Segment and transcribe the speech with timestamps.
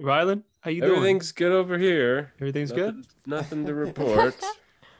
[0.00, 0.96] Rylan, how you doing?
[0.96, 2.32] Everything's good over here.
[2.40, 3.06] Everything's nothing, good.
[3.26, 4.36] Nothing to report.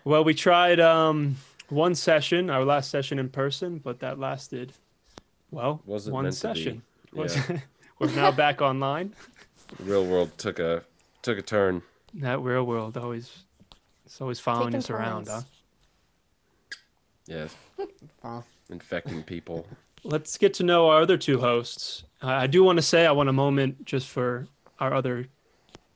[0.04, 1.36] Well, we tried um,
[1.68, 4.72] one session, our last session in person, but that lasted,
[5.50, 6.54] well, Wasn't one meant to be.
[6.54, 6.82] session.
[7.12, 7.58] Was- Yeah.
[7.98, 9.12] We're now back online.
[9.76, 10.82] the real world took a
[11.20, 11.82] took a turn.
[12.14, 13.44] That real world always,
[14.06, 15.32] it's always following Taking us around, huh?
[15.34, 15.44] turns.
[17.26, 17.54] Yes,
[18.24, 18.44] Wow.
[18.70, 19.66] infecting people.
[20.04, 22.04] Let's get to know our other two hosts.
[22.22, 24.46] I do want to say I want a moment just for
[24.80, 25.26] our other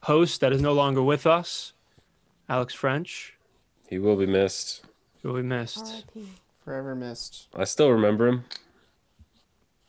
[0.04, 1.72] host that is no longer with us,
[2.48, 3.34] Alex French,
[3.88, 4.84] He will be missed.
[5.20, 5.86] He will be missed.
[5.86, 6.26] R.I.P.
[6.64, 7.48] Forever missed.
[7.54, 8.44] I still remember him.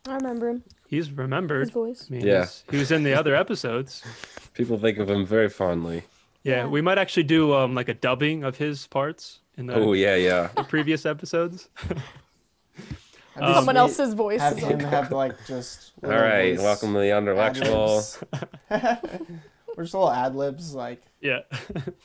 [0.08, 0.64] I remember him.
[0.88, 1.62] He's remembered.
[1.62, 2.08] His voice.
[2.10, 2.48] I mean, Yeah.
[2.70, 4.04] he was in the other episodes.
[4.54, 6.04] People think of him very fondly.
[6.44, 6.68] Yeah, Yeah.
[6.68, 10.16] we might actually do um like a dubbing of his parts in the Oh yeah,
[10.16, 10.50] yeah.
[10.56, 11.70] the previous episodes.
[13.36, 15.94] Have Um, Someone else's voice Have is him like have like just.
[16.04, 18.24] All little right, voice welcome to the Underlectual.
[19.76, 21.40] We're just little ad libs like yeah,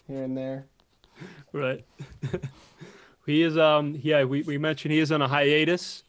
[0.06, 0.66] here and there.
[1.52, 1.84] right.
[3.26, 6.04] he is um yeah we we mentioned he is on a hiatus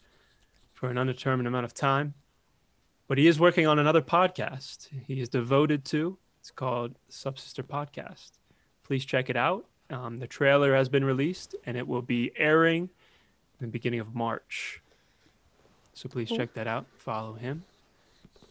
[0.73, 2.14] for an undetermined amount of time,
[3.09, 4.88] but he is working on another podcast.
[5.06, 6.17] He is devoted to.
[6.40, 8.31] It's called Subsister Podcast.
[8.84, 9.66] Please check it out.
[9.90, 12.84] Um, the trailer has been released and it will be airing
[13.59, 14.81] in the beginning of March.
[16.00, 16.38] So please Cool.
[16.38, 16.86] check that out.
[16.97, 17.61] Follow him.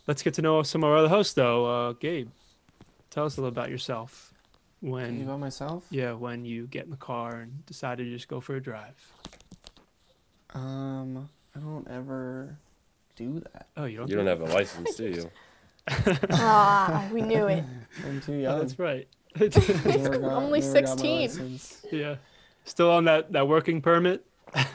[0.06, 1.64] Let's get to know some of our other hosts, though.
[1.64, 2.28] Uh, Gabe,
[3.08, 4.34] tell us a little about yourself.
[4.82, 5.86] You When by myself?
[5.90, 8.94] yeah, when you get in the car and decide to just go for a drive.
[10.52, 12.54] Um, I don't ever
[13.16, 13.68] do that.
[13.78, 14.10] Oh, you don't.
[14.10, 15.30] You don't have a license, do you?
[16.32, 17.64] ah, we knew it.
[18.04, 19.08] I'm too Oh, that's right.
[19.38, 21.60] Got- Only never got my 16.
[21.92, 22.16] yeah,
[22.64, 24.22] still on that that working permit.
[24.54, 24.66] I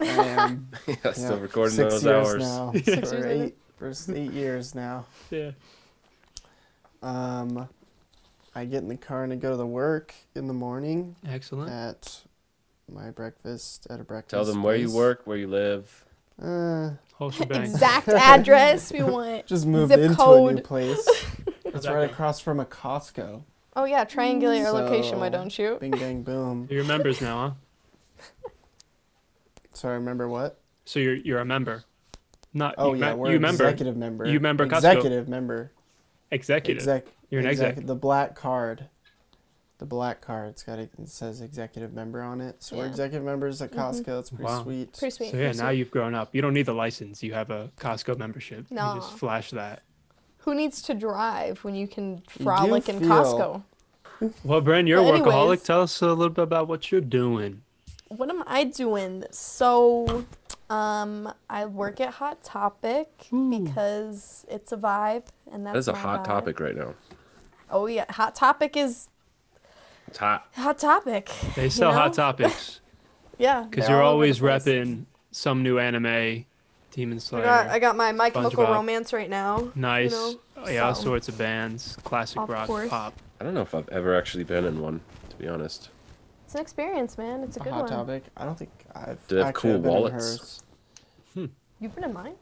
[0.00, 0.68] am.
[0.86, 2.42] yeah, still yeah, recording six those years hours.
[2.42, 2.72] now.
[2.84, 5.06] Six for years eight, for eight years now.
[5.30, 5.52] Yeah.
[7.02, 7.68] Um,
[8.54, 11.70] I get in the car and I go to the work in the morning Excellent.
[11.70, 12.22] at
[12.90, 14.30] my breakfast at a breakfast.
[14.30, 16.04] Tell them where you work, where you live.
[16.42, 16.90] Uh,
[17.50, 19.46] Exact address we want.
[19.46, 21.06] just moved Zip into a new place.
[21.64, 23.42] It's that right across from a Costco.
[23.74, 25.18] Oh yeah, triangulate our location.
[25.18, 25.76] Why don't you?
[25.80, 26.66] Bing bang boom.
[26.70, 27.54] You're members now, huh?
[29.76, 30.58] So I remember what?
[30.86, 31.84] So you're you're a member.
[32.54, 34.26] Not Oh you, yeah, me- we're you member executive member.
[34.26, 34.76] You member Costco.
[34.76, 35.72] Executive member.
[36.30, 36.82] executive.
[36.82, 37.06] Exec.
[37.30, 37.84] You're an exec.
[37.86, 38.88] The black card.
[39.78, 40.48] The black card.
[40.50, 42.62] It's got a, it says executive member on it.
[42.62, 43.76] So we're executive members at Mhm.
[43.76, 44.20] Costco.
[44.20, 44.62] It's pretty Wow.
[44.62, 44.92] sweet.
[44.98, 45.30] Pretty sweet.
[45.32, 45.78] So yeah, pretty now sweet.
[45.78, 46.34] you've grown up.
[46.34, 47.22] You don't need the license.
[47.22, 48.70] You have a Costco membership.
[48.70, 48.94] No.
[48.94, 49.82] You just flash that.
[50.38, 54.32] Who needs to drive when you can do frolic in feel- Costco?
[54.44, 55.40] Well, Bryn, you're a But workaholic.
[55.40, 55.62] anyways.
[55.64, 57.60] Tell us a little bit about what you're doing.
[58.08, 59.24] What am I doing?
[59.30, 60.24] So,
[60.70, 63.08] um, I work at Hot Topic
[63.50, 66.24] because it's a vibe, and that's That is a hot vibe.
[66.24, 66.94] topic right now.
[67.70, 69.08] Oh yeah, Hot Topic is
[70.08, 70.46] It's hot.
[70.54, 71.30] Hot Topic.
[71.56, 72.80] They you sell hot topics
[73.38, 76.44] Yeah, because you're always repping some new anime,
[76.92, 77.42] Demon I Slayer.
[77.44, 79.68] got, I got my My Chemical Romance right now.
[79.74, 80.12] nice.
[80.12, 82.88] know, Oh, yeah, all sorts of bands, classic Of rock, course.
[82.88, 83.14] pop.
[83.40, 85.90] I don't know if I've ever actually been in one, to be honest.
[86.46, 87.42] It's an experience, man.
[87.42, 87.90] It's a A good hot one.
[87.90, 88.22] topic.
[88.36, 89.18] I don't think I've.
[89.26, 90.14] Do they have actually cool been in wallets?
[90.14, 90.62] hers.
[91.80, 92.34] You've been in mine.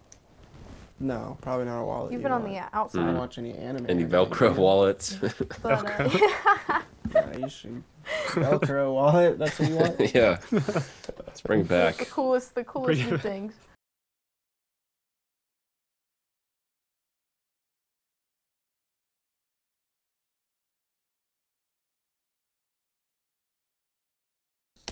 [1.01, 2.13] No, probably not a wallet.
[2.13, 2.53] You've you been on want.
[2.55, 3.01] the I outside.
[3.07, 3.19] don't Mm.
[3.19, 3.87] watch any anime.
[3.89, 4.57] Any Velcro anything.
[4.63, 5.17] wallets?
[5.63, 6.09] But, uh,
[7.15, 7.83] Yeah, you should.
[8.29, 9.39] Velcro wallet.
[9.39, 10.15] That's what you want.
[10.15, 10.39] yeah.
[10.53, 11.97] Let's bring the back.
[12.11, 13.55] coolest, the coolest Bring new things.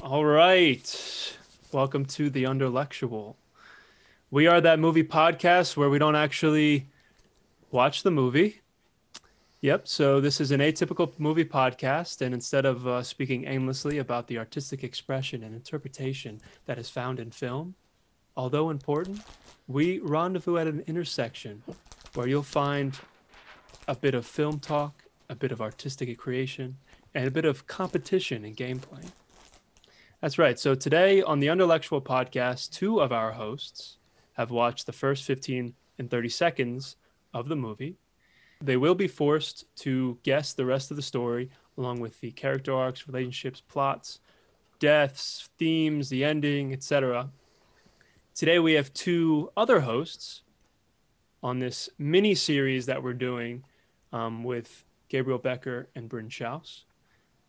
[0.02, 1.38] All right.
[1.70, 3.36] Welcome to the Underlectual.
[4.32, 6.88] We are that movie podcast where we don't actually
[7.70, 8.62] watch the movie.
[9.60, 9.86] Yep.
[9.86, 14.38] So this is an atypical movie podcast, and instead of uh, speaking aimlessly about the
[14.38, 17.76] artistic expression and interpretation that is found in film,
[18.36, 19.20] although important,
[19.68, 21.62] we rendezvous at an intersection
[22.14, 22.98] where you'll find
[23.86, 26.76] a bit of film talk, a bit of artistic creation,
[27.14, 29.08] and a bit of competition and gameplay.
[30.22, 30.56] That's right.
[30.56, 33.96] So today on the Underlectual podcast, two of our hosts
[34.34, 36.94] have watched the first 15 and 30 seconds
[37.34, 37.96] of the movie.
[38.60, 42.72] They will be forced to guess the rest of the story, along with the character
[42.72, 44.20] arcs, relationships, plots,
[44.78, 47.28] deaths, themes, the ending, etc.
[48.32, 50.42] Today we have two other hosts
[51.42, 53.64] on this mini series that we're doing
[54.12, 56.84] um, with Gabriel Becker and Bryn Shouse,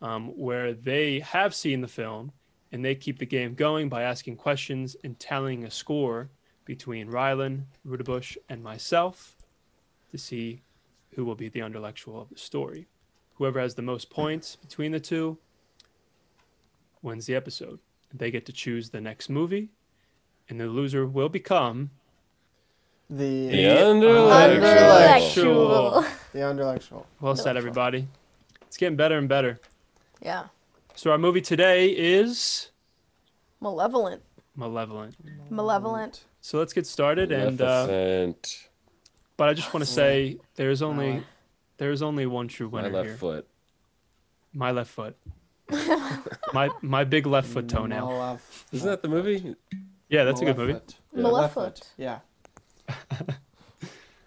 [0.02, 2.32] um, where they have seen the film
[2.74, 6.30] and they keep the game going by asking questions and tallying a score
[6.66, 9.36] between Rylan, Rudabush, and myself
[10.12, 10.62] to see
[11.16, 12.88] who will be the intellectual of the story.
[13.36, 15.38] Whoever has the most points between the two
[17.04, 17.80] wins the episode.
[18.12, 19.70] They get to choose the next movie,
[20.50, 21.92] and the loser will become
[23.10, 26.06] The The Underlectual.
[26.32, 27.06] the underlectual.
[27.22, 28.08] well said, everybody.
[28.64, 29.60] It's getting better and better.
[30.24, 30.46] Yeah.
[30.96, 32.70] So our movie today is
[33.60, 34.22] Malevolent.
[34.56, 35.16] Malevolent.
[35.50, 36.26] Malevolent.
[36.42, 38.70] So let's get started, and uh, Maleficent.
[39.38, 41.24] but I just want to say there's only
[41.78, 43.18] there's only one true winner my left here.
[43.18, 43.48] foot.
[44.54, 45.16] My left foot.
[46.54, 48.08] my my big left foot toenail.
[48.08, 49.56] Malef- Isn't that the movie?
[50.10, 50.74] Yeah, that's a good movie.
[51.14, 51.88] Malefoot.
[51.98, 52.20] Yeah.
[53.00, 53.00] Malefoot.
[53.20, 53.36] Yeah.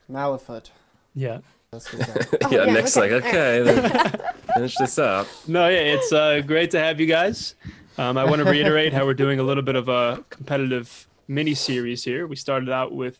[0.08, 0.70] Malefoot.
[1.14, 1.38] Yeah.
[1.76, 2.38] That's good.
[2.44, 4.20] Oh, yeah, yeah, Nick's okay, like, okay, then
[4.54, 5.26] finish this up.
[5.46, 7.54] No, yeah, it's uh, great to have you guys.
[7.98, 11.54] Um, I want to reiterate how we're doing a little bit of a competitive mini
[11.54, 12.26] series here.
[12.26, 13.18] We started out with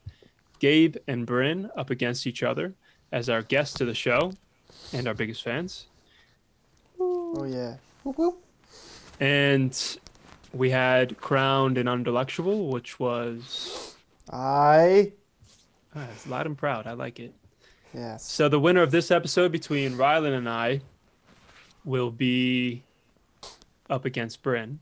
[0.58, 2.74] Gabe and Bryn up against each other
[3.12, 4.32] as our guests to the show
[4.92, 5.86] and our biggest fans.
[7.00, 7.76] oh yeah.
[8.04, 8.44] Whoop, whoop.
[9.20, 9.98] And
[10.52, 13.96] we had Crowned and Underlectual, which was
[14.30, 15.12] I.
[15.94, 16.86] uh, it's loud and proud.
[16.86, 17.34] I like it.
[17.96, 18.31] Yes.
[18.31, 20.82] So the winner of this episode between Rylan and I
[21.84, 22.82] will be
[23.88, 24.81] up against Bryn.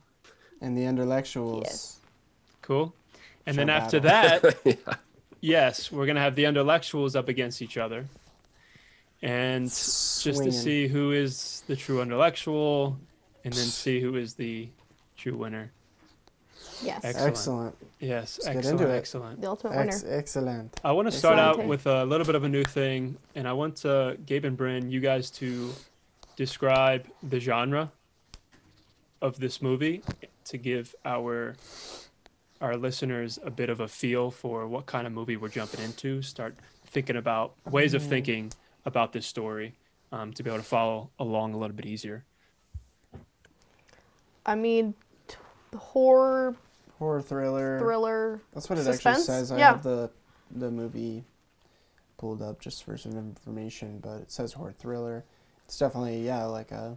[0.60, 1.62] And the intellectuals.
[1.64, 2.00] Yes.
[2.62, 2.92] Cool.
[3.46, 4.50] And Show then after battle.
[4.50, 4.94] that, yeah.
[5.40, 8.06] yes, we're gonna have the intellectuals up against each other,
[9.22, 12.98] and just to see who is the true intellectual,
[13.44, 14.68] and then see who is the
[15.16, 15.70] true winner.
[16.84, 17.04] Yes.
[17.04, 17.28] Excellent.
[17.28, 17.76] Excellent.
[18.00, 18.96] Yes, get excellent, into it.
[18.96, 19.40] excellent.
[19.40, 19.88] The ultimate winner.
[19.88, 20.80] Ex- excellent.
[20.84, 23.52] I want to start out with a little bit of a new thing, and I
[23.52, 25.72] want uh, Gabe and Bryn, you guys to
[26.36, 27.90] describe the genre
[29.22, 30.02] of this movie
[30.46, 31.54] to give our
[32.60, 36.22] our listeners a bit of a feel for what kind of movie we're jumping into.
[36.22, 38.52] Start thinking about ways of thinking
[38.86, 39.74] about this story
[40.12, 42.24] um, to be able to follow along a little bit easier.
[44.46, 44.94] I mean,
[45.26, 45.36] t-
[45.76, 46.54] horror,
[46.98, 47.78] Horror thriller.
[47.80, 48.40] thriller.
[48.52, 49.20] That's what it Suspense?
[49.22, 49.52] actually says.
[49.52, 49.72] I Yeah.
[49.72, 50.10] have the
[50.50, 51.24] the movie
[52.18, 55.24] pulled up just for some information, but it says horror thriller.
[55.66, 56.96] It's definitely yeah, like a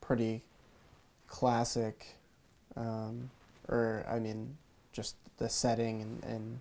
[0.00, 0.42] pretty
[1.26, 2.06] classic,
[2.76, 3.30] um,
[3.68, 4.56] or I mean,
[4.92, 6.60] just the setting and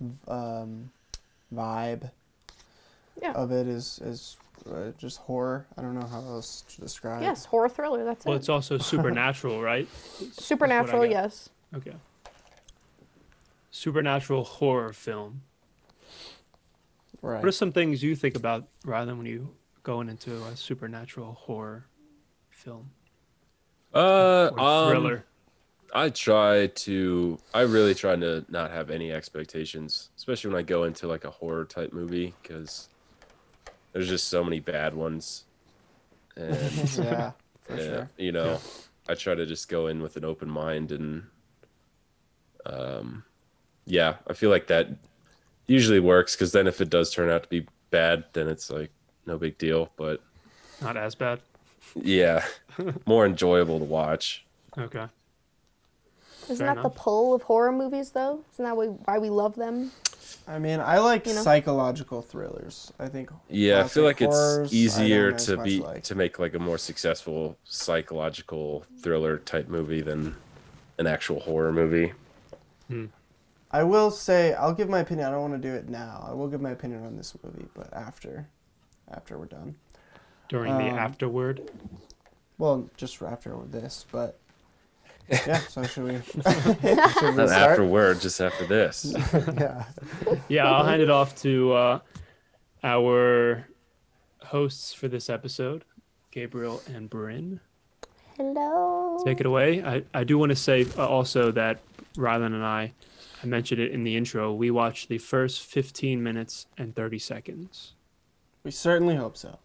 [0.00, 0.90] and um,
[1.54, 2.10] vibe
[3.20, 3.32] Yeah.
[3.32, 4.36] of it is is
[4.70, 5.66] uh, just horror.
[5.76, 7.20] I don't know how else to describe.
[7.22, 7.26] It.
[7.26, 8.04] Yes, horror thriller.
[8.04, 8.36] That's Well, it.
[8.36, 9.86] Well, it's also supernatural, right?
[10.32, 11.04] Supernatural.
[11.06, 11.50] Yes.
[11.74, 11.92] Okay.
[13.76, 15.42] Supernatural horror film.
[17.20, 17.40] Right.
[17.40, 19.50] What are some things you think about rather than when you
[19.82, 21.84] going into a supernatural horror
[22.48, 22.88] film
[23.94, 25.26] Uh, or um, thriller?
[25.94, 27.38] I try to.
[27.52, 31.30] I really try to not have any expectations, especially when I go into like a
[31.30, 32.88] horror type movie, because
[33.92, 35.44] there's just so many bad ones,
[36.34, 36.50] and
[36.96, 38.10] yeah, for yeah, sure.
[38.16, 38.58] you know,
[39.06, 41.24] I try to just go in with an open mind, and
[42.64, 43.22] um,
[43.86, 44.88] yeah, I feel like that
[45.66, 48.90] usually works, because then if it does turn out to be bad, then it's like
[49.26, 50.20] no big deal, but
[50.82, 51.40] Not as bad.
[51.94, 52.44] yeah,
[53.06, 54.44] more enjoyable to watch.
[54.78, 55.06] Okay.
[56.44, 58.44] Isn't Fair that the pull of horror movies, though?
[58.52, 59.90] Isn't that why, why we love them?
[60.46, 61.42] I mean, I like You know?
[61.42, 62.92] psychological thrillers.
[63.00, 63.30] I think.
[63.48, 66.04] Yeah, I feel like horrors, it's easier to be like.
[66.04, 70.36] to make like a more successful psychological thriller type movie than
[70.98, 72.12] an actual horror movie.
[72.86, 73.06] Hmm.
[73.70, 75.26] I will say, I'll give my opinion.
[75.26, 76.24] I don't want to do it now.
[76.28, 78.46] I will give my opinion on this movie, but after,
[79.10, 79.74] after we're done.
[80.48, 81.70] During the Um, afterward.
[82.58, 84.38] Well, just after this, but
[85.28, 85.58] yeah.
[85.58, 86.12] So should we?
[86.22, 87.52] should we Not start?
[87.72, 89.14] afterward, just after this.
[89.58, 89.84] yeah.
[90.48, 91.98] Yeah, I'll hand it off to uh,
[92.84, 93.66] our
[94.44, 95.84] hosts for this episode,
[96.30, 97.58] Gabriel and Bryn.
[98.36, 99.20] Hello.
[99.24, 99.82] Take it away.
[99.82, 101.80] I, I do want to say uh, also that
[102.16, 102.92] Rylan and I,
[103.42, 107.92] I mentioned it in the intro, we watched the first 15 minutes and 30 seconds.
[108.64, 109.58] We certainly hope so.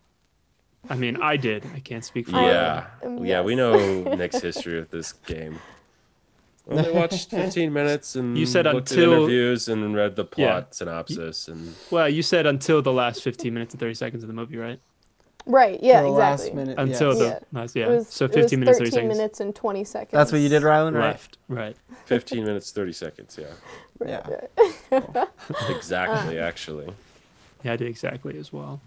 [0.89, 1.65] I mean, I did.
[1.75, 5.59] I can't speak for Yeah, Um, yeah, we know Nick's history with this game.
[6.65, 10.25] We only watched 15 minutes and You said looked until- at interviews and read the
[10.25, 10.63] plot Yeah.
[10.71, 14.33] synopsis and Well, you said until the last 15 minutes and 30 seconds of the
[14.33, 14.79] movie, right?
[15.45, 15.81] Right.
[15.81, 16.01] Yeah.
[16.03, 16.45] the exactly.
[16.48, 16.79] last minute.
[16.79, 17.17] Until yes.
[17.17, 17.60] the Yeah.
[17.60, 17.88] last, yeah.
[17.88, 20.12] Was, so 15 minutes, 30 13 seconds minutes and 20 seconds.
[20.12, 21.07] That's what you did, Rylan, right?
[21.07, 21.38] left.
[21.48, 21.75] Right.
[22.05, 23.39] 15 minutes 30 seconds.
[23.39, 23.48] Yeah,
[24.91, 25.25] Yeah.
[25.69, 26.39] exactly.
[26.39, 26.43] Uh.
[26.43, 26.93] Actually,
[27.63, 28.79] Yeah, I did exactly as well.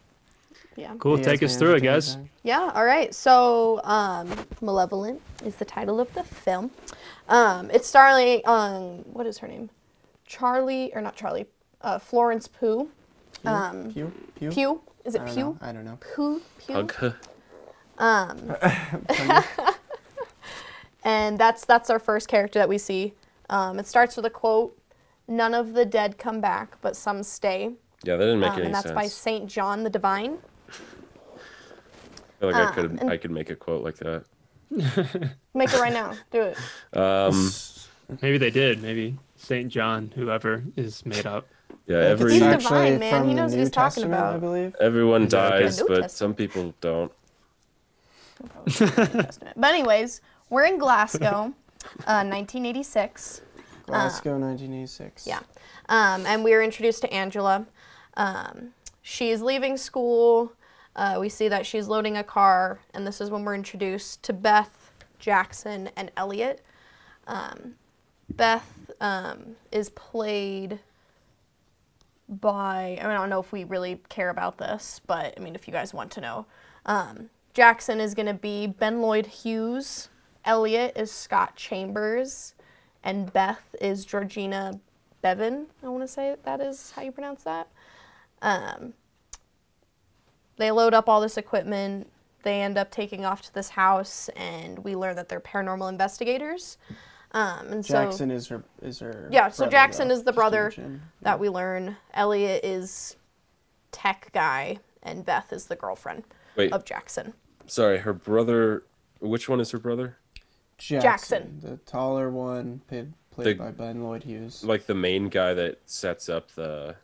[0.76, 0.94] Yeah.
[0.98, 1.18] Cool.
[1.18, 2.16] You Take us through it, entertain guys.
[2.42, 3.14] Yeah, all right.
[3.14, 4.28] So, um,
[4.60, 6.70] Malevolent is the title of the film.
[7.28, 9.70] Um, it's starring on, what is her name?
[10.26, 11.46] Charlie, or not Charlie,
[11.82, 12.90] uh, Florence Pugh.
[13.44, 13.52] Pew?
[13.52, 14.12] Um, Pew?
[14.36, 14.50] Pew?
[14.50, 14.80] Pew?
[15.04, 15.36] Is it I Pew?
[15.42, 15.58] know.
[15.60, 15.98] I don't know.
[16.14, 16.40] Pew?
[16.58, 16.74] Pew?
[16.74, 17.14] Hug.
[17.98, 18.56] Um,
[21.04, 23.12] and that's that's our first character that we see.
[23.50, 24.78] Um, it starts with a quote:
[25.28, 27.72] "None of the dead come back, but some stay,"
[28.02, 28.66] Yeah, that didn't make um, any sense.
[28.66, 28.94] and that's sense.
[28.94, 30.38] by Saint John the Divine.
[30.68, 34.24] I feel like I um, could I could make a quote like that.
[35.54, 36.14] Make it right now.
[36.32, 36.58] Do it.
[36.98, 37.50] Um,
[38.20, 38.82] Maybe they did.
[38.82, 41.46] Maybe Saint John, whoever is made up.
[41.86, 43.10] Yeah, It's every He's divine, actually man.
[43.10, 44.40] from He the knows what New he's talking Testament, I about.
[44.40, 44.76] believe.
[44.80, 45.62] everyone Is that okay?
[45.64, 47.12] dies, New but some people don't.
[48.66, 51.52] But anyways, we're in Glasgow,
[52.06, 53.42] uh, 1986.
[53.86, 55.26] Glasgow, 1986.
[55.26, 55.40] Yeah.
[55.88, 57.66] Um, and we were introduced to Angela.
[58.16, 58.70] Um,
[59.02, 60.52] she's leaving school.
[60.96, 64.32] Uh, we see that she's loading a car, and this is when we're introduced to
[64.32, 66.64] Beth, Jackson, and Elliot.
[67.26, 67.74] Um,
[68.30, 70.78] Beth um, is played
[72.28, 75.54] by, I, mean, I don't know if we really care about this, but I mean,
[75.54, 76.46] if you guys want to know.
[76.86, 80.08] Um, Jackson is going to be Ben Lloyd Hughes.
[80.44, 82.54] Elliot is Scott Chambers.
[83.02, 84.80] And Beth is Georgina
[85.22, 85.66] Bevan.
[85.82, 87.68] I want to say that is how you pronounce that.
[88.42, 88.94] Um,
[90.56, 92.10] they load up all this equipment.
[92.42, 96.76] They end up taking off to this house, and we learn that they're paranormal investigators.
[97.34, 99.28] Um, and so Jackson is her is her.
[99.30, 100.64] Yeah, so Jackson though, is the brother.
[100.64, 101.02] mention.
[101.22, 103.16] that we learn Elliot is
[103.90, 106.22] tech guy, and Beth is the girlfriend
[106.56, 107.34] Wait, of Jackson.
[107.66, 108.84] sorry, her brother.
[109.20, 110.16] Which one is her brother?
[110.78, 111.60] Jackson, Jackson.
[111.60, 114.62] the taller one, played, played The- by Ben Lloyd Hughes.
[114.64, 116.96] Like the main guy that sets up the.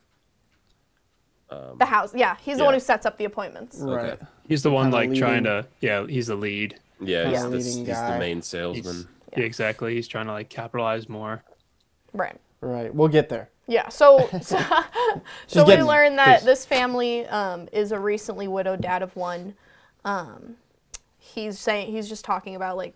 [1.78, 3.78] The house, yeah, he's the one who sets up the appointments.
[3.80, 4.10] right.
[4.12, 4.24] okay.
[4.46, 5.66] He's the one Kinda like trying to.
[5.80, 6.78] Yeah, he's the lead.
[7.00, 7.46] Yeah, he's, Yeah.
[7.48, 8.18] the, he's the guy.
[8.20, 8.42] main
[8.76, 9.42] He's, salesman.
[9.42, 9.94] yeah, exactly.
[9.94, 11.42] He's trying to like capitalize more.
[12.12, 12.36] Right.
[12.60, 12.94] Right.
[12.94, 13.48] We'll get there.
[13.66, 13.88] Yeah.
[13.88, 14.58] So, so,
[15.46, 16.46] so we learned that Please.
[16.46, 19.54] this family um, is a recently widowed dad of one.
[20.04, 20.56] Um,
[21.18, 22.94] he's saying he's just talking about like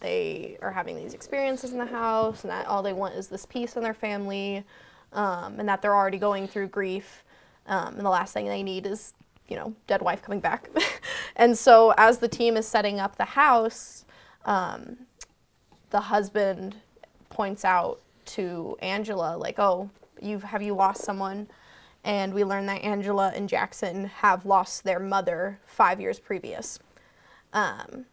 [0.00, 3.46] they are having these experiences in the house, and that all they want is this
[3.46, 4.64] peace in their family,
[5.12, 7.22] um, and that they're already going through grief,
[7.66, 9.14] um, and the last thing they need is
[9.48, 10.68] you know dead wife coming back.
[11.36, 14.04] and so as the team is setting up the house,
[14.44, 14.96] um,
[15.92, 16.74] the husband
[17.28, 21.48] points out to Angela, like, "Oh, you have you lost someone?"
[22.02, 26.80] And we learn that Angela and Jackson have lost their mother five years previous.
[27.52, 28.06] Um,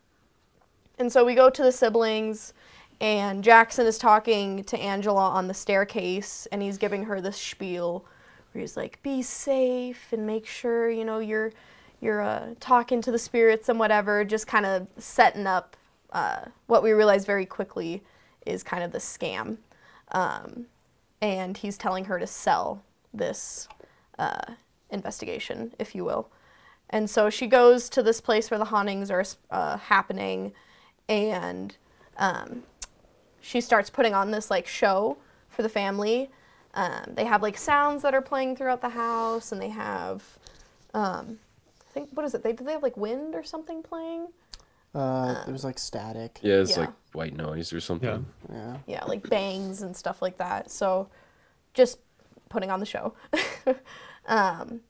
[0.99, 2.53] and so we go to the siblings,
[3.01, 8.05] and Jackson is talking to Angela on the staircase, and he's giving her this spiel
[8.51, 11.51] where he's like, "Be safe and make sure you know you're
[12.01, 15.77] you're uh, talking to the spirits and whatever." Just kind of setting up
[16.11, 18.03] uh, what we realize very quickly
[18.45, 19.57] is kind of the scam,
[20.11, 20.65] um,
[21.21, 22.81] and he's telling her to sell
[23.13, 23.67] this
[24.17, 24.53] uh,
[24.89, 26.29] investigation, if you will.
[26.89, 30.53] And so she goes to this place where the hauntings are uh, happening,
[31.07, 31.75] and
[32.17, 32.63] um,
[33.41, 35.17] she starts putting on this like show
[35.49, 36.29] for the family.
[36.73, 40.23] Um, they have like sounds that are playing throughout the house, and they have,
[40.93, 41.39] um,
[41.87, 42.43] I think, what is it?
[42.43, 44.27] They do they have like wind or something playing?
[44.95, 46.39] Uh, it was like static.
[46.41, 46.81] Yeah, it's Yeah.
[46.85, 48.25] like white noise or something.
[48.51, 48.77] Yeah.
[48.87, 50.71] yeah, like bangs and stuff like that.
[50.71, 51.09] So
[51.73, 51.99] just
[52.49, 53.13] putting on the show.
[54.27, 54.81] um,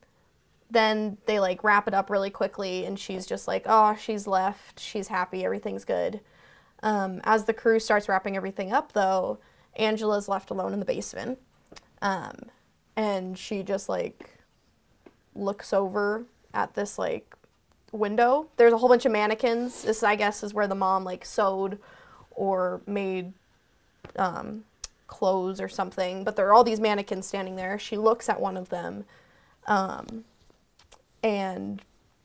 [0.70, 4.80] then they like wrap it up really quickly, and she's just like, oh, she's left.
[4.80, 5.44] She's happy.
[5.44, 6.20] Everything's good.
[6.82, 9.38] Um, as the crew starts wrapping everything up, though,
[9.76, 11.38] Angela's left alone in the basement.
[12.00, 12.36] Um,
[12.96, 14.30] and she just like
[15.34, 17.34] looks over at this like
[17.92, 18.48] window.
[18.56, 19.82] There's a whole bunch of mannequins.
[19.82, 21.78] This, I guess, is where the mom like sewed
[22.30, 23.32] or made
[24.16, 24.64] um,
[25.06, 26.24] clothes or something.
[26.24, 27.78] But there are all these mannequins standing there.
[27.78, 29.04] She looks at one of them,
[29.66, 30.24] um,
[31.22, 31.82] and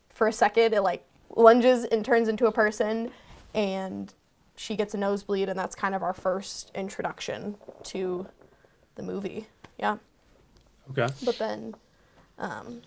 [0.09, 1.03] for a second, it like
[1.35, 3.11] lunges and turns into a person,
[3.53, 4.13] and
[4.55, 8.27] she gets a nosebleed, and that's kind of our first introduction to
[8.95, 9.47] the movie.
[9.77, 9.97] Yeah.
[10.91, 11.13] Okay.
[11.23, 11.75] But then
[12.37, 12.81] um,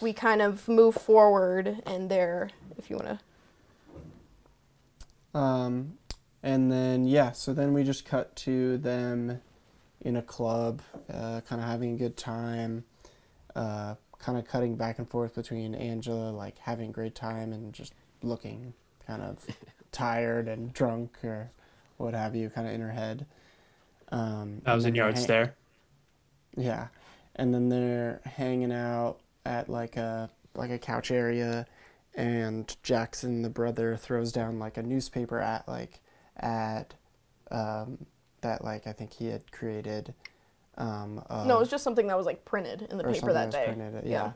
[0.00, 3.18] we kind of move forward, and there, if you want
[5.34, 5.38] to.
[5.38, 5.98] Um,
[6.42, 9.40] and then yeah, so then we just cut to them
[10.00, 12.84] in a club, uh, kind of having a good time,
[13.54, 17.72] uh, kind of cutting back and forth between Angela like having a great time and
[17.72, 18.72] just looking
[19.06, 19.44] kind of
[19.92, 21.50] tired and drunk or
[21.96, 23.26] what have you, kind of in her head.
[24.10, 25.54] Um, That was and in then they're Yards hang- there.
[26.56, 26.86] Yeah,
[27.34, 31.66] and then they're hanging out at like a like a couch area,
[32.14, 36.00] and Jackson, the brother, throws down like a newspaper at like
[36.38, 36.94] ad,
[37.50, 38.06] um,
[38.40, 40.14] that like I think he had created,
[40.76, 43.50] Um, of- no, it was just something that was like printed in the paper that
[43.50, 43.66] day.
[43.66, 44.32] printed, Yeah.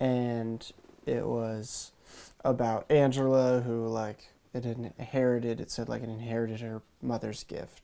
[0.00, 0.06] yeah.
[0.06, 0.72] And
[1.06, 1.92] it was
[2.44, 7.82] about Angela who like it inherited it said like it inherited her mother's gift.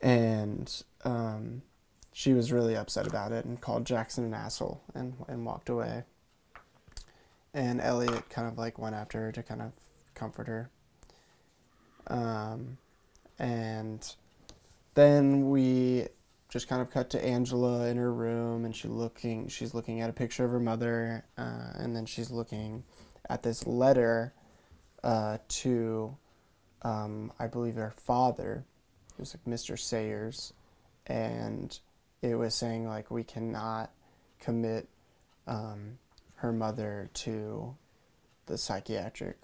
[0.00, 1.62] And um,
[2.18, 6.02] she was really upset about it and called Jackson an asshole and and walked away.
[7.54, 9.70] And Elliot kind of like went after her to kind of
[10.16, 10.68] comfort her.
[12.08, 12.78] Um,
[13.38, 14.16] and
[14.94, 16.08] then we
[16.48, 19.46] just kind of cut to Angela in her room, and she looking.
[19.46, 22.82] She's looking at a picture of her mother, uh, and then she's looking
[23.30, 24.34] at this letter
[25.04, 26.16] uh, to,
[26.82, 28.64] um, I believe, her father.
[29.10, 29.78] It was like Mr.
[29.78, 30.52] Sayers,
[31.06, 31.78] and
[32.22, 33.90] it was saying like we cannot
[34.40, 34.88] commit
[35.46, 35.98] um,
[36.36, 37.74] her mother to
[38.46, 39.36] the psychiatric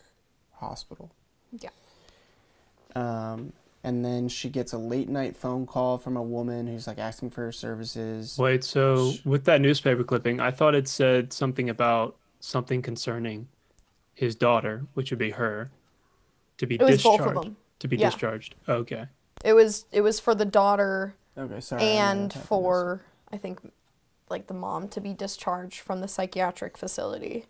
[0.55, 1.11] hospital.
[1.53, 1.71] Yeah.
[2.95, 3.53] Um,
[3.83, 7.31] and then she gets a late night phone call from a woman who's like asking
[7.31, 8.39] for her services.
[8.39, 13.49] Wait, so Sh- with that newspaper clipping, I thought it said something about something concerning
[14.15, 15.71] his daughter, which would be her,
[16.59, 17.19] to be It was discharged.
[17.25, 17.57] both of them.
[17.81, 18.11] To be Yeah.
[18.11, 18.55] discharged.
[18.69, 19.07] Okay.
[19.45, 21.83] It was it was for the daughter Okay, sorry.
[21.83, 23.01] I don't know and what for
[23.33, 23.73] I think
[24.29, 27.47] like the mom to be discharged from the psychiatric facility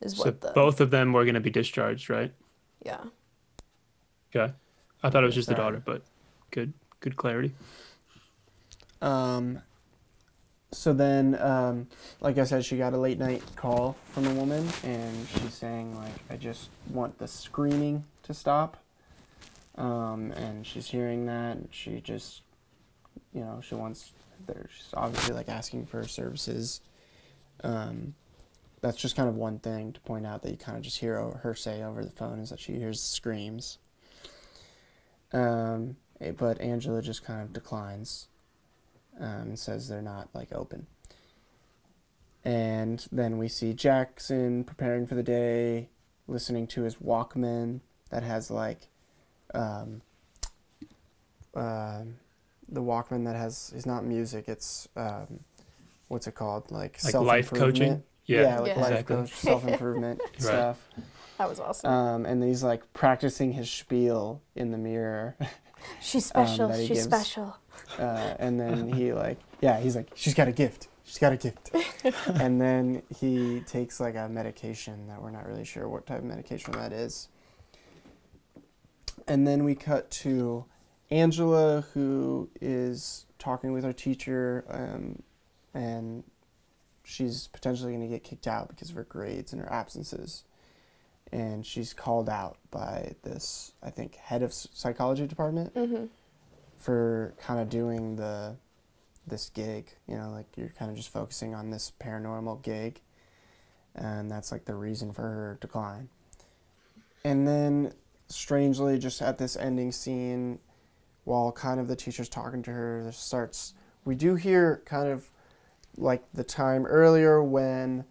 [0.00, 2.32] is So what the both of them were going to be discharged, right?
[2.84, 3.04] yeah.
[4.34, 4.52] Okay.
[5.02, 6.02] I thought it was just the daughter, but
[6.50, 7.52] good, good clarity.
[9.02, 9.60] Um,
[10.72, 11.88] so then, um,
[12.20, 15.96] like I said, she got a late night call from a woman, and she's saying
[15.96, 18.76] like, "I just want the screaming to stop."
[19.76, 22.42] Um, and she's hearing that, and she just,
[23.32, 24.12] you know, she wants.
[24.48, 26.80] She's obviously like asking for services.
[27.62, 28.14] Um,
[28.80, 31.20] that's just kind of one thing to point out that you kind of just hear
[31.20, 33.78] her say over the phone is that she hears screams.
[35.32, 35.96] Um,
[36.38, 38.28] but Angela just kind of declines
[39.18, 40.86] um, and says they're not like open.
[42.44, 45.88] And then we see Jackson preparing for the day,
[46.26, 48.88] listening to his Walkman that has like
[49.54, 50.00] um,
[51.54, 52.14] um
[52.70, 55.40] the Walkman that has is not music, it's um,
[56.08, 56.70] what's it called?
[56.70, 57.58] Like, Like life coaching?
[57.58, 58.04] self-improvement.
[58.26, 58.80] Yeah, Yeah, like Yeah.
[58.80, 59.16] life exactly.
[59.16, 60.88] coach, self improvement stuff.
[61.38, 61.90] That was awesome.
[61.90, 65.36] Um, and he's like practicing his spiel in the mirror.
[66.00, 66.68] She's um, special.
[66.68, 67.08] that he She's gives.
[67.08, 67.56] special.
[67.98, 71.36] uh, and then he like yeah he's like she's got a gift she's got a
[71.36, 71.70] gift
[72.34, 76.24] and then he takes like a medication that we're not really sure what type of
[76.24, 77.28] medication that is
[79.26, 80.64] and then we cut to
[81.10, 85.22] angela who is talking with her teacher um,
[85.74, 86.24] and
[87.04, 90.44] she's potentially going to get kicked out because of her grades and her absences.
[91.32, 96.06] And she's called out by this i think head of psychology department hmm
[96.76, 98.56] for kind of doing the
[99.26, 103.00] this gig you know like you're kind of just focusing on this paranormal gig.
[103.94, 106.08] And that's like the reason for her decline.
[107.24, 107.92] And then
[108.28, 110.60] strangely just at this ending scene
[111.24, 115.28] while kind of the teacher's talking to her starts we do hear kind of
[115.96, 118.04] like the time earlier when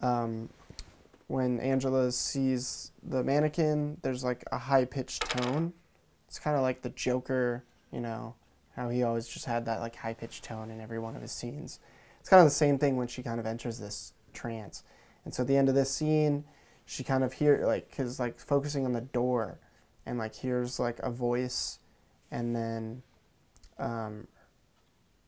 [0.00, 0.48] um,
[1.28, 5.72] when angela sees the mannequin there's like a high-pitched tone
[6.28, 8.34] it's kind of like the joker you know
[8.76, 11.32] how he always just had that like high pitched tone in every one of his
[11.32, 11.80] scenes.
[12.20, 14.82] It's kind of the same thing when she kind of enters this trance.
[15.24, 16.44] And so at the end of this scene,
[16.84, 19.58] she kind of hear like cuz like focusing on the door
[20.04, 21.78] and like hears like a voice
[22.30, 23.02] and then
[23.78, 24.26] um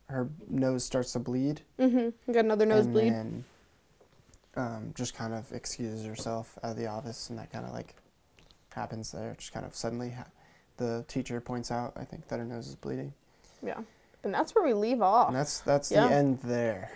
[0.09, 3.13] her nose starts to bleed hmm Got another nosebleed.
[3.13, 3.13] and nosebleed.
[3.13, 3.45] then
[4.57, 7.95] um, just kind of excuses herself out of the office and that kind of like
[8.71, 10.27] happens there just kind of suddenly ha-
[10.79, 13.13] the teacher points out i think that her nose is bleeding
[13.65, 13.81] Yeah.
[14.25, 15.29] And that's where we leave off.
[15.29, 16.09] and that's that's Yeah.
[16.09, 16.91] the end there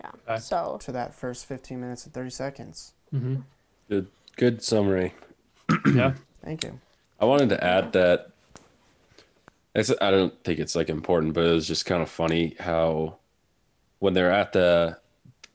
[0.00, 0.10] yeah.
[0.28, 0.40] Okay.
[0.40, 3.36] So to that first 15 minutes and 30 seconds hmm
[3.88, 5.14] Good, good summary.
[5.94, 6.14] yeah.
[6.44, 6.80] thank you
[7.20, 8.30] I wanted to add that.
[9.78, 13.18] It's, I don't think it's like important, but it was just kind of funny how
[14.00, 14.98] when they're at the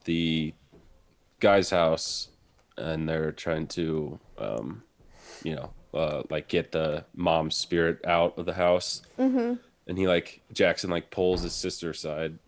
[0.05, 0.53] the
[1.41, 2.29] guy's house
[2.77, 4.83] and they're trying to, um,
[5.43, 9.55] you know, uh, like get the mom's spirit out of the house, hmm
[9.87, 12.39] and he like Jackson like pulls his sister aside,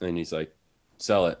[0.00, 0.54] and he's like,
[0.96, 1.38] "Sell it."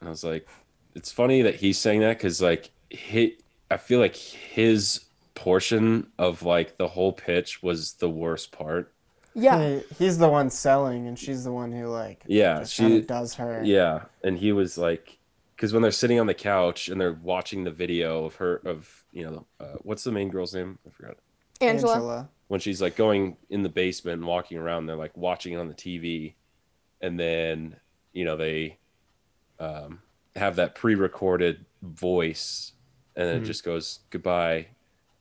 [0.00, 0.46] And I was like,
[0.94, 3.38] "It's funny that he's saying that because like he,
[3.70, 8.92] I feel like his portion of like the whole pitch was the worst part.
[9.34, 9.78] yeah.
[9.80, 12.94] He- he's the one selling and she's the one who like Yeah, just she- kind
[12.96, 15.18] of does her Yeah, and he was like,
[15.56, 19.04] because when they're sitting on the couch and they're watching the video of her of
[19.12, 20.78] you know uh, what's the main girl's name?
[20.86, 21.16] I forgot.
[21.60, 21.94] Angela.
[21.94, 25.56] angela when she's like going in the basement and walking around, they're like watching it
[25.56, 26.34] on the TV,
[27.00, 27.76] and then
[28.12, 28.78] you know they
[29.58, 30.00] um,
[30.36, 32.72] have that pre-recorded voice,
[33.16, 33.46] and then it Mhm.
[33.46, 34.66] just goes goodbye,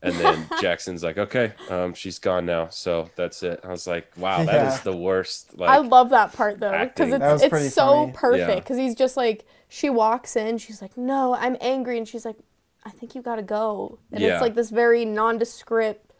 [0.04, 3.60] and then Jackson's like, okay, um, she's gone now, so that's it.
[3.64, 4.82] I was like, wow, that is Yeah.
[4.84, 5.58] the worst.
[5.58, 8.12] Like, I love that part though because it's That was pretty it's so funny.
[8.14, 8.56] perfect Yeah.
[8.60, 12.36] because he's just like she walks in, she's like, "No, I'm angry," and she's like,
[12.86, 14.34] "I think you gotta go," and Yeah.
[14.34, 16.12] it's like this very nondescript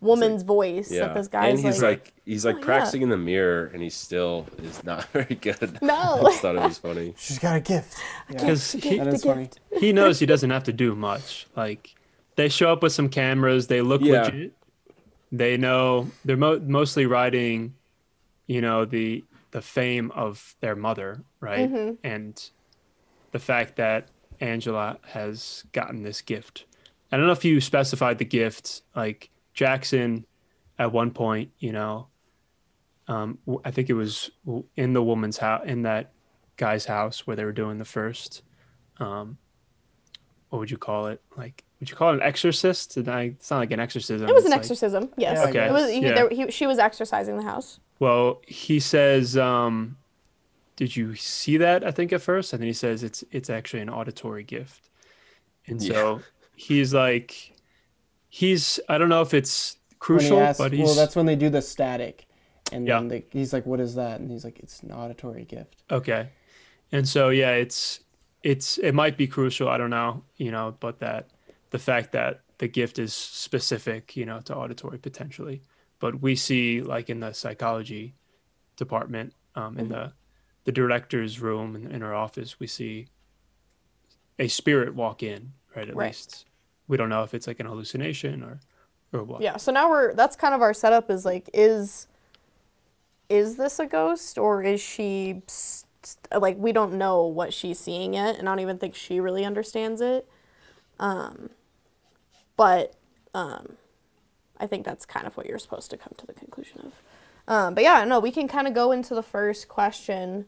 [0.00, 3.02] woman's voice yeah, that this guy's and he's like, like, he's like "Oh, yeah." practicing
[3.02, 5.78] in the mirror, and he still is not very good.
[5.82, 5.94] No.
[6.20, 7.14] I just thought it was funny.
[7.16, 7.96] She's got a gift.
[8.28, 9.44] Because the he, That gift, is the funny.
[9.44, 9.60] gift.
[9.80, 11.46] he knows he doesn't have to do much.
[11.56, 11.94] Like
[12.36, 14.22] they show up with some cameras, they look Yeah.
[14.24, 14.52] legit.
[15.32, 17.74] They know they're mo- mostly riding,
[18.46, 21.96] you know, the the fame of their mother, right?
[22.04, 22.50] And
[23.32, 24.08] the fact that
[24.40, 26.66] Angela has gotten this gift.
[27.10, 28.82] I don't know if you specified the gift.
[28.94, 30.26] Like Jackson,
[30.78, 32.08] at one point, you know,
[33.08, 34.30] um, I think it was
[34.76, 36.12] in the woman's house, in that
[36.56, 38.42] guy's house where they were doing the first
[38.98, 39.36] um
[40.48, 43.50] what would you call it like would you call it an exorcist Did I, it's
[43.50, 45.10] not like an exorcism It was an like- exorcism.
[45.16, 45.38] Yes.
[45.38, 45.66] Yeah, Okay.
[45.66, 45.90] It was.
[45.90, 46.14] He, Yeah.
[46.14, 47.80] there, he, she was exercising the house.
[47.98, 49.96] well he says um
[50.76, 53.80] did you see that i think at first and then he says it's it's actually
[53.80, 54.90] an auditory gift
[55.66, 56.20] and so
[56.54, 57.52] he's like
[58.28, 61.26] he's i don't know if it's When he crucial asks- but he's well, that's when
[61.26, 62.26] they do the static,
[62.72, 62.98] and Yeah.
[62.98, 66.28] then they, he's like, "What is that?" And he's like, "It's an auditory gift." Okay.
[66.92, 68.00] And so yeah, it's
[68.42, 71.28] it's it might be crucial, I don't know, you know, but that
[71.76, 75.60] the fact that the gift is specific, you know, to auditory potentially.
[75.98, 78.14] But we see like in the psychology
[78.76, 80.14] department, um, in the
[80.64, 83.08] the director's room in, in her office, we see
[84.38, 85.86] a spirit walk in, right?
[85.86, 86.08] At Right.
[86.08, 86.46] least
[86.88, 88.58] we don't know if it's like an hallucination or
[89.12, 89.42] or what.
[89.42, 89.58] Yeah.
[89.58, 90.14] So now we're.
[90.14, 91.10] That's kind of our setup.
[91.10, 92.06] Is like, is
[93.28, 95.42] is this a ghost or is she
[96.34, 99.44] like we don't know what she's seeing yet, and I don't even think she really
[99.44, 100.26] understands it.
[100.98, 101.50] Um,
[102.56, 102.94] but
[103.34, 103.76] um,
[104.58, 106.92] I think that's kind of what you're supposed to come to the conclusion of.
[107.48, 110.46] Um, but yeah, no, we can kind of go into the first question,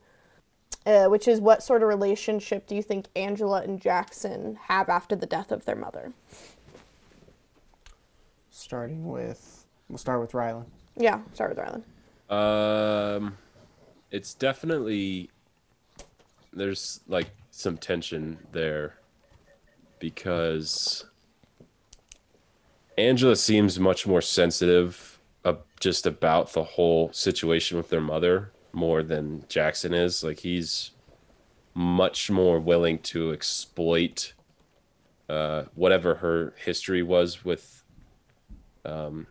[0.85, 5.15] uh, which is what sort of relationship do you think Angela and Jackson have after
[5.15, 6.13] the death of their mother?
[8.51, 10.67] Starting with, we'll start with Rylan.
[10.97, 11.83] Yeah, start with Rylan.
[12.35, 13.39] Um,
[14.11, 15.31] it's definitely
[16.53, 18.97] there's like some tension there
[19.99, 21.05] because
[22.99, 29.05] Angela seems much more sensitive uh, just about the whole situation with their mother more
[29.05, 30.25] than Jackson is.
[30.25, 30.91] Like he's
[31.75, 34.33] much more willing to exploit
[35.29, 37.85] uh, whatever her history was with
[38.85, 39.29] um,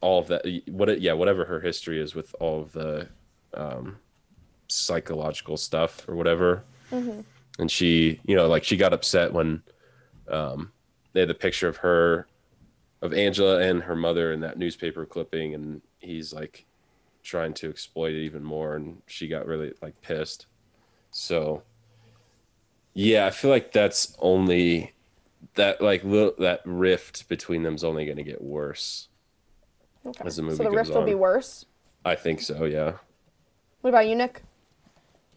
[0.00, 3.06] all of that what yeah whatever her history is with all of the
[3.54, 3.98] um
[4.68, 6.64] psychological stuff or whatever
[7.58, 9.62] and she you know like she got upset when
[10.28, 10.72] um
[11.12, 12.26] they had the picture of her
[13.02, 16.66] of angela and her mother in that newspaper clipping and he's like
[17.22, 20.46] trying to exploit it even more and she got really like pissed
[21.10, 21.62] so
[22.94, 24.92] yeah i feel like that's only
[25.54, 29.08] that like little that rift between them is only going to get worse
[30.06, 30.24] Okay.
[30.24, 31.66] As the movie so the goes rift will be worse.
[32.06, 32.92] i think so yeah
[33.82, 34.42] What about you, Nick?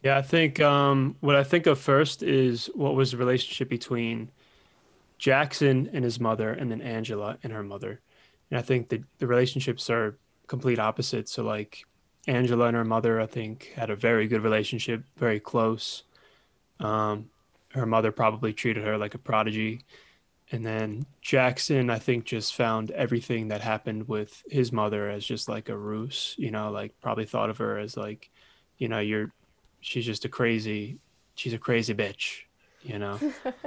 [0.02, 4.30] Yeah, I think um, what I think of first is what was the relationship between
[5.24, 8.02] Jackson and his mother, and then Angela and her mother.
[8.50, 11.32] And I think that the relationships are complete opposites.
[11.32, 11.86] So, like
[12.28, 16.02] Angela and her mother, I think had a very good relationship, very close.
[16.78, 17.30] Um,
[17.70, 19.86] her mother probably treated her like a prodigy.
[20.52, 25.48] And then Jackson, I think, just found everything that happened with his mother as just
[25.48, 28.28] like a ruse, you know, like probably thought of her as like,
[28.76, 29.32] you know, you're
[29.80, 30.98] she's just a crazy
[31.34, 32.44] she's a crazy bitch
[32.82, 33.18] you know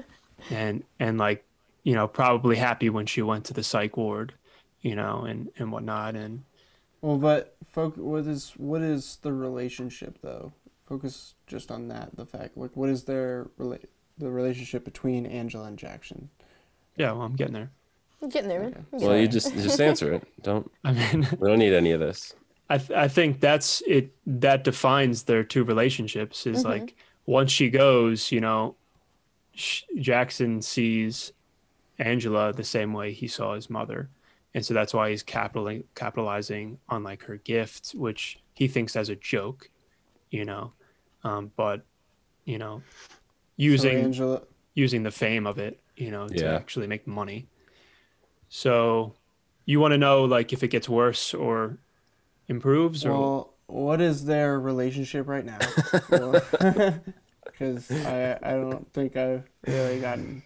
[0.49, 1.45] and and like
[1.87, 4.33] you know probably happy when she went to the psych ward
[4.81, 6.43] you know and and whatnot and
[7.01, 10.51] Well, but folk, what is what is the relationship though?
[10.85, 12.15] Focus just on that.
[12.15, 13.85] The fact, like, what is their rela-
[14.17, 16.29] the relationship between Angela and Jackson?
[16.97, 17.71] yeah well i'm getting there
[18.19, 18.69] I'm getting there, man.
[18.69, 18.81] Okay.
[18.91, 21.99] Well getting you just just answer it don't i mean we don't need any of
[21.99, 22.33] this
[22.69, 26.69] i th- i think that's it that defines their two relationships is mm-hmm.
[26.69, 26.95] like
[27.25, 28.75] once she goes you know
[29.99, 31.31] jackson sees
[31.99, 34.09] angela the same way he saw his mother
[34.53, 39.09] and so that's why he's capitalizing capitalizing on like her gift which he thinks as
[39.09, 39.69] a joke
[40.29, 40.71] you know
[41.23, 41.81] um, but
[42.45, 42.81] you know
[43.57, 44.41] using so Angela.
[44.75, 46.55] using the fame of it you know to Yeah.
[46.55, 47.47] actually make money
[48.49, 49.13] so
[49.65, 51.77] you want to know like if it gets worse or
[52.47, 55.59] improves or Well, what is their relationship right now?
[57.51, 60.43] Because I, I don't think I've really gotten.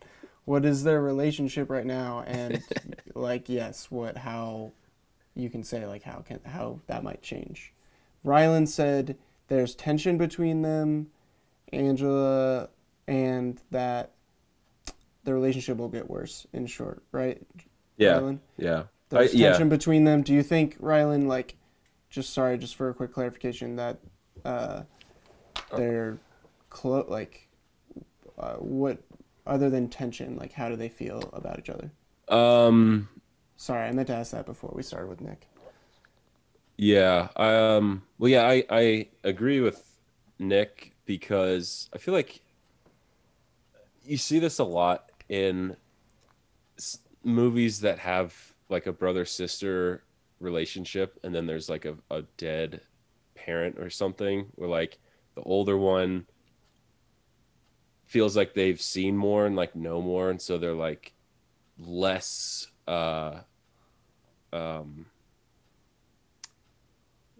[0.51, 2.25] What is their relationship right now?
[2.27, 2.61] And
[3.15, 4.73] like, yes, what, how,
[5.33, 7.71] you can say like how can how that might change.
[8.25, 9.15] rylan said
[9.47, 11.07] there's tension between them,
[11.71, 12.67] Angela,
[13.07, 14.11] and that
[15.23, 16.45] the relationship will get worse.
[16.51, 17.41] In short, right?
[17.95, 18.39] Yeah, Rylan?
[18.57, 19.49] yeah, There's I- yeah.
[19.51, 20.21] tension between them.
[20.21, 21.55] Do you think Rylan, like,
[22.09, 23.99] just sorry, just for a quick clarification, that
[24.43, 24.81] uh,
[25.77, 26.17] they're
[26.69, 27.47] close, like,
[28.37, 29.01] uh, what
[29.45, 31.91] other than tension, like, how do they feel about each other?
[32.27, 33.09] Um,
[33.55, 35.47] Sorry, I meant to ask that before we started with Nick.
[36.77, 37.29] yeah.
[37.35, 39.83] Um, well, yeah, I I agree with
[40.39, 42.41] Nick because I feel like
[44.03, 45.75] you see this a lot in
[46.77, 50.03] s- movies that have like a brother sister
[50.39, 52.81] relationship, and then there's like a, a dead
[53.35, 54.99] parent or something, where like
[55.35, 56.25] the older one
[58.11, 61.13] feels like they've seen more and like know more, and so they're like
[61.79, 63.39] less uh
[64.51, 65.05] um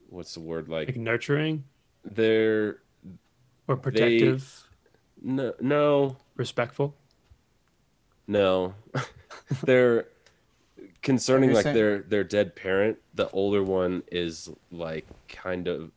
[0.08, 1.66] what's the word like like nurturing?
[2.06, 2.80] They're
[3.68, 4.66] or protective,
[5.22, 6.16] no no.
[6.38, 6.96] Respectful.
[8.28, 8.74] no.
[9.64, 10.08] They're
[11.02, 12.98] concerning like saying- their their dead parent.
[13.14, 15.92] The older one is like kind of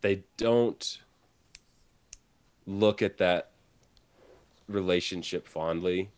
[0.00, 0.98] they don't
[2.66, 3.51] look at that
[4.68, 6.10] relationship fondly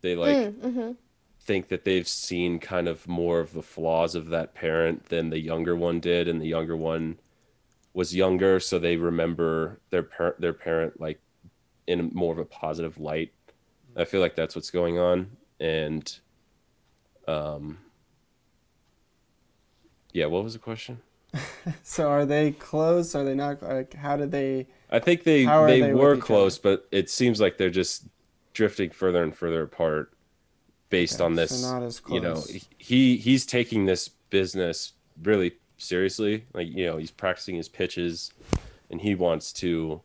[0.00, 0.92] they like mm-hmm.
[1.40, 5.38] think that they've seen kind of more of the flaws of that parent than the
[5.38, 7.18] younger one did and the younger one
[7.94, 11.20] was younger so they remember their parent their parent like
[11.86, 13.32] in more of a positive light
[13.96, 16.20] i feel like that's what's going on and
[17.28, 17.78] um
[20.12, 21.00] yeah what was the question
[21.82, 23.14] So are they close?
[23.14, 23.62] Are they not?
[23.62, 24.66] Like, how did they?
[24.90, 28.04] i think they they, they were close but it seems like they're just
[28.52, 30.12] drifting further and further apart
[30.90, 32.44] based Okay, on so this not as you know
[32.76, 34.92] he he's taking this business
[35.22, 38.32] really seriously like you know he's practicing his pitches
[38.90, 40.02] and he wants to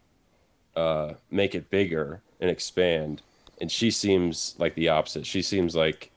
[0.77, 3.21] uh make it bigger and expand
[3.59, 6.11] and she seems like the opposite she seems like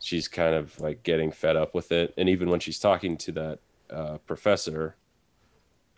[0.00, 3.30] she's kind of like getting fed up with it and even when she's talking to
[3.30, 3.58] that
[3.90, 4.96] uh professor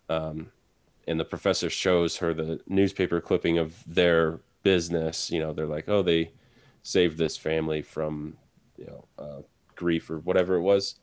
[0.09, 0.51] um
[1.07, 5.31] and the professor shows her the newspaper clipping of their business.
[5.31, 6.31] You know they're like oh they
[6.83, 8.37] saved this family from
[8.77, 9.43] you know uh,
[9.75, 10.97] grief or whatever it was.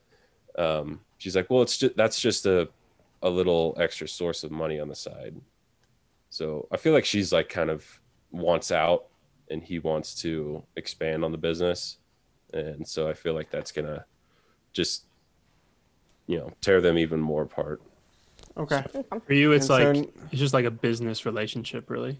[0.56, 2.68] Um, she's like well it's just that's just a
[3.22, 5.34] a little extra source of money on the side.
[6.30, 7.84] So i feel like she's like kind of
[8.30, 9.06] wants out
[9.50, 11.98] and he wants to expand on the business.
[12.54, 14.06] And so i feel like that's gonna
[14.72, 15.04] just
[16.28, 17.82] you know tear them even more apart
[18.56, 18.82] Okay.
[19.26, 22.18] For you, it's And so- like it's just like a business relationship, really.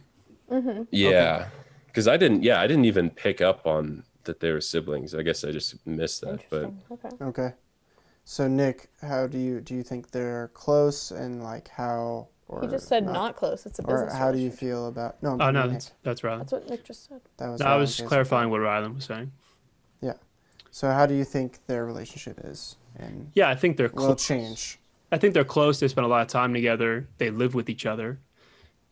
[0.50, 0.84] Mm-hmm.
[0.90, 1.48] yeah
[1.88, 5.20] because i didn't yeah i didn't even pick up on that they were siblings i
[5.22, 6.82] guess i just missed that but Interesting.
[6.92, 7.24] Okay.
[7.24, 7.50] Okay.
[8.24, 12.28] So Nick, how do you do you think they're close and like how?
[12.46, 13.64] Or He just said not, close.
[13.66, 14.00] It's a business.
[14.00, 14.18] Or business.
[14.18, 15.22] how do you feel about?
[15.22, 15.72] No, Oh no, Nick.
[15.72, 16.38] that's that's Rylan.
[16.40, 17.20] That's what Nick just said.
[17.38, 17.60] that was.
[17.60, 19.32] No, I was just clarifying what Rylan was saying.
[20.02, 20.12] Yeah.
[20.70, 24.22] So how do you think their relationship is and Yeah, I think they're close.
[24.22, 24.78] it change?
[25.10, 25.80] I think they're close.
[25.80, 27.08] They spend a lot of time together.
[27.18, 28.18] They live with each other,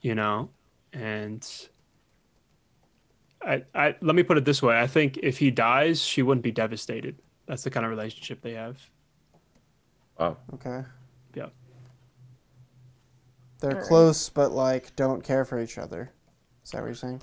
[0.00, 0.50] you know,
[0.92, 1.46] and
[3.42, 4.78] I, I let me put it this way.
[4.80, 7.16] I think if he dies, she wouldn't be devastated.
[7.46, 8.78] That's the kind of relationship they have.
[10.18, 10.82] wow Okay.
[11.34, 11.48] Yeah.
[13.60, 13.86] They're Alright.
[13.86, 16.12] close, but like don't care for each other.
[16.64, 17.22] Is that what you're saying?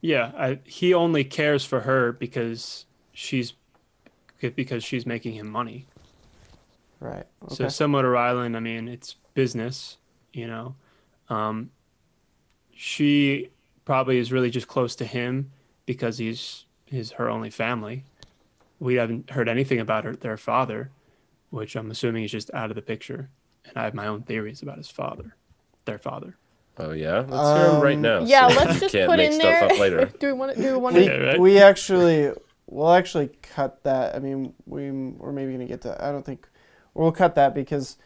[0.00, 3.54] Yeah, I, he only cares for her because she's
[4.40, 5.86] because she's making him money.
[7.00, 7.26] Right.
[7.44, 7.54] Okay.
[7.54, 9.98] So similar to Rylan, I mean, it's business,
[10.32, 10.74] you know.
[11.28, 11.70] Um,
[12.74, 13.50] she
[13.84, 15.50] probably is really just close to him
[15.86, 18.04] because he's he's her only family.
[18.78, 20.90] We haven't heard anything about her their father,
[21.50, 23.28] which I'm assuming is just out of the picture.
[23.64, 25.34] And I have my own theories about his father,
[25.84, 26.36] their father.
[26.78, 28.20] Oh yeah, let's hear him right Um, now.
[28.20, 29.64] Yeah, so let's just can't put make in stuff there.
[29.64, 30.04] up later.
[30.20, 30.62] do we want to?
[30.62, 31.06] Do we want we, to?
[31.06, 31.40] Yeah, right?
[31.40, 32.32] we actually
[32.66, 34.14] we'll actually cut that.
[34.14, 36.02] I mean, we we're maybe gonna get to.
[36.04, 36.48] I don't think
[36.94, 37.96] we'll cut that because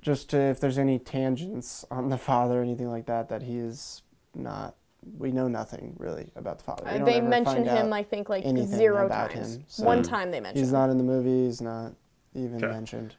[0.00, 3.56] just to, if there's any tangents on the father or anything like that, that he
[3.58, 4.02] is
[4.34, 4.74] not.
[5.18, 6.82] We know nothing really about the father.
[6.84, 9.30] We Uh, don't they ever mentioned find him, out I think, like anything zero about
[9.30, 9.56] times.
[9.56, 10.58] him, so- One time they mentioned.
[10.64, 11.44] He's not in the movie.
[11.46, 11.92] He's not
[12.34, 12.66] even Okay.
[12.72, 13.14] mentioned.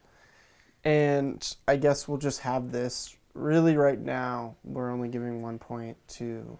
[0.84, 3.16] And I guess we'll just have this.
[3.34, 6.58] Really, right now, we're only giving one point to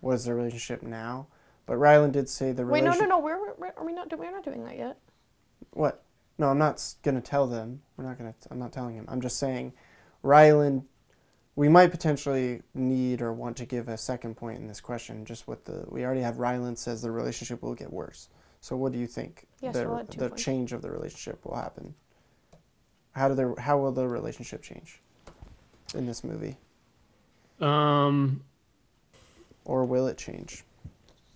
[0.00, 1.26] what is their relationship now.
[1.70, 3.08] But Rylan did say the Wait, no, relationship.
[3.10, 3.24] no, no.
[3.24, 4.08] We're, we're are we not?
[4.08, 4.96] do- We're not doing that yet.
[5.70, 6.02] what?
[6.36, 7.80] No, I'm not s- gonna tell them.
[7.96, 8.34] We're not gonna.
[8.50, 9.04] I'm not telling him.
[9.06, 9.72] I'm just saying,
[10.24, 10.82] Rylan.
[11.54, 15.24] We might potentially need or want to give a second point in this question.
[15.24, 16.38] Just what the we already have.
[16.38, 18.28] Rylan says the relationship will get worse.
[18.60, 19.46] So what do you think?
[19.60, 20.42] Yes, the we'll add two the points.
[20.42, 21.94] change of the relationship will happen.
[23.12, 25.00] How do the how will the relationship change
[25.94, 26.56] in this movie,
[27.60, 28.42] Um,
[29.64, 30.64] or will it change?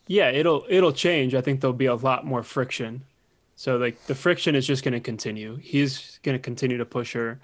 [0.07, 1.35] Yeah, it'll it'll change.
[1.35, 3.05] I think there'll be a lot more friction.
[3.57, 5.57] So like the friction is just going to continue.
[5.57, 7.41] He's going to continue to push her,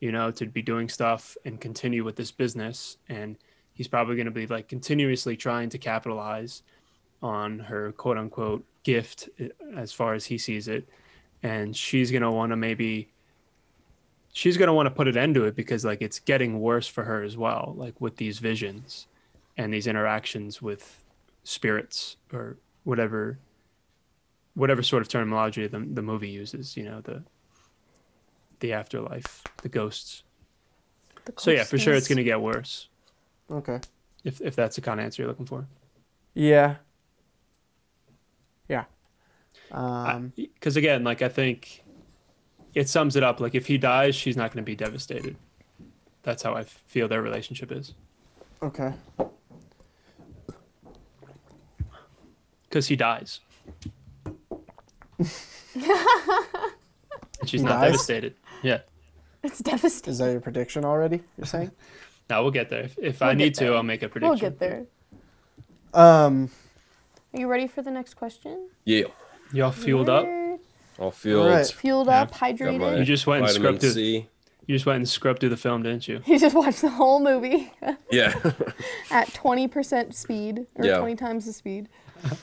[0.00, 3.36] you know, to be doing stuff and continue with this business, and
[3.72, 6.62] he's probably going to be like continuously trying to capitalize
[7.22, 10.88] on her quote unquote gift eh, as far as he sees it,
[11.42, 13.08] and she's going to want to maybe
[14.32, 16.86] she's going to want to put an end to it because like it's getting worse
[16.86, 19.06] for her as well like with these visions
[19.58, 21.01] and these interactions with
[21.44, 23.38] spirits or whatever
[24.54, 27.22] whatever sort of terminology the, the movie uses you know the
[28.60, 30.22] the afterlife the ghosts
[31.24, 32.88] The so yeah for sure it's going to get worse
[33.50, 33.80] Okay.
[34.24, 35.66] if if that's the kind of answer you're looking for
[36.34, 36.76] Yeah.
[38.68, 38.84] Yeah.
[39.70, 41.82] Um, because again like i think
[42.74, 45.36] it sums it up like if he dies she's not going to be devastated
[46.22, 47.94] that's how i feel their relationship is
[48.62, 48.92] okay.
[52.72, 53.40] Because he dies
[55.18, 55.28] and
[57.44, 57.90] she's He not dies?
[57.92, 58.78] devastated yeah
[59.42, 60.12] It's devastating.
[60.12, 61.20] Is that your prediction already?
[61.36, 61.70] You're saying?
[62.30, 64.30] no, we'll get there if, if i We'll get need to i'll make a prediction
[64.30, 64.86] We'll get there.
[65.92, 66.50] um.
[67.34, 68.68] Are you ready for the next question?
[68.84, 69.04] Yeah.
[69.52, 70.58] y'all fueled up We're
[70.98, 71.46] All fueled.
[71.48, 71.66] Alright.
[71.68, 72.22] Fueled Yeah.
[72.22, 72.98] up, Got my hydrated.
[72.98, 74.28] You just went and vitamin scripted- C.
[74.66, 76.20] You just went and scrubbed through the film, didn't you?
[76.24, 77.72] You just watched the whole movie
[78.12, 78.32] Yeah.
[79.10, 80.98] at 20% speed, or Yeah.
[80.98, 81.88] 20 times the speed.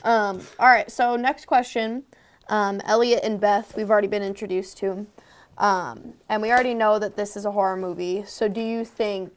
[0.04, 2.04] Um, all right, so next question.
[2.48, 5.06] Um, Elliot and Beth, we've already been introduced to.
[5.58, 8.24] Um, and we already know that this is a horror movie.
[8.26, 9.32] So do you think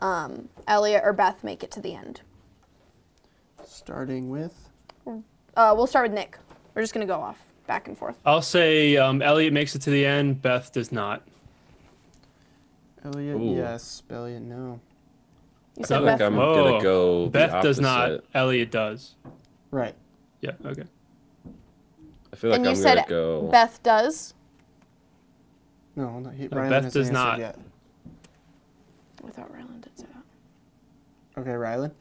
[0.00, 2.20] um, Elliot or Beth make it to the end?
[3.64, 4.68] Starting with.
[5.56, 6.38] Uh, we'll start with Nick.
[6.74, 8.16] We're just going to go off back and forth.
[8.24, 10.42] I'll say um, Elliot makes it to the end.
[10.42, 11.22] Beth does not.
[13.04, 13.54] Elliot, Ooh.
[13.56, 14.02] yes.
[14.10, 14.80] Elliot, no.
[15.76, 16.26] You I said feel like Beth.
[16.26, 16.54] I'm Whoa.
[16.54, 17.24] gonna go.
[17.24, 18.20] the Beth does not.
[18.34, 19.14] Elliot does.
[19.72, 19.94] Right.
[20.42, 20.52] Yeah.
[20.64, 20.84] Okay.
[22.32, 23.48] I feel like and I'm said gonna go.
[23.50, 24.34] Beth does.
[25.96, 27.38] No, no he, No, Rylan Beth does not.
[27.38, 27.58] Yet.
[29.26, 31.40] I thought Ryland did say that.
[31.40, 31.92] Okay, Rylan.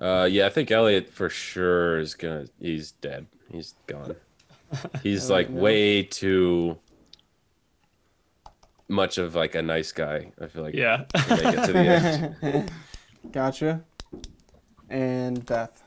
[0.00, 2.46] Uh, yeah, I think Elliot for sure is gonna.
[2.60, 3.26] He's dead.
[3.50, 4.16] He's gone.
[5.02, 5.60] He's like no.
[5.60, 6.78] way too
[8.88, 10.32] much of like a nice guy.
[10.40, 10.74] I feel like.
[10.74, 11.04] Yeah.
[11.14, 12.72] To make it to the end.
[13.32, 13.84] Gotcha.
[14.90, 15.82] And Beth.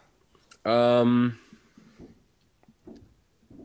[0.65, 1.39] Um,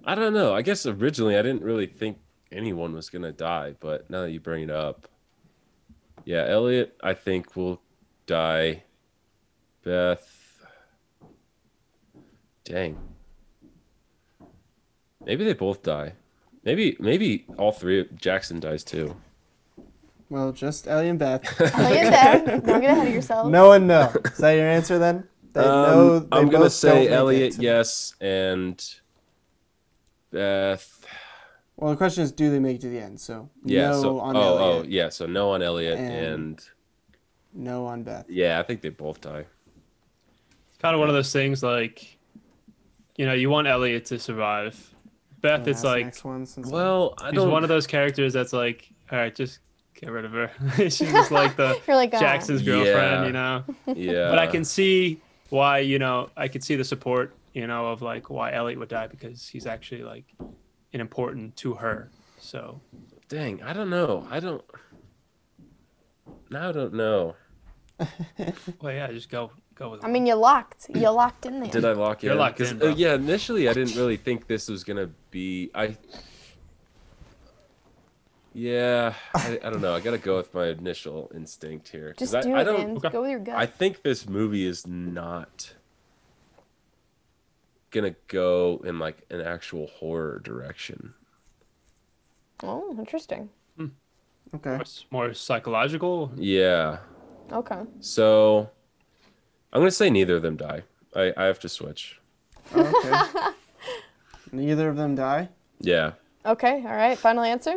[0.04, 0.54] I don't know.
[0.54, 2.18] I guess originally I didn't really think
[2.52, 5.08] anyone was gonna die, but now that you bring it up,
[6.24, 7.80] yeah, Elliot, I think will
[8.26, 8.84] die.
[9.84, 10.64] Beth,
[12.64, 12.98] dang,
[15.24, 16.14] maybe they both die.
[16.64, 18.00] Maybe maybe all three.
[18.00, 19.16] of Jackson dies too.
[20.28, 21.44] Well, just Ellie and Beth.
[21.60, 22.66] Elliot and Beth.
[22.66, 23.48] Don't get ahead of yourself.
[23.48, 24.12] no one no.
[24.24, 25.28] Is that your answer then?
[25.56, 28.82] They know- Um, they I'm gonna say don't make it Elliot, yes, and
[30.30, 31.04] Beth.
[31.76, 33.20] Well, the question is, do they make it to the end?
[33.20, 33.90] So Yeah.
[33.90, 35.08] no so on oh oh yeah.
[35.10, 36.64] So no on Elliot And- and
[37.52, 38.26] no on Beth.
[38.28, 39.44] Yeah, I think they both die.
[40.70, 42.18] It's kind of one of those things like,
[43.16, 44.94] you know, you want Elliot to survive.
[45.42, 47.50] Beth, Wanna it's like next one since Well, I she's don't.
[47.50, 49.60] one of those characters that's like, all right, just
[49.94, 50.50] get rid of her.
[50.78, 52.20] she's just like the like, ah.
[52.20, 53.26] Jackson's girlfriend, Yeah.
[53.26, 53.64] you know.
[53.94, 57.86] yeah, But I can see why, you know, I could see the support, you know,
[57.88, 60.24] of like why Elliot would die because he's actually like
[60.92, 62.10] an important to her.
[62.38, 62.80] So
[63.28, 64.26] Dang, I don't know.
[64.30, 64.64] I don't.
[66.50, 67.34] Now I don't know.
[68.80, 70.04] well, yeah, just go go with.
[70.04, 70.86] I mean, you're locked.
[70.94, 71.70] You're locked in there.
[71.70, 72.38] Did I lock You're in?
[72.38, 75.70] locked 'Cause, in, uh, yeah, initially I didn't really think this was gonna be.
[75.74, 75.96] I.
[78.58, 79.94] Yeah, I, I don't know.
[79.94, 82.14] I gotta go with my initial instinct here.
[82.14, 82.78] 'cause Just I, do I it, don't.
[82.78, 82.96] man.
[82.96, 83.08] Okay.
[83.10, 83.54] Go with your gut.
[83.54, 85.74] I think this movie is not
[87.90, 91.12] gonna go in like an actual horror direction.
[92.62, 93.50] oh, interesting.
[93.76, 93.88] Hmm.
[94.54, 94.76] Okay.
[94.76, 96.32] more, more psychological.
[96.36, 96.98] Yeah.
[97.52, 97.82] Okay.
[98.00, 98.70] So
[99.70, 100.82] I'm gonna say neither of them die.
[101.14, 102.18] I, I have to switch.
[102.74, 103.52] Oh, okay.
[104.52, 105.50] Neither of them die.
[105.80, 106.12] Yeah.
[106.46, 106.76] Okay.
[106.86, 107.18] All right.
[107.18, 107.74] Final answer.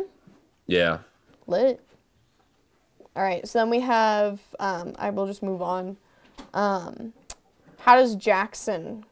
[0.70, 0.98] Yeah.
[1.48, 1.80] Lit.
[3.16, 3.46] All right.
[3.46, 4.40] So then we have.
[4.60, 5.96] Um, I will just move on.
[6.54, 7.12] Um,
[7.80, 9.04] how does Jackson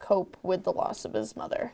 [0.00, 1.72] cope with the loss of his mother?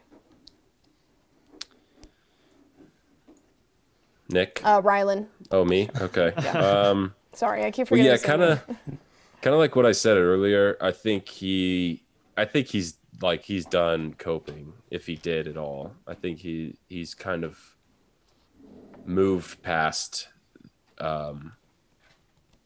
[4.28, 4.61] Nick.
[4.64, 5.26] Uh, Rylan.
[5.53, 5.89] oh, me.
[6.01, 6.32] Okay.
[6.34, 7.14] Um.
[7.32, 8.11] Sorry, I keep forgetting.
[8.11, 8.64] Well, yeah, kind of,
[9.43, 10.76] kind of like what I said earlier.
[10.80, 12.03] I think he,
[12.36, 15.93] I think he's like he's done coping if he did at all.
[16.09, 17.76] I think he he's kind of
[19.09, 20.28] moved past
[20.98, 21.52] um,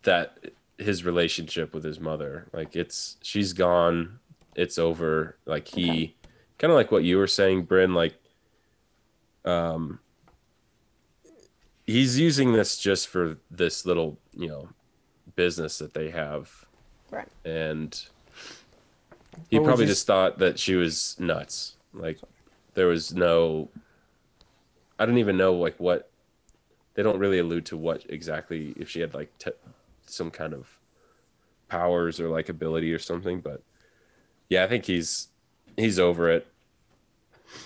[0.02, 0.38] that
[0.78, 2.48] his relationship with his mother.
[2.52, 4.18] Like it's she's gone.
[4.54, 5.36] It's over.
[5.46, 6.14] Like he,
[6.58, 7.94] kind of like what you were saying, Bryn.
[7.94, 8.14] Like,
[9.44, 9.98] um,
[11.86, 14.68] he's using this just for this little you know
[15.36, 16.66] business that they have
[17.10, 17.28] Right.
[17.44, 17.94] and
[19.48, 22.18] he What would probably you just thought that she was nuts like
[22.74, 23.68] there was no
[24.98, 26.10] i don't even know like what
[26.94, 29.50] they don't really allude to what exactly if she had like te-
[30.06, 30.78] some kind of
[31.68, 33.62] powers or like ability or something but
[34.48, 35.28] yeah i think he's
[35.76, 36.46] he's over it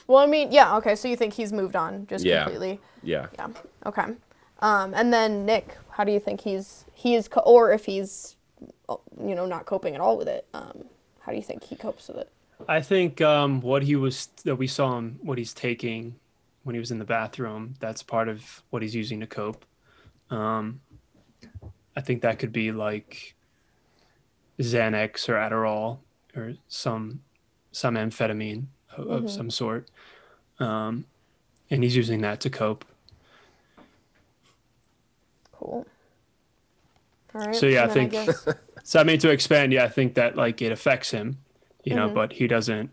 [0.09, 0.77] Well, I mean, yeah.
[0.79, 2.43] Okay, so you think he's moved on just Yeah.
[2.43, 2.81] completely?
[3.05, 3.49] yeah Yeah.
[3.87, 4.07] Okay.
[4.61, 8.35] Um, and then Nick, how do you think he's he is, co- or if he's,
[8.89, 10.45] uh, you know, not coping at all with it?
[10.55, 10.87] Um,
[11.21, 12.29] how do you think he copes with it?
[12.69, 16.17] I think um, what he was that we saw him what he's taking
[16.67, 17.75] when he was in the bathroom.
[17.79, 19.65] That's part of what he's using to cope.
[20.31, 20.81] Um,
[21.97, 23.37] I think that could be like
[24.59, 25.99] Xanax or Adderall
[26.35, 27.21] or some
[27.71, 28.65] some amphetamine
[28.97, 29.89] of, of some sort,
[30.59, 31.05] um,
[31.71, 32.85] and he's using that to cope.
[35.53, 35.87] Cool.
[37.35, 37.55] All right.
[37.55, 38.49] So, yeah, I think- guess-
[38.83, 41.39] So I mean to expand, yeah, I think that like it affects him,
[41.85, 42.91] you know, but he doesn't.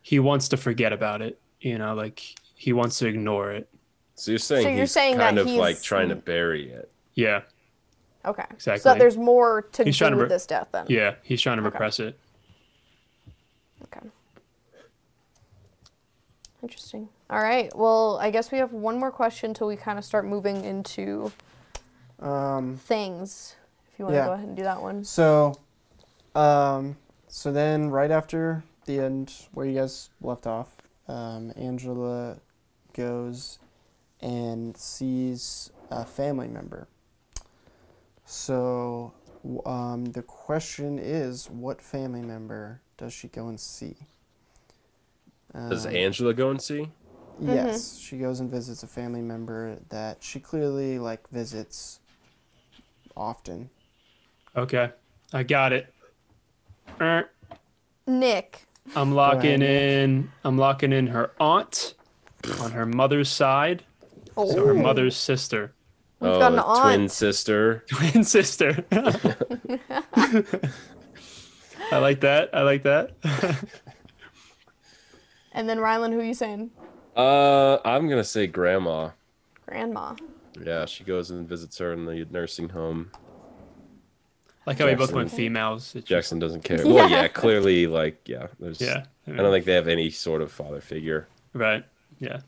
[0.00, 2.22] He wants to forget about it, you know, like
[2.58, 3.68] he wants to ignore it.
[4.14, 6.90] so you're saying So you're he's saying that kind of like trying to bury it
[7.14, 7.42] Yeah,
[8.24, 8.42] okay.
[8.58, 8.90] So Exactly.
[8.92, 10.86] that there's more to He's do trying to with this death then.
[10.88, 11.72] yeah, he's trying to Okay.
[11.72, 12.18] repress it.
[13.84, 14.06] Okay.
[16.62, 17.08] Interesting.
[17.30, 17.74] All right.
[17.76, 21.30] Well, I guess we have one more question till we kind of start moving into
[22.20, 23.54] Um, things.
[23.92, 24.26] If you want to Yeah.
[24.26, 25.04] go ahead and do that one.
[25.04, 25.54] so,
[26.34, 26.96] um,
[27.28, 30.68] so then right after the end where you guys left off,
[31.06, 32.38] um, Angela
[32.92, 33.58] goes
[34.20, 36.88] and sees a family member.
[38.24, 39.12] So,
[39.64, 43.96] um, the question is, what family member does she go and see?
[45.68, 46.90] does Um, angela go and see
[47.40, 52.00] Yes, she goes and visits a family member that she clearly like visits
[53.16, 53.70] often.
[54.56, 54.90] Okay,
[55.32, 55.92] I got it.
[57.00, 57.30] Er,
[58.06, 58.66] Nick.
[58.96, 60.32] I'm locking ahead, in.
[60.44, 61.94] I'm locking in her aunt
[62.60, 63.84] on her mother's side,
[64.36, 65.72] Oh, so her mother's sister,
[66.20, 68.84] We've oh got an a twin sister twin sister.
[71.90, 72.50] I like that.
[72.52, 73.12] I like that.
[75.52, 76.70] And then Rylan, who are you saying?
[77.16, 79.10] uh i'm gonna say grandma
[79.66, 80.14] Grandma.
[80.64, 83.10] yeah she goes and visits her in the nursing home
[84.64, 85.94] like how we both went females.
[85.94, 86.78] Just- Jackson doesn't care.
[86.86, 88.80] Well, yeah, clearly, like, yeah, there's.
[88.82, 89.04] Yeah.
[89.26, 91.26] I don't think they have any sort of father figure.
[91.54, 91.84] Right.
[92.18, 92.40] Yeah.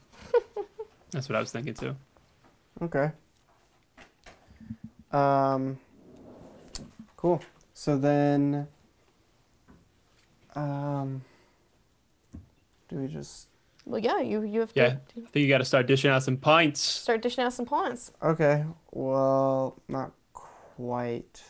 [1.11, 1.97] That's what I was thinking too.
[2.83, 3.11] Okay.
[5.13, 5.79] Um.
[7.17, 7.43] Cool.
[7.75, 8.67] So then.
[10.55, 11.23] Um.
[12.89, 13.49] Do we just
[13.87, 14.91] Well, yeah, you you have Yeah.
[14.91, 16.81] to I think you got to start dishing out some pints.
[16.81, 18.13] start dishing out some points.
[18.23, 18.65] Okay.
[18.93, 21.43] Well, not quite.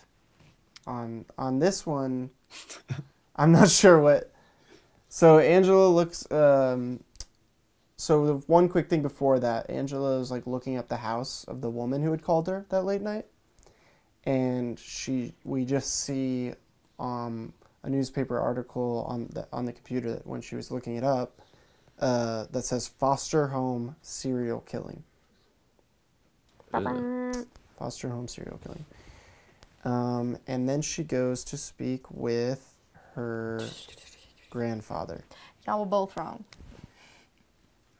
[0.86, 2.30] On on this one,
[3.36, 4.32] I'm not sure what.
[5.08, 6.30] So Angela looks.
[6.32, 7.00] Um,
[8.00, 11.60] so the one quick thing before that, Angela is like looking up the house of
[11.60, 13.26] the woman who had called her that late night,
[14.24, 16.54] and she we just see
[16.98, 21.04] um, a newspaper article on the on the computer that when she was looking it
[21.04, 21.42] up,
[21.98, 25.04] uh, that says foster home serial killing.
[27.78, 28.86] foster home serial killing.
[29.84, 32.78] Um, and then she goes to speak with
[33.12, 33.60] her
[34.48, 35.22] grandfather.
[35.66, 36.44] Y'all were both wrong.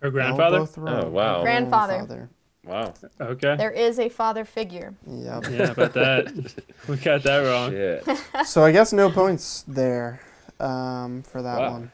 [0.01, 0.67] Her grandfather.
[0.79, 1.43] Oh, wow.
[1.43, 2.29] Grandfather.
[2.65, 2.95] Wow.
[3.21, 3.57] Okay.
[3.57, 4.95] There is a father figure.
[5.07, 5.45] Yep.
[5.51, 6.55] Yeah, about that.
[6.89, 7.71] we got that wrong.
[7.71, 8.07] Shit.
[8.47, 10.21] so I guess no points there
[10.59, 11.71] um, for that Wow.
[11.73, 11.93] one.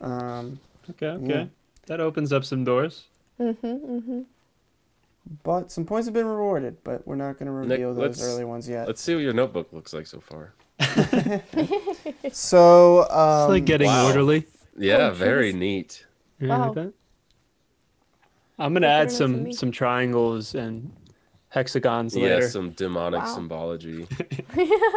[0.00, 0.60] Um,
[0.90, 1.06] Okay.
[1.08, 1.26] Okay.
[1.26, 1.46] Yeah.
[1.86, 3.04] That opens up some doors.
[3.40, 3.66] Mm-hmm.
[3.66, 4.20] Mm-hmm.
[5.42, 8.44] but some points have been rewarded, but we're not going to Nick, reveal those early
[8.44, 8.86] ones yet.
[8.86, 10.52] Let's see what your notebook looks like so far.
[12.32, 14.06] So It's um, like getting wow.
[14.06, 14.46] orderly.
[14.78, 16.06] Yeah, Oh, very neat.
[16.40, 16.92] Yeah, like Wow.
[18.58, 18.64] That.
[18.64, 19.52] I'm gonna add at it for some me.
[19.52, 20.92] some triangles and
[21.48, 22.48] hexagons Yeah, later.
[22.48, 23.34] some demonic Wow.
[23.34, 24.06] symbology.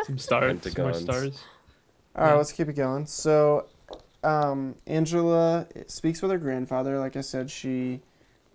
[0.05, 1.39] Some stars, some more stars.
[2.16, 2.36] All right, Yeah.
[2.36, 3.05] let's keep it going.
[3.05, 3.68] So,
[4.24, 6.97] um, Angela speaks with her grandfather.
[6.99, 8.01] Like I said, she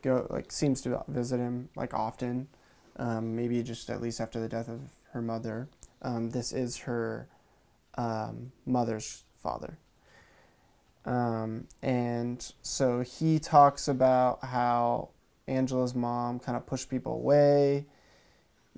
[0.03, 2.49] go like seems to visit him like often.
[2.97, 4.81] Um, maybe just at least after the death of
[5.13, 5.69] her mother.
[6.03, 7.29] Um, this is her
[7.97, 9.79] um, mother's father.
[11.07, 15.11] Um, and so he talks about how
[15.47, 17.87] Angela's mom kind of pushed people away,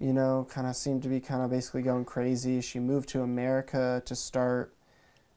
[0.00, 2.60] you know, kind of seemed to be kind of basically going crazy.
[2.60, 4.74] She moved to America to start,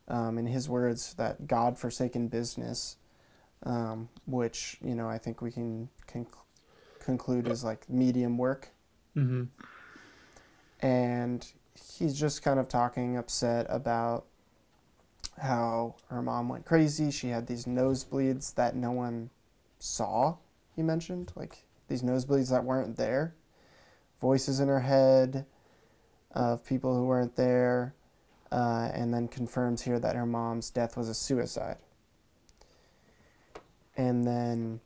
[0.08, 2.98] um, in his words, that God-forsaken business,
[3.64, 6.28] um, which you know I think we can conc-
[7.00, 8.70] conclude is like medium work.
[9.16, 9.44] Mm-hmm.
[10.82, 11.48] And
[11.98, 14.26] he's just kind of talking upset about
[15.42, 17.12] how her mom went crazy.
[17.12, 19.30] She had these nosebleeds that no one
[19.80, 20.38] saw,
[20.76, 21.32] he mentioned.
[21.36, 23.36] Like these nosebleeds that weren't there.
[24.22, 25.46] Voices in her head
[26.32, 27.94] of people who weren't there.
[28.52, 31.78] Uh, and then confirms here that her mom's death was a suicide.
[33.96, 34.80] And then,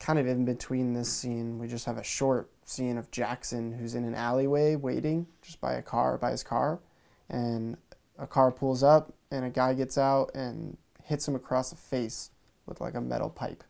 [0.00, 3.94] kind of in between this scene, we just have a short scene of Jackson who's
[3.94, 6.80] in an alleyway waiting just by a car, by his car.
[7.28, 7.76] And
[8.18, 12.30] a car pulls up and a guy gets out and hits him across the face
[12.66, 13.62] with like a metal pipe.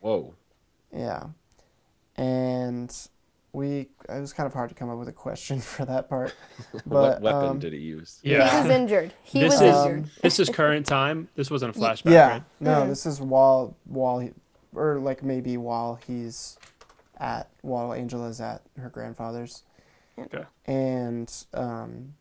[0.00, 0.34] Whoa.
[0.94, 1.24] Yeah.
[2.16, 2.94] And
[3.52, 6.34] we, it was kind of hard to come up with a question for that part.
[6.84, 8.20] what weapon um, did he use?
[8.22, 8.48] Yeah.
[8.48, 9.12] He was injured.
[9.22, 10.10] He This was is- injured.
[10.22, 11.28] This is current time.
[11.34, 12.28] This wasn't a flashback, yeah.
[12.28, 12.42] right?
[12.60, 14.30] No, this is while, while he,
[14.74, 16.58] or like maybe while he's
[17.18, 19.64] at, while Angela's at her grandfather's.
[20.18, 20.44] Okay.
[20.66, 22.12] and um,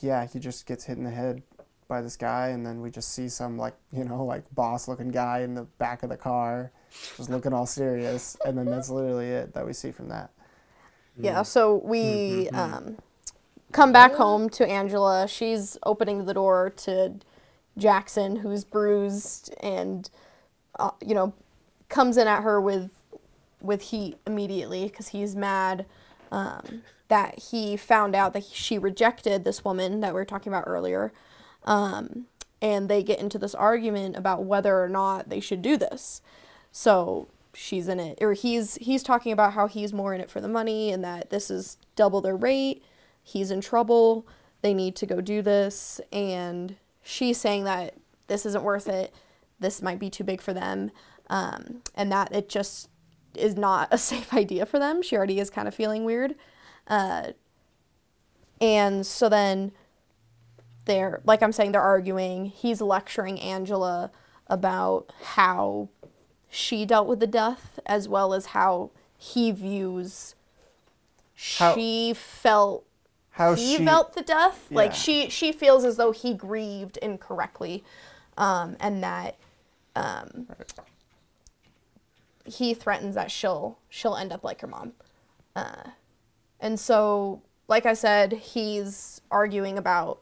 [0.00, 1.42] yeah, he just gets hit in the head
[1.88, 5.10] by this guy, and then we just see some like you know like boss looking
[5.10, 6.72] guy in the back of the car,
[7.16, 10.30] just looking all serious, and then that's literally it that we see from that.
[11.20, 12.58] Yeah, so we Mhm.
[12.58, 12.98] um,
[13.72, 15.26] come back home to Angela.
[15.28, 17.14] She's opening the door to
[17.76, 20.08] Jackson, who's bruised and,
[20.78, 21.32] uh, you know,
[21.88, 22.90] comes in at her with
[23.60, 25.84] with heat immediately because he's mad
[26.30, 30.64] um, that he found out that she rejected this woman that we were talking about
[30.66, 31.12] earlier.
[31.64, 32.26] Um,
[32.60, 36.20] and they get into this argument about whether or not they should do this.
[36.70, 40.40] So she's in it, or he's he's talking about how he's more in it for
[40.40, 42.82] the money and that this is double their rate.
[43.22, 44.26] He's in trouble.
[44.62, 47.94] They need to go do this, and she's saying that
[48.26, 49.14] this isn't worth it.
[49.60, 50.90] This might be too big for them,
[51.30, 52.88] um, and that it just
[53.34, 55.02] is not a safe idea for them.
[55.02, 56.34] She already is kind of feeling weird,
[56.88, 57.32] uh,
[58.60, 59.72] and so then
[60.86, 62.46] they're like I'm saying they're arguing.
[62.46, 64.10] He's lecturing Angela
[64.46, 65.90] about how
[66.48, 70.34] she dealt with the death as well as how he views
[71.58, 72.86] How- she felt
[73.30, 74.66] How he she felt the death.
[74.70, 77.84] Like she she feels as though he grieved incorrectly
[78.38, 79.36] um, and that
[79.94, 80.46] um,
[82.44, 84.92] he threatens that she'll she'll end up like her mom.
[85.54, 85.90] Uh,
[86.60, 90.20] and so like i said he's arguing about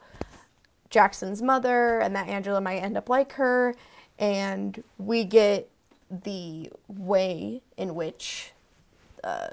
[0.89, 3.75] jackson's mother and that angela might end up like her.
[4.19, 5.69] And we get
[6.09, 8.51] the way in which
[9.23, 9.49] uh,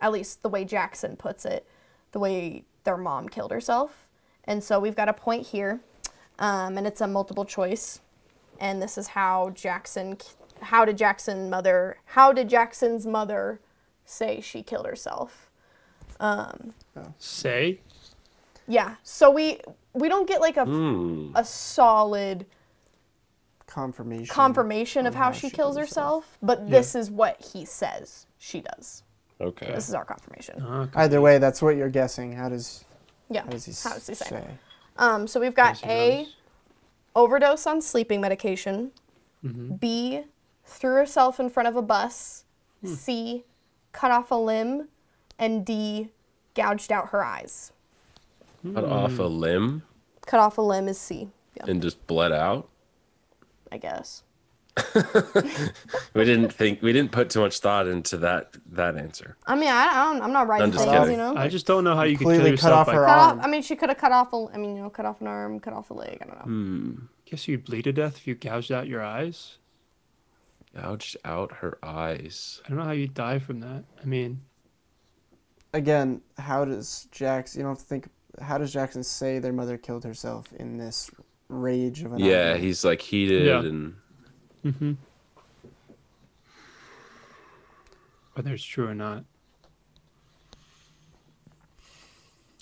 [0.00, 1.66] at least the way jackson puts it
[2.12, 4.06] the way their mom killed herself.
[4.44, 5.80] And so we've got a point here
[6.38, 8.00] um, and it's a multiple choice.
[8.58, 10.16] And this is how Jackson
[10.62, 13.60] how did Jackson mother how did Jackson's mother
[14.06, 15.45] say she killed herself
[17.18, 17.80] Say.
[18.68, 19.60] yeah so we
[19.92, 21.32] we don't get like a Hmm.
[21.34, 22.46] a solid
[23.66, 28.26] confirmation confirmation of on how she kills killed herself but this is what he says
[28.38, 29.02] she does
[29.40, 29.70] Okay.
[29.74, 30.98] this is our confirmation Okay.
[31.00, 32.32] Either way, that's what you're guessing.
[32.32, 32.84] How does
[33.28, 34.44] yeah how does he, how does he say, say?
[34.96, 36.32] um so we've got a does.
[37.14, 38.92] overdose on sleeping medication
[39.44, 39.74] Mm-hmm.
[39.76, 40.22] b
[40.64, 42.44] threw herself in front of a bus
[42.80, 42.94] Hmm.
[42.94, 43.44] c
[43.92, 44.88] cut off a limb
[45.38, 46.10] and d
[46.54, 47.72] gouged out her eyes
[48.74, 49.82] Cut off a limb
[50.26, 52.68] cut off a limb is c yeah, and just bled out.
[53.70, 54.22] i guess
[56.14, 59.36] We didn't think we didn't put too much thought into that that answer.
[59.46, 61.12] i mean i, I don't i'm not writing I'm just things kidding.
[61.12, 63.08] you know I just don't know how you could kill Completely cut off her cut
[63.18, 63.38] arm.
[63.38, 65.20] off i mean she could have cut off a i mean you know cut off
[65.20, 66.94] an arm cut off a leg i don't know Hmm.
[67.24, 69.58] Guess you'd bleed to death if you gouged out your eyes.
[70.76, 72.60] Gouged out her eyes.
[72.64, 73.82] I don't know how you'd die from that.
[74.00, 74.42] I mean,
[75.76, 77.60] Again, how does Jackson?
[77.60, 78.08] You don't have to think.
[78.40, 81.10] How does Jackson say their mother killed herself in this
[81.48, 82.64] rage of an Yeah, argument?
[82.64, 83.58] he's like heated Yeah.
[83.60, 83.94] and
[84.64, 84.92] mm-hmm.
[88.34, 89.24] whether it's true or not.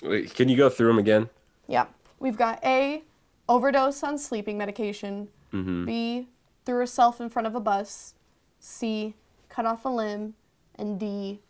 [0.03, 1.29] Wait, can you go through them again?
[1.67, 1.87] yeah
[2.21, 3.03] we've got a
[3.49, 5.87] overdose on sleeping medication Mm-hmm.
[5.87, 6.29] b
[6.67, 8.15] threw herself in front of a bus
[8.61, 9.15] C.
[9.49, 10.35] Cut off a limb,
[10.75, 11.41] and D.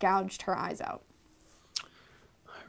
[0.00, 1.02] Gouged her eyes out.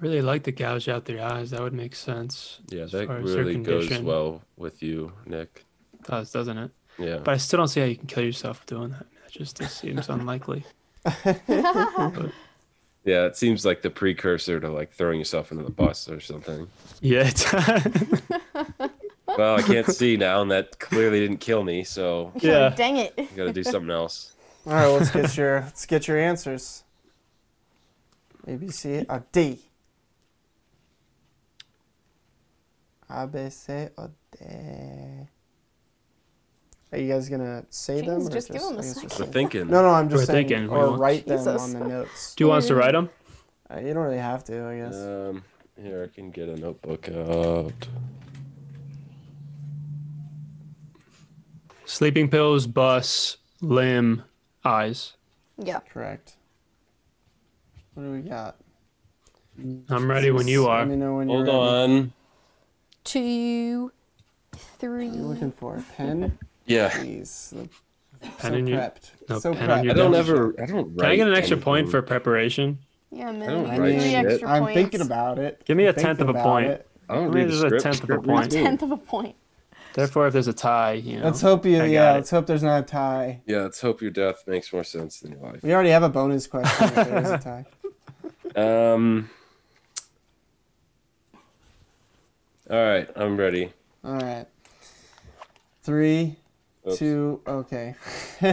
[0.03, 1.51] I really like the gouge out their eyes.
[1.51, 2.59] That would make sense.
[2.67, 4.05] Yeah, as that their really goes condition.
[4.05, 5.63] well with you, Nick.
[6.05, 6.71] Does doesn't it?
[6.99, 7.19] Yeah.
[7.23, 9.05] But I still don't see how you can kill yourself doing that.
[9.23, 10.65] That just seems unlikely.
[13.05, 16.67] Yeah, it seems like the precursor to like throwing yourself into the bus or something.
[17.01, 17.29] Yeah.
[19.27, 22.69] Well, I can't see now, and that clearly didn't kill me, so Yeah.
[22.69, 23.13] Dang it.
[23.17, 24.31] I gotta do something else.
[24.65, 26.83] All right, let's get your let's get your answers.
[28.47, 29.59] A B C or D.
[33.13, 34.11] A B C or
[36.91, 38.21] Are you guys gonna say them?
[38.25, 39.09] Or just give them a I guess second.
[39.09, 41.61] just We're say- No, no, I'm just We're saying, thinking, or want- write them Jesus.
[41.61, 42.35] on the notes.
[42.35, 43.09] Do you want us to write them?
[43.71, 44.95] Uh, you don't really have to, I guess.
[44.95, 45.43] Um,
[45.81, 47.87] here I can get a notebook out.
[51.85, 54.23] Sleeping pills, bus, limb,
[54.63, 55.13] eyes.
[55.57, 55.79] Yeah.
[55.79, 56.37] Correct.
[57.93, 58.55] What do we got?
[59.89, 60.85] I'm ready when you Let are.
[60.85, 62.11] me know when you're Hold ready.
[63.05, 63.11] On.
[63.11, 63.91] Two,
[64.55, 65.07] three.
[65.07, 65.77] What are you looking for?
[65.77, 66.37] A pen?
[66.65, 66.89] Yeah.
[66.97, 67.53] Please.
[68.21, 69.11] Pen so in your- prepped.
[69.29, 69.89] no, so pen prepped.
[69.91, 70.55] I don't ever.
[70.61, 70.97] I don't.
[70.97, 71.91] Can I get an write extra point anything.
[71.91, 72.79] for preparation?
[73.11, 73.49] Yeah, man.
[73.49, 74.25] don't you I get write three mean, shit.
[74.31, 74.75] extra I'm points.
[74.75, 75.61] thinking about it.
[75.65, 76.67] Give me a I'm tenth of a point.
[76.67, 76.87] it.
[77.09, 78.53] I don't Give me read a just a tenth of a point.
[78.53, 78.63] me.
[78.63, 79.35] Tenth of a point.
[79.93, 81.25] Therefore, if there's a tie, you know.
[81.25, 81.83] Let's hope you.
[81.83, 82.15] Yeah, it.
[82.15, 83.41] let's hope there's not a tie.
[83.45, 85.61] Yeah, let's hope your death makes more sense than your life.
[85.61, 87.37] We already have a bonus question if there is a
[88.55, 88.93] tie.
[88.93, 89.29] Um.
[92.73, 93.71] All right, I'm ready.
[94.03, 94.47] All right.
[95.83, 96.37] Three,
[96.87, 96.97] Oops.
[96.97, 97.93] two, okay.
[98.41, 98.49] All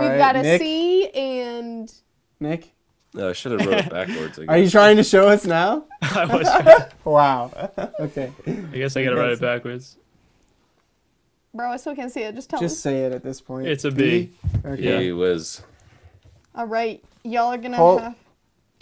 [0.00, 1.92] We've right, got a Nick, C and
[2.40, 2.72] Nick,
[3.12, 4.38] No, I should have wrote it backwards.
[4.38, 5.84] I are you trying to show us now?
[6.00, 7.50] I, was, Wow.
[8.00, 8.32] okay.
[8.46, 9.98] I guess I gotta write it backwards.
[11.52, 12.34] bro, I still can't see it.
[12.34, 12.64] Just tell me.
[12.64, 12.90] Just me.
[12.90, 13.66] say it at this point.
[13.68, 14.32] It's a B.
[14.64, 15.04] Okay.
[15.04, 15.60] He was.
[16.54, 18.16] All right, y'all are gonna Hold- have.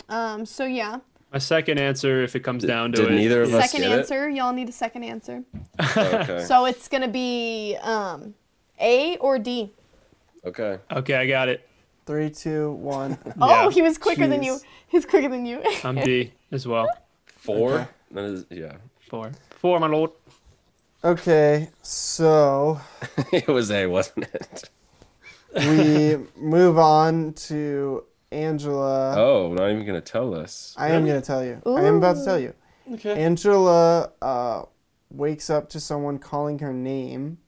[0.09, 0.47] Um.
[0.47, 1.01] So yeah,
[1.33, 3.99] My second answer, if it comes down to Did it, neither of us second get
[4.01, 4.29] answer.
[4.29, 5.45] Y'all need a second answer.
[5.97, 6.45] Okay.
[6.47, 8.35] So it's gonna be um,
[8.81, 9.71] A or D.
[10.45, 10.79] Okay.
[10.91, 11.69] Okay, I got it.
[12.07, 13.17] Three, two, one.
[13.41, 13.71] Oh, Yeah.
[13.71, 14.55] he was quicker than you.
[14.55, 14.65] Jeez.
[14.89, 15.63] He's quicker than you.
[15.85, 16.89] I'm D as well.
[17.27, 17.75] Four.
[17.75, 17.87] Okay.
[18.13, 18.73] That is, yeah.
[19.09, 19.31] Four.
[19.51, 20.11] Four, my lord.
[21.05, 22.79] Okay, so
[23.33, 24.69] it was A, wasn't it?
[25.57, 29.15] we move on to Angela.
[29.19, 30.75] Oh, not even gonna tell us.
[30.79, 31.61] I am going to tell you.
[31.67, 32.55] I am about to tell you.
[32.93, 33.21] Okay.
[33.23, 34.63] Angela uh,
[35.11, 37.39] wakes up to someone calling her name.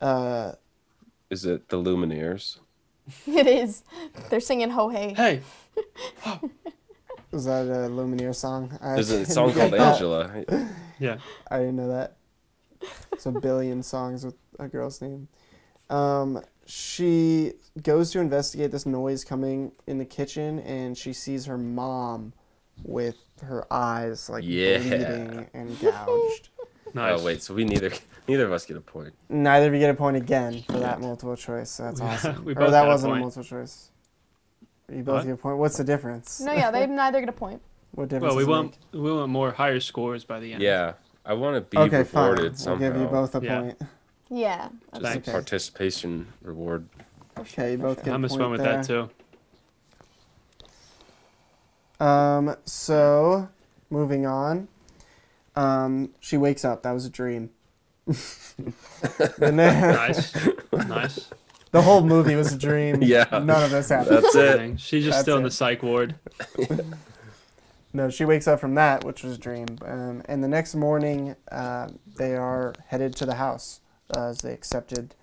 [0.00, 0.52] Uh,
[1.30, 2.58] Is it the Lumineers?
[3.26, 3.82] it is.
[4.30, 5.14] They're singing Ho Hey.
[5.14, 5.40] Hey,
[7.32, 8.76] is that a Lumineer song?
[8.82, 9.80] I There's a didn't song get called that.
[9.94, 10.44] Angela.
[10.98, 11.18] yeah.
[11.50, 12.16] I didn't know that.
[13.12, 15.28] It's a billion songs with a girl's name.
[15.88, 17.52] Um, she
[17.82, 22.32] goes to investigate this noise coming in the kitchen, and she sees her mom
[22.82, 24.78] with her eyes like Yeah.
[24.78, 26.48] bleeding and gouged.
[26.94, 27.20] Nice.
[27.20, 27.90] Oh wait, so we neither
[28.26, 29.12] neither of us get a point.
[29.28, 31.76] Neither of you get a point again for that multiple choice.
[31.76, 32.42] That's awesome.
[32.44, 33.20] we or both that got a wasn't a point.
[33.22, 33.90] multiple choice.
[34.90, 35.24] You both What?
[35.26, 35.58] get a point.
[35.58, 36.40] What's the difference?
[36.40, 37.60] No, yeah, they neither get a point.
[37.92, 38.30] What difference?
[38.34, 40.62] Well, we does it want we want more higher scores by the end.
[40.62, 40.94] Yeah,
[41.24, 41.92] I want to be make?
[41.92, 42.22] Okay, fine.
[42.30, 43.60] rewarded We'll give you both a Yeah.
[43.60, 43.82] point.
[44.30, 44.68] Yeah.
[44.92, 45.28] Just Thanks.
[45.28, 46.88] a participation reward.
[47.38, 48.82] Okay, you both get I'm a as point fun with there.
[48.82, 49.10] that too.
[52.04, 53.48] Um, so
[53.90, 54.68] moving on.
[55.54, 56.82] Um, she wakes up.
[56.82, 57.50] That was a dream.
[58.06, 60.34] the, Nice.
[60.72, 61.28] nice.
[61.72, 63.02] the whole movie was a dream.
[63.02, 63.26] Yeah.
[63.32, 64.22] None of this happened.
[64.24, 64.80] That's it.
[64.80, 66.14] She's just That's still in the psych ward.
[67.92, 69.66] No, she wakes up from that, which was a dream.
[69.84, 73.80] Um, and the next morning, uh, they are headed to the house
[74.14, 75.14] as they accepted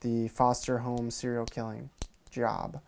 [0.00, 1.90] the foster home serial killing
[2.30, 2.80] job.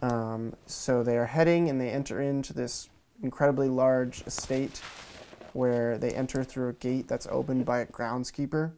[0.00, 2.88] Um, so they are heading and they enter into this
[3.22, 4.80] incredibly large estate
[5.52, 8.72] where they enter through a gate that's opened by a groundskeeper.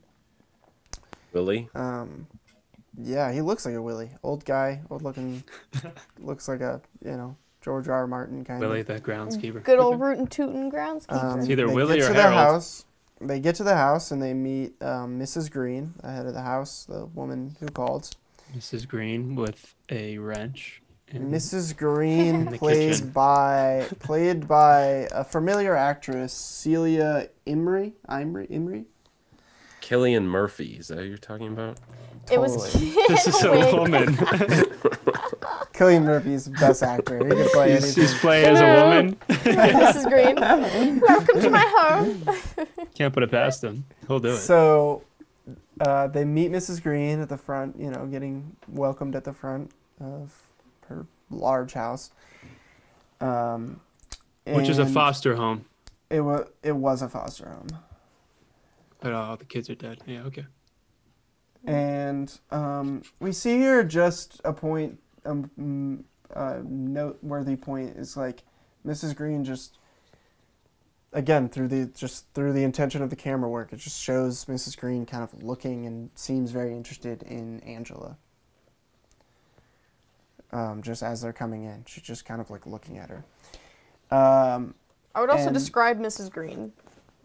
[1.32, 1.68] Willie.
[1.74, 2.26] Um,
[3.00, 4.10] yeah, he looks like a Willie.
[4.22, 5.42] Old guy, old looking,
[6.20, 7.94] looks like a, you know, George R.
[8.00, 8.06] R.
[8.06, 8.86] Martin kind of Willie, of.
[8.88, 9.62] the groundskeeper.
[9.64, 11.24] Good old rootin' tootin' groundskeeper.
[11.24, 12.38] Um, It's either they Willie get or to the Harold.
[12.38, 12.84] house.
[13.26, 15.50] They get to the house and they meet um, Mrs.
[15.50, 18.10] Green, the head of the house, the woman who called.
[18.56, 18.86] Mrs.
[18.86, 20.82] Green with a wrench.
[21.10, 21.76] and- Mrs.
[21.76, 23.10] Green, played kitchen.
[23.10, 27.92] by played by a familiar actress, Celia Imrie.
[28.08, 28.50] Imrie.
[28.50, 28.84] Imrie.
[29.80, 30.76] Cillian Murphy.
[30.78, 31.78] Is that who you're talking about?
[32.30, 32.72] It was.
[32.72, 32.90] Totally.
[33.08, 33.74] This is a Wig.
[33.74, 34.16] woman.
[35.74, 37.18] Cillian Murphy's the best actor.
[37.18, 38.02] He can play he's, anything.
[38.02, 38.86] he's playing as a Hello.
[38.86, 39.16] woman.
[39.28, 40.08] Mrs.
[40.08, 41.00] Green.
[41.00, 42.24] Welcome to my home.
[42.94, 43.84] Can't put it past him.
[44.06, 44.38] He'll do it.
[44.38, 45.02] So
[45.80, 46.82] uh, they meet Mrs.
[46.82, 50.32] Green at the front, you know, getting welcomed at the front of
[50.88, 52.10] her large house.
[53.20, 53.80] Um,
[54.46, 55.64] Which is a foster home.
[56.10, 57.68] It was it was a foster home,
[59.00, 59.98] But uh, all the kids are dead.
[60.06, 60.46] Yeah, okay.
[61.66, 66.02] And um, we see here just a point, um, mm,
[66.34, 68.42] a noteworthy point is like
[68.86, 69.14] Mrs.
[69.16, 69.78] Green just
[71.12, 74.76] again through the just through the intention of the camera work, it just shows Mrs.
[74.76, 78.16] Green kind of looking and seems very interested in Angela.
[80.52, 83.24] Um, just as they're coming in, she's just kind of like looking at her.
[84.16, 84.74] Um,
[85.14, 86.30] I would also And- describe Mrs.
[86.30, 86.72] Green.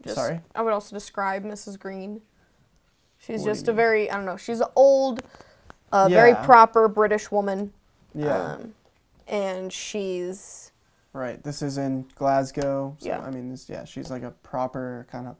[0.06, 0.40] Sorry?
[0.54, 1.78] I would also describe Mrs.
[1.78, 2.22] Green.
[3.20, 4.36] She's just a very I don't know.
[4.36, 5.22] She's an old,
[5.92, 7.72] uh, very proper British woman.
[8.14, 8.54] yeah.
[8.54, 8.74] Um,
[9.28, 10.70] and she's
[11.12, 11.42] Right.
[11.42, 12.96] This is in Glasgow.
[12.98, 13.20] So, Yeah.
[13.20, 15.36] I mean, this, yeah, she's like a proper kind of,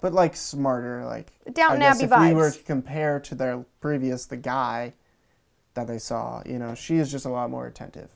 [0.00, 1.04] but like smarter.
[1.04, 4.92] Like Downton I guess Abbey if we were to compare to their previous, the guy
[5.74, 8.10] that they saw, you know, she is just a lot more attentive.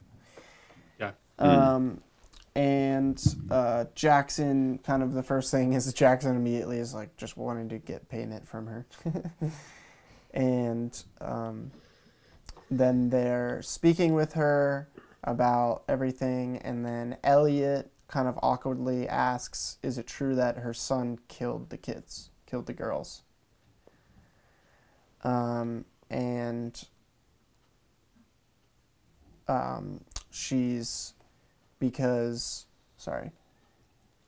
[1.01, 1.13] Yeah.
[1.39, 2.03] Um,
[2.57, 7.69] and uh, Jackson, kind of the first thing is Jackson immediately is like just wanting
[7.69, 8.87] to get payment from her,
[10.33, 11.71] and um,
[12.71, 14.89] then they're speaking with her
[15.23, 21.19] about everything, and then Elliot kind of awkwardly asks, "Is it true that her son
[21.29, 23.23] killed the kids, killed the girls?"
[25.25, 26.83] Um, and
[29.47, 30.01] um,
[30.31, 31.13] she's
[31.79, 32.67] because
[32.97, 33.31] sorry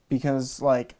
[0.08, 0.94] because like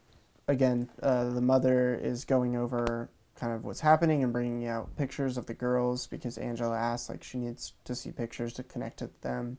[0.47, 5.37] again uh, the mother is going over kind of what's happening and bringing out pictures
[5.37, 9.09] of the girls because angela asked like she needs to see pictures to connect to
[9.21, 9.57] them.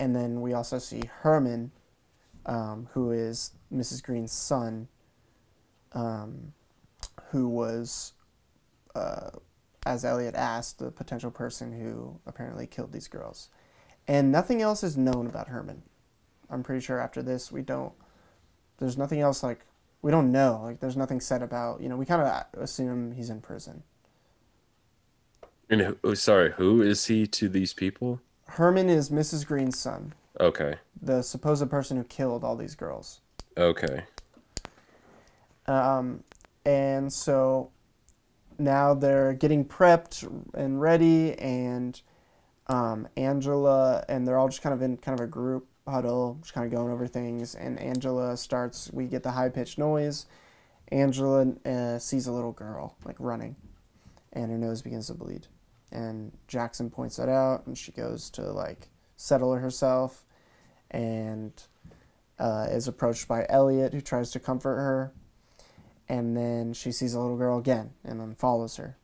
[0.00, 1.72] And then we also see herman
[2.46, 4.88] um, who is mrs green's son
[5.92, 6.52] um,
[7.30, 8.12] who was
[8.94, 9.30] uh,
[9.84, 13.50] as elliot asked the potential person who apparently killed these girls
[14.08, 15.82] and nothing else is known about herman
[16.50, 17.92] i'm pretty sure after this we don't
[18.78, 19.60] there's nothing else like
[20.02, 23.30] we don't know like there's nothing said about you know we kind of assume he's
[23.30, 23.82] in prison
[25.70, 28.20] And who, oh, sorry, who is he to these people?
[28.48, 30.76] herman is mrs green's son Okay.
[31.02, 33.20] the supposed person who killed all these girls
[33.56, 34.04] Okay.
[35.66, 36.22] um,
[36.64, 37.70] and so
[38.58, 40.22] now they're getting prepped
[40.54, 42.00] and ready and
[42.68, 46.52] um, angela and they're all just kind of in kind of a group huddle just
[46.52, 47.54] kind of going over things.
[47.54, 50.26] And angela starts we get the high-pitched noise.
[50.90, 53.56] Angela uh, sees a little girl like running
[54.32, 55.46] and her nose begins to bleed.
[55.90, 60.24] And jackson points that out and she goes to like settle herself.
[60.90, 61.52] And
[62.38, 65.12] uh, is approached by elliot who tries to comfort her.
[66.08, 68.96] And then she sees a little girl again and then follows her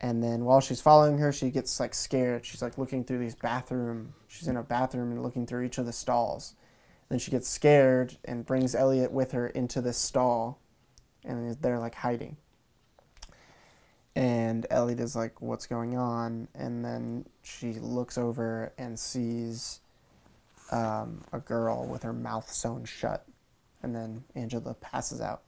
[0.00, 2.44] and then while she's following her she gets like scared.
[2.44, 5.86] She's like looking through these bathroom she's in a bathroom and looking through each of
[5.86, 6.54] the stalls.
[7.08, 10.58] Then she gets scared and brings elliot with her into this stall
[11.24, 12.36] and they're like hiding.
[14.14, 16.48] And elliot is like what's going on?
[16.54, 19.80] And then she looks over and sees
[20.72, 23.26] um, a girl with her mouth sewn shut.
[23.82, 25.42] And then angela passes out.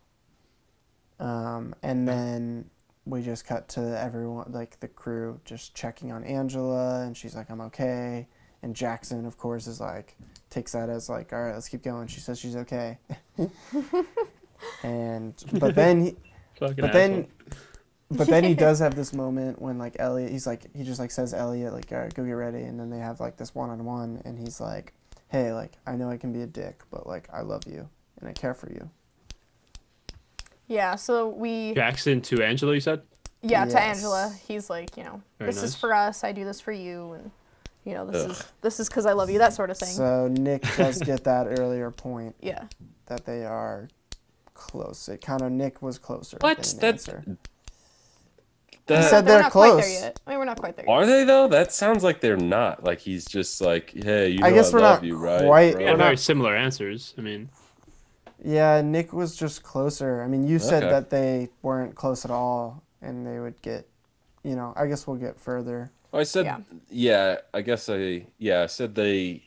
[1.19, 2.71] Um, and then
[3.09, 7.51] we just cut to everyone, like the crew, just checking on Angela, and she's like,
[7.51, 8.29] "I'm okay."
[8.63, 10.17] And Jackson, of course, is like,
[10.51, 12.99] takes that as like, "All right, let's keep going." She says she's okay.
[14.83, 16.17] and but then, he,
[16.59, 17.29] Fucking but then,
[18.11, 21.11] but then he does have this moment when like Elliot, he's like, he just like
[21.11, 23.71] says Elliot like, "All right, go get ready," and then they have like this one
[23.71, 24.93] on one, and he's like,
[25.29, 27.89] "Hey, like I know I can be a dick, but like I love you
[28.21, 28.91] and I care for you."
[30.69, 30.95] Yeah.
[30.95, 33.03] So we Jackson to Angela, you said?
[33.43, 34.33] yeah to Angela.
[34.47, 35.71] He's like you know Very this nice.
[35.71, 36.25] is for us.
[36.25, 37.31] I do this for you, and
[37.85, 38.31] you know this Ugh.
[38.31, 39.39] is this is because I love you.
[39.39, 39.89] That sort of thing.
[39.89, 42.35] So Nick does get that earlier point.
[42.41, 42.65] yeah.
[43.07, 43.89] that they are
[44.55, 45.09] close.
[45.09, 46.37] It kind of Nick was closer.
[46.41, 46.59] What?
[46.59, 47.25] That's- answer.
[47.27, 50.19] He said They're they're not quite there yet.
[50.27, 50.87] I mean, we're not quite there.
[50.87, 50.91] Yet.
[50.93, 51.47] are they though?
[51.47, 52.85] That sounds like they're not.
[52.85, 55.45] Like he's just like, hey, you know I guess we're love not you, right?
[55.45, 57.13] quite- bro?" Yeah, We're very not- similar answers.
[57.19, 57.51] I mean,
[58.45, 60.23] Yeah, Nick was just closer.
[60.23, 60.93] I mean, you said Okay.
[60.93, 63.89] that they weren't close at all, and they would get,
[64.45, 64.73] you know.
[64.77, 65.91] I guess we'll get further.
[66.13, 66.59] I said, Yeah.
[66.89, 67.37] yeah.
[67.53, 69.43] I guess I, yeah, I said they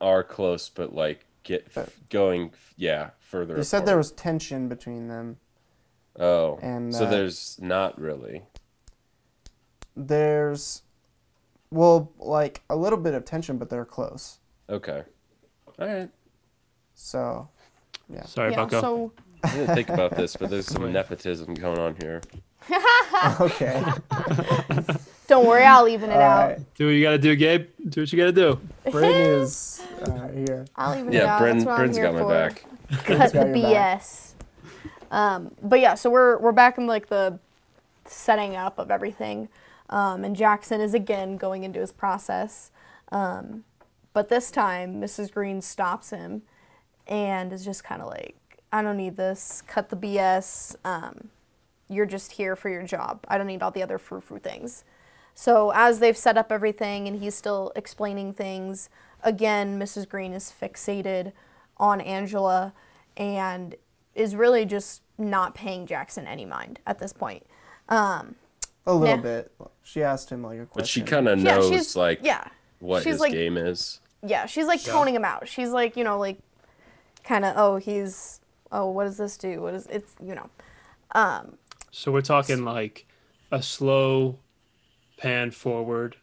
[0.00, 3.56] are close, but like get But- going, yeah, further.
[3.56, 5.38] You said there was tension between them.
[6.18, 8.42] Oh, and, so uh, there's not really.
[9.96, 10.82] There's,
[11.70, 14.38] well, like a little bit of tension, but they're close.
[14.68, 15.02] Okay.
[15.78, 16.10] All right.
[16.94, 17.48] So,
[18.08, 18.24] yeah.
[18.26, 18.56] sorry, yeah.
[18.56, 18.80] Bucko.
[18.80, 19.12] So
[19.44, 22.20] I didn't think about this, but there's some nepotism going on here.
[23.40, 23.82] okay.
[25.28, 26.48] Don't worry, I'll even it All out.
[26.50, 26.74] right.
[26.74, 27.68] Do what you gotta do, Gabe.
[27.88, 28.60] Do what you gotta do.
[28.90, 30.64] Britton is uh, here.
[30.76, 31.40] I'll even it Yeah, out.
[31.40, 32.28] Bryn, That's what I'm Bryn's here got my for.
[32.28, 32.64] back.
[32.90, 34.00] Cut the got your back.
[34.02, 34.32] BS.
[35.10, 37.38] Um, but yeah, so we're we're back in like the
[38.04, 39.48] setting up of everything,
[39.90, 42.70] um, and Jackson is again going into his process,
[43.10, 43.64] um,
[44.12, 45.30] but this time Mrs.
[45.32, 46.42] Green stops him,
[47.06, 48.36] and is just kind of like,
[48.72, 49.62] "I don't need this.
[49.66, 50.76] Cut the BS.
[50.84, 51.28] Um,
[51.88, 53.24] you're just here for your job.
[53.28, 54.84] I don't need all the other frou frou things."
[55.34, 58.90] So as they've set up everything and he's still explaining things,
[59.22, 60.06] again, Mrs.
[60.08, 61.32] Green is fixated
[61.78, 62.74] on Angela
[63.16, 63.74] and
[64.14, 67.46] is really just not paying Jackson any mind at this point.
[67.88, 68.34] Um,
[68.86, 69.22] A little Yeah.
[69.22, 69.52] bit.
[69.84, 70.72] She asked him like a question.
[70.74, 72.44] But she kind of yeah, knows she's like yeah,
[72.80, 74.00] what she's his like- game is.
[74.22, 75.46] yeah, she's like toning him out.
[75.48, 76.38] She's like, you know, like
[77.24, 79.60] kind of, oh, he's, oh, what does this do?
[79.62, 80.48] What is it's, you know,
[81.14, 81.56] um,
[81.90, 83.06] So we're talking like
[83.50, 84.38] a slow
[85.18, 86.16] pan forward,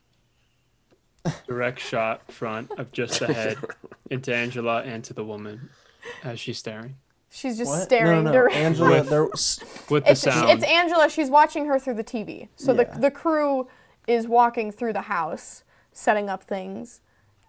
[1.47, 3.57] direct shot front of just the head
[4.09, 5.69] into Angela and to the woman
[6.23, 6.95] as she's staring
[7.31, 7.83] she's just What?
[7.83, 8.31] staring No, no, no.
[8.31, 8.61] directly.
[8.61, 9.23] Angela, With- there,
[9.89, 10.49] with the It's, sound.
[10.49, 11.09] it's Angela.
[11.09, 12.47] She's watching her through the TV.
[12.55, 12.85] So Yeah.
[12.85, 13.67] the the crew
[14.07, 17.01] is walking through the house, setting up things,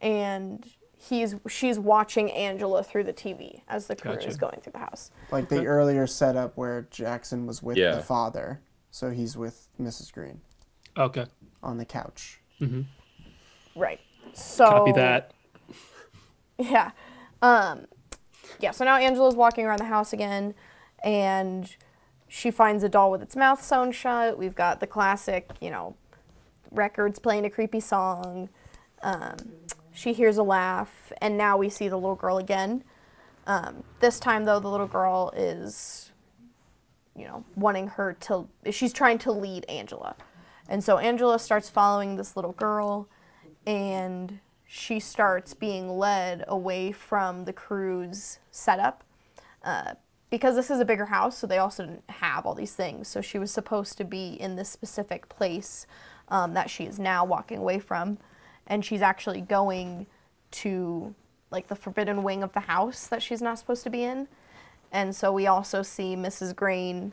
[0.03, 0.67] and
[1.09, 4.29] he's she's watching Angela through the TV as the crew Gotcha.
[4.29, 5.11] is going through the house.
[5.31, 7.95] like the earlier setup where Jackson was with Yeah.
[7.97, 10.13] the father, so he's with Mrs.
[10.13, 10.41] Green
[10.99, 11.27] okay.
[11.63, 12.41] on the couch.
[13.75, 14.01] Right.
[14.35, 15.33] So Copy that.
[16.59, 16.91] Yeah.
[17.41, 17.87] Um,
[18.59, 20.55] yeah, so now Angela's walking around the house again
[21.03, 21.75] and
[22.29, 24.37] she finds a doll with its mouth sewn shut.
[24.37, 25.97] We've got the classic, you know,
[26.71, 28.51] records playing a creepy song.
[29.03, 29.37] Um,
[30.01, 32.83] she hears a laugh, and now we see the little girl again.
[33.47, 36.11] Um, this time, though, the little girl is,
[37.15, 40.17] you know, wanting her to, she's trying to lead Angela.
[40.71, 43.11] And so Angela starts following this little girl,
[43.67, 49.05] and she starts being led away from the crew's setup.
[49.63, 49.95] Uh,
[50.31, 53.07] because this is a bigger house, so they also didn't have all these things.
[53.07, 55.87] So she was supposed to be in this specific place
[56.29, 58.17] um, that she is now walking away from.
[58.71, 60.07] And she's actually going
[60.53, 61.15] to
[61.51, 64.29] like the forbidden wing of the house that she's not supposed to be in.
[64.93, 66.57] And so we also see Mrs.
[66.57, 67.13] Green,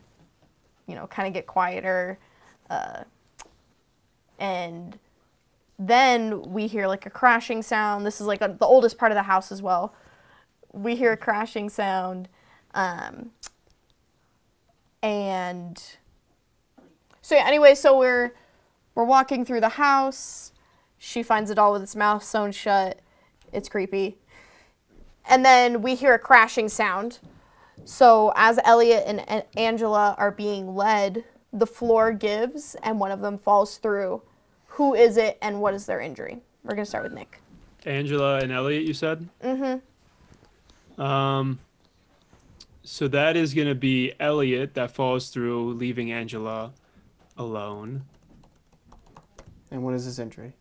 [0.87, 2.17] you know, kind of get quieter.
[2.69, 3.03] Uh,
[4.39, 4.97] and
[5.79, 8.05] then we hear like a crashing sound.
[8.05, 9.93] This is like a, the oldest part of the house as well.
[10.71, 12.29] We hear a crashing sound.
[12.73, 13.31] Um,
[15.03, 15.81] and
[17.21, 18.33] so anyway, so we're
[18.95, 20.51] we're walking through the house.
[20.97, 22.99] She finds a doll with its mouth sewn shut.
[23.51, 24.17] It's creepy.
[25.29, 27.19] And then we hear a crashing sound.
[27.85, 31.23] So as Elliot and Angela are being led,
[31.53, 34.21] the floor gives and one of them falls through.
[34.67, 36.41] Who is it and what is their injury?
[36.63, 37.41] We're gonna start with Nick.
[37.85, 39.27] Angela and Elliot, you said?
[39.43, 41.01] Mm-hmm.
[41.01, 41.59] Um,
[42.83, 46.71] so that is going to be Elliot that falls through, leaving Angela
[47.37, 48.03] alone.
[49.71, 50.53] And what is his injury?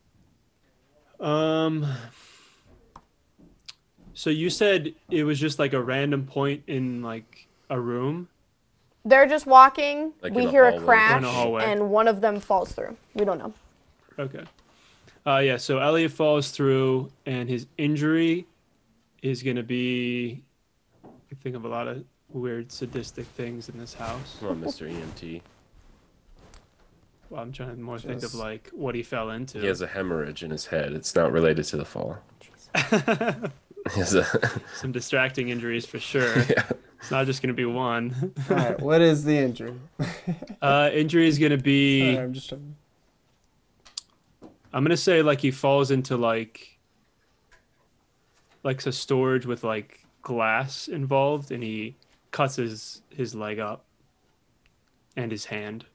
[1.21, 1.87] Um,
[4.15, 8.29] so you said it was just like a random point in like a room.
[9.05, 10.13] They're just walking.
[10.23, 10.85] Like we in a hear a hallway.
[10.85, 12.97] crash, a and one of them falls through.
[13.15, 13.53] We don't know.
[14.19, 14.45] Okay.
[15.27, 18.47] Uh, yeah, so Elliot falls through, and his injury
[19.23, 20.43] is going to be.
[21.05, 24.37] I think of a lot of weird sadistic things in this house.
[24.41, 24.89] Come on, Mr.
[24.91, 25.43] EMT.
[27.31, 29.61] Well, I'm trying to more think of like what he fell into.
[29.61, 30.93] He has a hemorrhage in his head.
[30.93, 32.19] It's not related to the fall.
[32.75, 33.51] A,
[34.75, 36.37] Some distracting injuries for sure.
[36.51, 36.65] yeah.
[36.99, 38.35] It's not just going to be one.
[38.51, 39.75] All right, what is the injury?
[40.61, 42.15] Uh, injury is going to be.
[42.15, 42.53] Sorry, I'm just
[44.77, 46.79] I'm gonna say like he falls into like
[48.63, 51.97] like a storage with like glass involved and he
[52.31, 53.87] cuts his his leg up
[55.17, 55.87] and his hand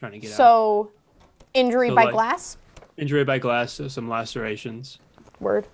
[0.00, 0.36] trying to get out.
[0.36, 0.90] So,
[1.54, 2.56] injury So, by like- glass.
[2.96, 4.98] Injury by glass, so some lacerations.
[5.38, 5.66] Word.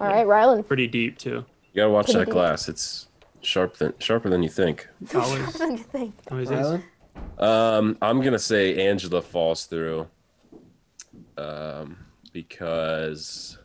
[0.00, 0.66] All right, Rylan.
[0.66, 1.44] Pretty deep too.
[1.72, 2.32] You gotta watch Couldn't that be.
[2.32, 2.68] glass.
[2.68, 3.08] It's
[3.40, 4.86] sharp than sharper than you think.
[5.14, 6.14] Always, What do you think?
[6.30, 6.58] always is.
[6.58, 6.82] Rylan?
[7.42, 10.08] Um, I'm gonna say Angela falls through.
[11.36, 11.96] Um,
[12.32, 13.58] because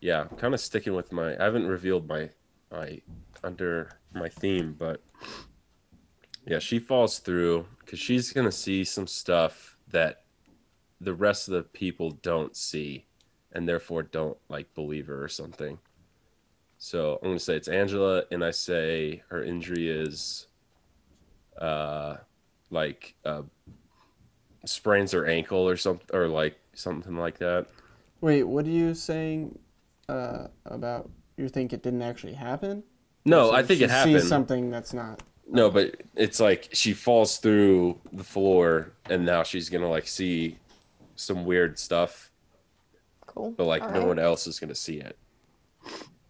[0.00, 1.36] yeah, I'm kind of sticking with my.
[1.38, 2.30] I haven't revealed my
[2.72, 3.00] my
[3.44, 5.02] under my theme, but
[6.46, 10.22] yeah, she falls through because she's gonna see some stuff that
[11.00, 13.04] the rest of the people don't see,
[13.50, 15.76] and therefore don't like believe her or something.
[16.78, 20.46] So I'm gonna say it's Angela, and I say her injury is,
[21.60, 22.18] uh,
[22.70, 23.42] like uh,
[24.64, 27.66] sprains her ankle or something, or like something like that.
[28.20, 29.58] Wait, what are you saying
[30.08, 32.84] uh, about you think it didn't actually happen?
[33.24, 34.20] No, So I think it happened.
[34.20, 35.24] Sees something that's not.
[35.52, 40.58] No, but it's like she falls through the floor, and now she's gonna like see
[41.16, 42.30] some weird stuff,
[43.26, 43.50] Cool.
[43.52, 44.06] but like All no right.
[44.08, 45.18] one else is gonna see it.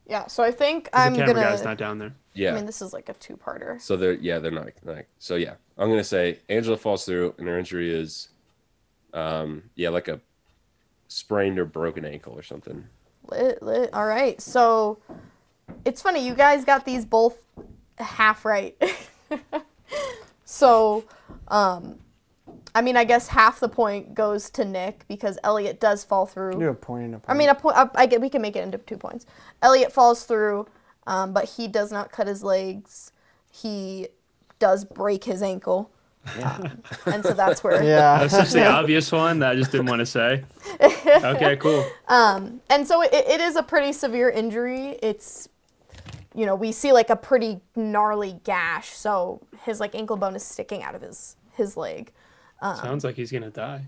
[0.06, 0.26] Yeah.
[0.26, 1.46] So I think I'm the camera gonna.
[1.46, 2.14] guy's not down there.
[2.34, 2.52] Yeah.
[2.52, 3.80] I mean, this is like a two-parter.
[3.80, 7.46] So they're yeah they're not like so yeah I'm gonna say Angela falls through and
[7.46, 8.28] her injury is,
[9.12, 10.20] um yeah like a
[11.08, 12.84] sprained or broken ankle or something.
[13.30, 13.92] Lit, lit.
[13.92, 14.40] All right.
[14.40, 14.98] So
[15.84, 16.26] it's funny.
[16.26, 17.36] You guys got these both
[17.98, 18.76] half right.
[20.44, 21.04] so,
[21.48, 21.98] um,
[22.74, 26.54] I mean, I guess half the point goes to Nick because Elliot does fall through.
[26.54, 27.30] You do a point and a point.
[27.30, 27.76] I mean, a point.
[27.94, 29.26] I get we can make it into two points.
[29.62, 30.66] Elliot falls through,
[31.06, 33.12] um, but he does not cut his legs.
[33.50, 34.08] He
[34.58, 35.90] does break his ankle,
[36.44, 37.82] um, and so that's where.
[37.82, 38.18] yeah.
[38.18, 40.44] That's just the obvious one that I just didn't want to say.
[41.10, 41.84] Okay, cool.
[42.08, 44.98] Um, And so it, it is a pretty severe injury.
[45.02, 45.48] It's,
[46.34, 48.90] you know, we see like a pretty gnarly gash.
[48.90, 52.12] So his like ankle bone is sticking out of his his leg.
[52.62, 53.86] Um, Sounds like he's gonna die.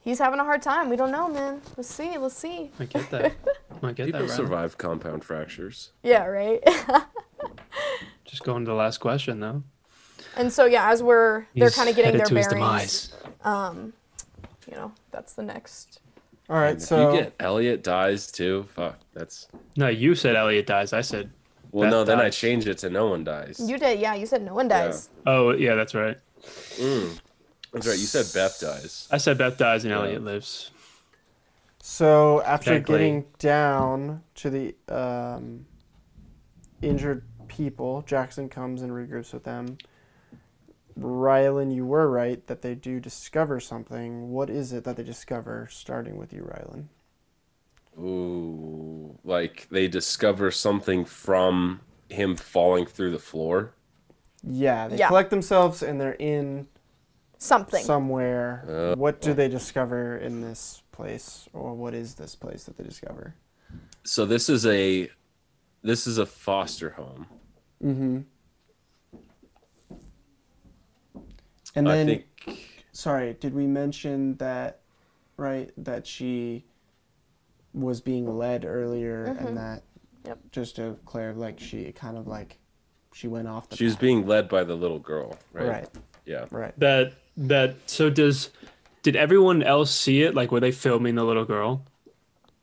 [0.00, 0.88] He's having a hard time.
[0.88, 1.60] We don't know, man.
[1.76, 2.16] Let's see.
[2.16, 2.70] Let's see.
[2.78, 3.32] I get that.
[3.82, 4.28] I get People that.
[4.28, 4.36] Right.
[4.36, 5.90] survive compound fractures.
[6.04, 6.62] Yeah, right.
[8.24, 9.62] Just going to the last question though.
[10.36, 13.08] and so yeah, as we're they're kind of getting headed their to his bearings.
[13.08, 13.12] demise.
[13.44, 13.92] Um,
[14.70, 16.00] you know, that's the next.
[16.48, 16.70] All right.
[16.70, 20.92] And So if you get Elliot dies too, fuck, that's No, you said Elliot dies.
[20.92, 21.30] I said.
[21.76, 21.84] Well.
[21.86, 23.60] Beth no, then I changed it to no one dies.
[23.64, 24.14] You did, yeah.
[24.14, 25.08] You said no one dies.
[25.26, 26.16] Oh yeah, that's right.
[27.72, 27.98] That's right.
[27.98, 29.08] You said Beth dies.
[29.10, 29.98] I said Beth dies and Yeah.
[30.00, 30.70] Elliot lives.
[31.82, 32.94] so after Technically.
[32.98, 35.66] getting down to the um,
[36.82, 39.78] injured people, Jackson comes and regroups with them.
[40.98, 44.30] Rylan, you were right that they do discover something.
[44.30, 45.68] What is it that they discover?
[45.70, 46.86] Starting with you, Rylan.
[47.98, 51.80] Ooh, like they discover something from
[52.10, 53.72] him falling through the floor.
[54.42, 55.08] Yeah, they Yeah.
[55.08, 56.68] collect themselves and they're in
[57.38, 57.82] Something.
[57.82, 58.64] somewhere.
[58.68, 62.84] Uh, what do they discover in this place, or what is this place that they
[62.84, 63.34] discover?
[64.04, 65.10] So this is a
[65.82, 67.26] this is a foster home.
[67.82, 68.20] Mm-hmm.
[71.74, 72.26] And I then, think
[72.92, 74.80] sorry, did we mention that?
[75.38, 76.64] Right, that she
[77.76, 79.54] was being led earlier, and mm-hmm.
[79.56, 79.82] that
[80.26, 80.38] Yep.
[80.50, 82.58] just to clear, like she kind of like
[83.12, 83.76] she went off the.
[83.76, 85.68] she was being led by the little girl, right?
[85.68, 85.88] right,
[86.24, 86.46] Yeah.
[86.50, 86.76] right.
[86.80, 87.76] That that.
[87.86, 88.50] So does
[89.02, 90.34] did everyone else see it?
[90.34, 91.84] Like were they filming the little girl?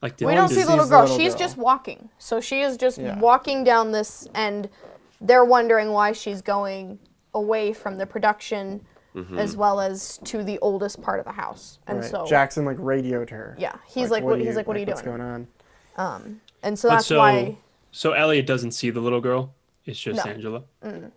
[0.02, 1.02] Like did we don't see sees the little girl.
[1.04, 1.40] little She's girl.
[1.40, 2.10] just walking.
[2.18, 3.18] So she is just Yeah.
[3.20, 4.70] walking down this, and
[5.22, 7.00] they're wondering why she's going
[7.34, 8.86] away from the production,
[9.38, 11.80] as well as to the oldest part of the house.
[11.88, 12.10] And right.
[12.10, 13.56] so, Jackson like radioed her.
[13.60, 14.96] yeah, he's like, what, are he's like, what are you doing?
[14.96, 15.48] what's going on?
[15.98, 17.58] Um, And so that's so why
[17.92, 19.54] so Elliot doesn't see the little girl.
[19.86, 20.32] It's just No.
[20.32, 20.64] Angela.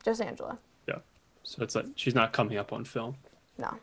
[0.05, 0.59] just Angela.
[0.87, 0.99] Yeah.
[1.43, 3.17] So it's like she's not coming up on film.
[3.57, 3.79] No,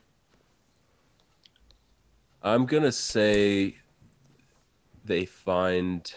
[2.44, 3.78] I'm gonna say
[5.06, 6.14] they find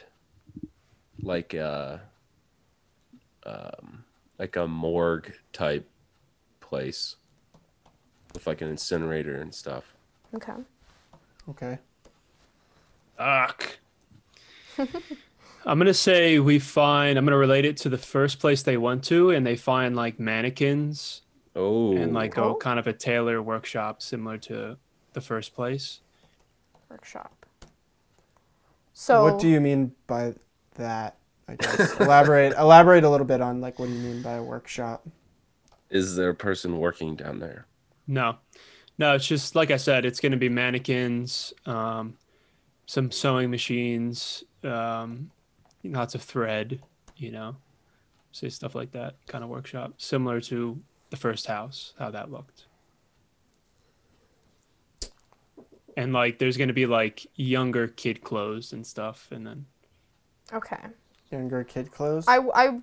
[1.23, 2.03] like a
[3.45, 4.05] um,
[4.39, 5.89] like a morgue type
[6.61, 7.17] place
[8.37, 9.85] with like an incinerator and stuff.
[10.35, 10.53] okay.
[11.49, 11.79] Okay.
[13.17, 13.79] Fuck.
[15.65, 17.19] I'm gonna say we find.
[17.19, 20.21] I'm gonna relate it to the first place they went to, and they find like
[20.21, 21.23] mannequins
[21.57, 22.55] Oh, and like Oh.
[22.55, 24.77] a kind of a tailor workshop similar to
[25.15, 26.01] the first place.
[26.91, 27.47] Workshop.
[28.93, 30.35] So What do you mean by
[30.75, 31.17] that?
[31.49, 34.43] I guess elaborate elaborate a little bit on like what do you mean by a
[34.43, 35.07] workshop?
[35.89, 37.67] is there a person working down there?
[38.07, 38.37] No,
[38.99, 40.05] no, it's just like I said.
[40.07, 42.19] It's gonna be mannequins, um,
[42.87, 45.31] some sewing machines, um,
[45.85, 46.81] lots of thread.
[47.17, 47.57] You know,
[48.33, 49.17] say stuff like that.
[49.27, 52.67] Kind of workshop, similar to the first house, how that looked.
[55.97, 59.67] And like, there's gonna be like younger kid clothes and stuff, and then
[60.53, 60.79] Okay.
[61.31, 62.27] Younger kid clothes.
[62.29, 62.81] I I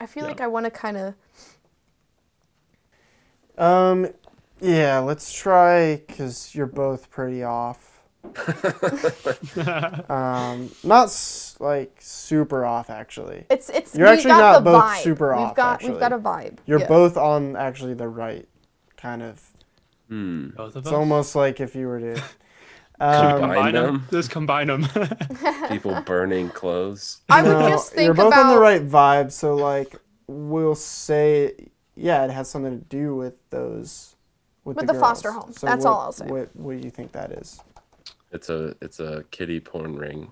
[0.00, 0.28] I feel Yeah.
[0.28, 1.14] like I want to kind of
[3.58, 4.08] Um,
[4.60, 8.00] yeah, let's try because you're both pretty off.
[10.10, 13.46] um, not s- like super off actually.
[13.50, 15.02] it's it's You're we've actually got not the both vibe.
[15.02, 16.58] super we've off, got we've got a vibe.
[16.66, 16.88] You're Yeah.
[16.88, 18.46] both on actually the right
[18.96, 19.42] kind of.
[20.08, 20.48] Hmm.
[20.56, 20.92] both of It's us.
[20.94, 22.22] almost like if you were to.
[23.00, 23.84] Um, Combine combine them?
[23.84, 24.06] them?
[24.10, 24.88] Let's combine them.
[25.68, 27.20] People burning clothes.
[27.28, 29.30] I would no, just think you're both about on the right vibe.
[29.30, 29.94] So like,
[30.26, 34.16] we'll say, yeah, it has something to do with those.
[34.68, 35.50] With, With the, the foster home.
[35.54, 36.26] So That's what- all I'll say.
[36.26, 37.58] What, what do you think that is?
[38.32, 40.30] It's a it's a kitty porn ring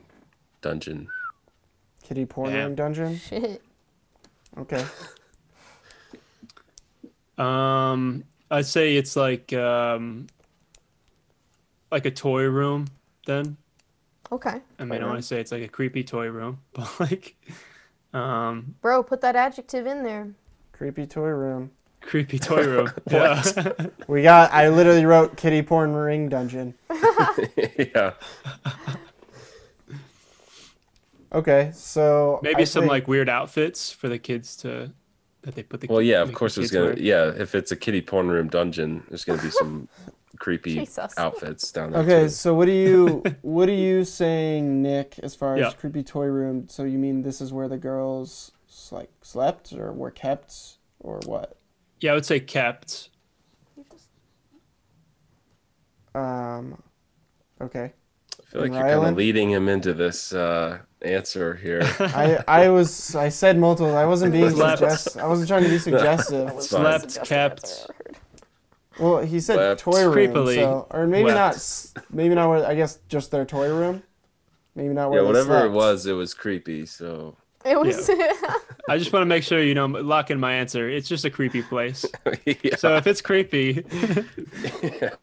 [0.60, 1.08] dungeon.
[2.02, 2.66] Kitty porn Damn.
[2.66, 3.16] ring dungeon.
[3.16, 3.62] shit.
[4.58, 4.84] Okay.
[7.38, 10.26] um, I'd say it's like um,
[11.90, 12.88] like a toy room.
[13.24, 13.56] Then
[14.30, 17.36] Okay, I mean, I want to say it's like a creepy toy room, but like,
[18.12, 20.28] um, bro, put that adjective in there.
[20.72, 21.70] Creepy toy room.
[22.06, 22.92] Creepy toy room.
[23.10, 23.42] yeah.
[24.08, 24.52] We got.
[24.52, 26.74] I literally wrote kitty porn ring dungeon.
[27.78, 28.12] yeah.
[31.32, 34.92] Okay, so Maybe I some think- like weird outfits for the kids to
[35.42, 35.88] that they put the.
[35.88, 36.98] Well, yeah, of course there's gonna wear.
[36.98, 39.88] yeah, if it's a kitty porn room dungeon, there's gonna be some
[40.38, 41.12] creepy Jesus.
[41.18, 42.02] outfits down there.
[42.02, 42.28] Okay, too.
[42.30, 45.18] so what are you what are you saying, Nick?
[45.22, 45.72] As far as Yeah.
[45.72, 48.52] creepy toy room, so you mean this is where the girls
[48.92, 51.56] like slept or were kept or what?
[52.00, 53.10] Yeah, I would say kept.
[56.14, 56.82] Um,
[57.60, 57.92] okay.
[57.92, 61.82] I feel like and you're kind of leading him into this uh, answer here.
[62.00, 63.94] I I was I said multiple.
[63.96, 64.78] I wasn't being Slept.
[64.78, 65.18] suggest.
[65.18, 66.48] I wasn't trying to be suggestive.
[66.50, 67.00] It's fine.
[67.00, 67.64] Slept, kept.
[67.64, 68.16] answer I've ever heard.
[68.98, 69.80] Well, he said Slept.
[69.80, 71.36] toy room, Creepily so or maybe wept.
[71.96, 72.04] not.
[72.10, 72.66] Maybe not where.
[72.66, 74.02] I guess just their toy room.
[74.74, 75.20] Maybe not where.
[75.20, 76.86] yeah, they whatever it was, it was creepy.
[76.86, 77.36] So
[77.66, 78.08] It was.
[78.88, 80.88] I just want to make sure you know lock in my answer.
[80.88, 82.06] It's just a creepy place.
[82.46, 82.76] yeah.
[82.76, 83.78] So if it's creepy,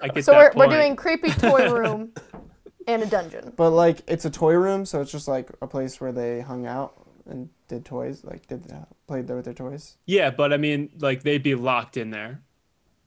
[0.01, 2.11] I get so that we're, we're doing creepy toy room
[2.87, 3.53] and a dungeon.
[3.55, 6.65] But like, it's a toy room, so it's just like a place where they hung
[6.65, 6.93] out
[7.25, 9.95] and did toys, like did uh, played there with their toys.
[10.05, 12.41] Yeah, but I mean, like they'd be locked in there,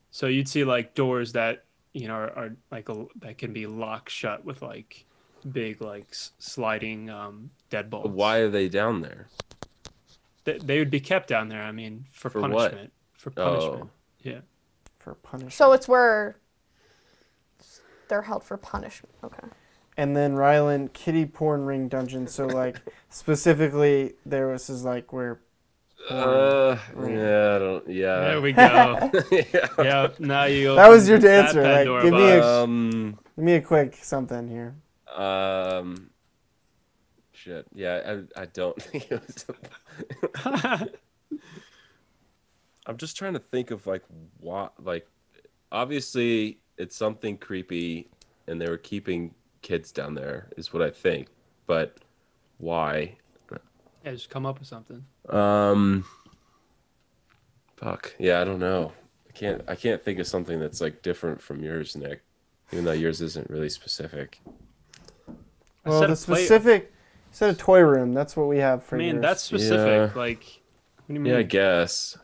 [0.09, 3.67] so you'd see like doors that you know are, are like a, that can be
[3.67, 5.05] locked shut with like
[5.51, 8.09] big like s- sliding um deadbolts.
[8.09, 9.27] Why are they down there?
[10.45, 11.61] They, they would be kept down there.
[11.61, 12.71] I mean, for, For what?
[12.71, 12.93] punishment.
[13.17, 13.83] For punishment.
[13.85, 13.89] Oh.
[14.21, 14.39] Yeah.
[14.99, 15.53] for punishment.
[15.53, 16.37] So it's where
[18.07, 19.13] they're held for punishment.
[19.23, 19.47] Okay.
[19.97, 22.27] and then Rylan kitty porn ring dungeon.
[22.27, 25.39] So like specifically, there was is like where
[26.09, 27.89] Uh, yeah, I don't.
[27.89, 28.19] Yeah.
[28.19, 29.11] There we go.
[29.31, 29.67] yeah.
[29.79, 30.07] yeah.
[30.19, 30.65] Now you.
[30.67, 30.75] Go.
[30.75, 33.19] That was your that answer, like, Pandora give me a- Um.
[33.35, 34.75] give me a quick something here.
[35.13, 36.09] Um.
[37.47, 37.65] Shit.
[37.73, 39.45] Yeah, I, I don't think it was.
[42.85, 44.03] I'm just trying to think of like
[44.39, 45.07] what like
[45.71, 48.09] obviously it's something creepy
[48.47, 51.29] and they were keeping kids down there is what I think.
[51.67, 51.97] But
[52.57, 53.15] why?
[54.03, 55.05] yeah, just come up with something.
[55.29, 56.03] Um
[57.77, 58.13] fuck.
[58.19, 58.91] Yeah, I don't know.
[59.29, 62.23] I can't I can't think of something that's like different from yours, Nick.
[62.73, 64.41] Even though yours isn't really specific.
[65.85, 66.93] Well, the a play- specific
[67.29, 68.13] you said a toy room.
[68.13, 69.21] That's what we have for I mean, yours.
[69.21, 70.11] that's specific.
[70.15, 70.19] Yeah.
[70.19, 71.33] Like, what do you mean?
[71.33, 72.17] Yeah, I guess.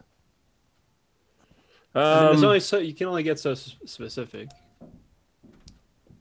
[1.95, 4.49] I mean, there's Um, only so you can only get so specific.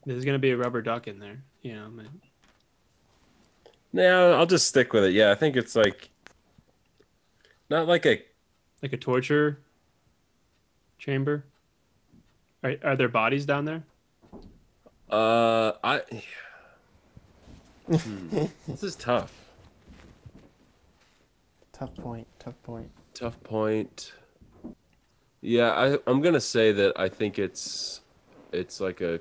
[0.05, 1.85] There's gonna be a rubber duck in there, you know.
[1.85, 2.09] I mean,
[3.93, 5.13] Yeah, I'll just stick with it.
[5.13, 6.11] Yeah, I think it's like
[7.71, 8.23] not like a
[8.83, 9.61] like a torture
[10.99, 11.45] chamber.
[12.63, 13.83] Are are there bodies down there?
[15.11, 16.01] uh I
[17.87, 18.29] Hmm,
[18.67, 19.33] This is tough.
[21.73, 22.27] tough point.
[22.39, 22.91] Tough point.
[23.15, 24.13] Tough point.
[25.41, 28.01] Yeah, I I'm going to say that I think it's
[28.53, 29.19] it's like a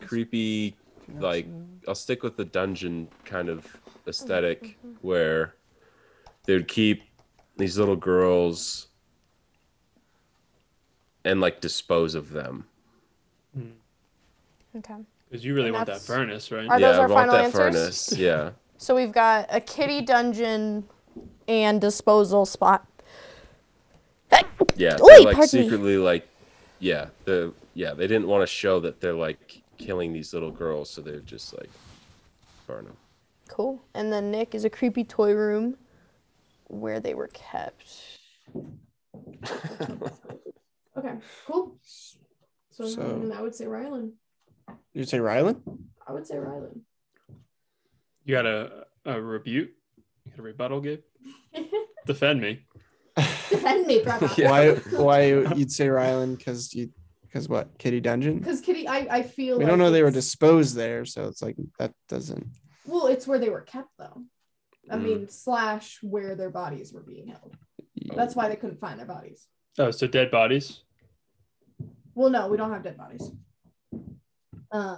[0.00, 0.76] creepy
[1.18, 1.46] like
[1.88, 3.66] I'll stick with the dungeon kind of
[4.06, 5.54] aesthetic where
[6.44, 7.02] they would keep
[7.56, 8.88] these little girls
[11.24, 12.66] and like dispose of them.
[14.76, 14.94] Okay.
[15.34, 16.68] Because you really And want that that's- furnace, right?
[16.68, 17.58] Are yeah, those I our want final that answers?
[18.08, 18.12] furnace.
[18.16, 18.50] Yeah.
[18.78, 20.84] So we've got a kitty dungeon
[21.48, 22.86] and disposal spot.
[24.76, 25.46] Yeah, they're like pardon me.
[25.64, 26.28] secretly like,
[26.78, 30.88] yeah, the yeah they didn't want to show that they're like killing these little girls,
[30.88, 31.70] so they're just like
[32.68, 32.96] burn them.
[33.48, 33.82] Cool.
[33.92, 35.76] And then Nick is a creepy toy room
[36.68, 37.88] where they were kept.
[40.96, 41.14] Okay,
[41.48, 41.74] cool.
[42.70, 44.12] So, So- then I would say Rylan.
[44.92, 45.60] You say Rylan?
[46.06, 46.80] I would say Rylan.
[48.24, 49.70] You got a a rebuke?
[50.24, 51.00] You got a rebuttal give?
[52.06, 52.64] Defend me.
[53.16, 54.30] Defend me, brother.
[54.36, 54.50] Yeah.
[54.50, 54.74] Why?
[54.96, 55.24] Why
[55.54, 56.36] you'd say Rylan?
[56.38, 56.90] Because you?
[57.22, 57.76] Because what?
[57.78, 58.38] Kitty dungeon.
[58.38, 61.42] Because Kitty, I, I feel We like don't know they were disposed there, so it's
[61.42, 62.46] like that doesn't.
[62.86, 64.22] Well, it's where they were kept, though.
[64.90, 65.02] I Mm.
[65.02, 67.56] mean, slash where their bodies were being held.
[68.14, 69.48] That's why they couldn't find their bodies.
[69.78, 70.82] Oh, so dead bodies.
[72.14, 73.28] Well, no, we don't have dead bodies.
[74.74, 74.96] Uh,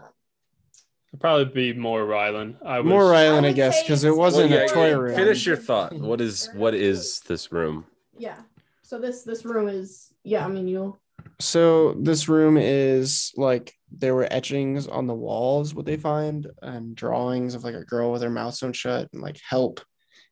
[1.13, 2.57] It'd probably be more Rylan.
[2.65, 5.15] I was More Rylan, I would guess, because it wasn't Well, a toy yeah, room.
[5.15, 5.93] Finish your thought.
[5.93, 7.85] What is what is this room?
[8.19, 8.39] Yeah.
[8.83, 10.45] So this this room is yeah.
[10.45, 10.99] I mean you'll
[11.39, 16.97] So this room is like there were etchings on the walls, what they find, and
[16.97, 19.81] drawings of like a girl with her mouth sewn shut and like help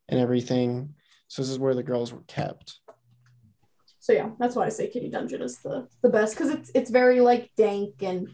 [0.08, 0.94] and everything.
[1.28, 2.80] So this is where the girls were kept.
[4.00, 6.90] So yeah, that's why I say Kitty Dungeon is the the best because it's it's
[6.90, 8.28] very like dank and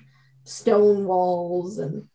[0.45, 2.09] stone walls and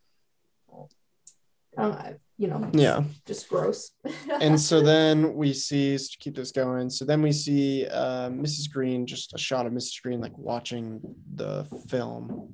[1.77, 3.03] uh, you know Yeah.
[3.25, 3.91] just gross.
[4.41, 6.89] and so then we see to keep this going.
[6.89, 8.71] So then we see uh, Mrs.
[8.71, 10.01] Green, just a shot of Mrs.
[10.01, 11.01] Green like watching
[11.33, 12.53] the film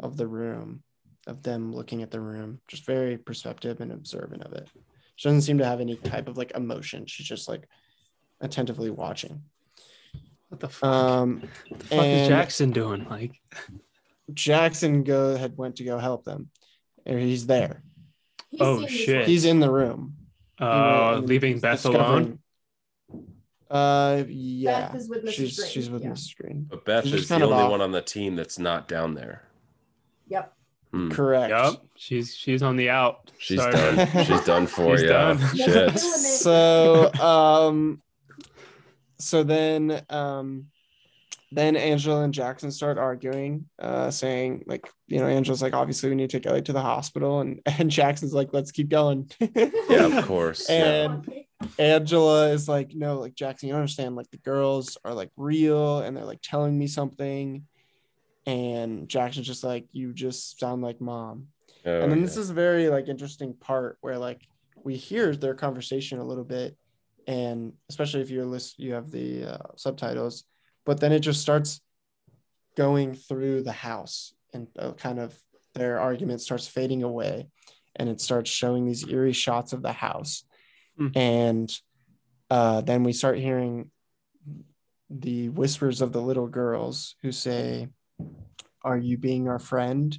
[0.00, 0.82] of the room,
[1.26, 4.68] of them looking at the room, just very perceptive and observant of it.
[5.16, 7.06] She doesn't seem to have any type of like emotion.
[7.06, 7.66] She's just like
[8.40, 9.42] attentively watching.
[10.48, 10.88] what the fuck?
[10.88, 13.06] Um, what the fuck is Jackson doing?
[13.08, 13.32] Like,
[14.34, 16.50] Jackson go had went to go help them.
[17.06, 17.82] Or he's there.
[18.50, 19.26] He's Oh, shit.
[19.26, 20.14] He's in the room.
[20.58, 22.38] He went uh, and leaving Beth discovering- alone.
[23.70, 24.88] Uh, yeah.
[24.88, 25.32] Beth is with Mrs.
[25.32, 26.10] she's Green, she's with yeah.
[26.10, 26.36] Mrs.
[26.36, 26.66] Green.
[26.70, 27.70] But Beth She's is the only off.
[27.70, 29.42] one on the team that's not down there.
[30.28, 30.54] Yep.
[30.92, 31.10] Hmm.
[31.10, 31.50] Correct.
[31.50, 33.30] Yep, she's she's on the out.
[33.38, 33.72] She's Sorry.
[33.72, 34.24] done.
[34.24, 35.08] She's done for She's you.
[35.08, 35.38] done.
[35.54, 35.98] Shit.
[35.98, 38.00] so um
[39.18, 40.68] so then um
[41.50, 46.16] then Angela and Jackson start arguing, uh, saying like, you know, Angela's like, obviously we
[46.16, 49.30] need to take Ellie to the hospital, and and Jackson's like, let's keep going.
[49.40, 50.66] Yeah, of course.
[50.68, 51.04] yeah.
[51.04, 51.44] And
[51.78, 54.16] Angela is like, no, like Jackson, you don't understand.
[54.16, 57.64] Like the girls are like real, and they're like telling me something,
[58.46, 61.48] and Jackson's just like, you just sound like mom
[61.88, 62.24] Oh, and then yeah.
[62.26, 64.46] this is a very like interesting part where like
[64.84, 66.76] we hear their conversation a little bit
[67.26, 70.44] and especially if you're list you have the uh, subtitles
[70.88, 71.82] but then it just starts
[72.74, 75.38] going through the house and uh, kind of
[75.74, 77.46] their argument starts fading away
[77.94, 80.44] and it starts showing these eerie shots of the house
[80.96, 81.08] Hmm.
[81.14, 81.80] and
[82.50, 83.90] uh, then we start hearing
[85.10, 87.88] the whispers of the little girls who say
[88.82, 90.18] are you being our friend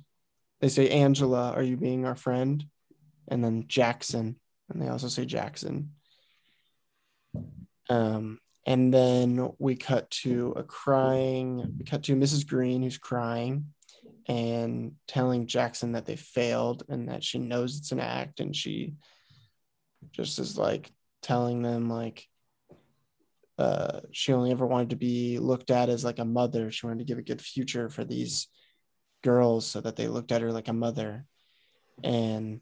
[0.59, 2.65] they say Angela, are you being our friend?
[3.27, 4.35] And then Jackson,
[4.69, 5.91] and they also say Jackson.
[7.89, 12.47] Um, and then we cut to a crying, we cut to Mrs.
[12.47, 13.67] Green who's crying
[14.27, 18.93] and telling Jackson that they failed and that she knows it's an act, and she
[20.11, 20.91] just is like
[21.21, 22.27] telling them like
[23.57, 26.71] uh, she only ever wanted to be looked at as like a mother.
[26.71, 28.47] She wanted to give a good future for these
[29.21, 31.25] girls so that they looked at her like a mother
[32.03, 32.61] and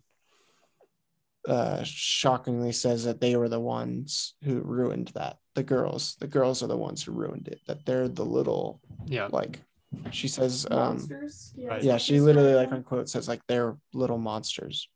[1.48, 6.62] uh shockingly says that they were the ones who ruined that the girls the girls
[6.62, 9.28] are the ones who ruined it that they're the little Yeah.
[9.32, 9.60] like
[10.12, 10.96] she says um
[11.56, 14.88] Yeah, yeah she literally like unquote says like they're little monsters.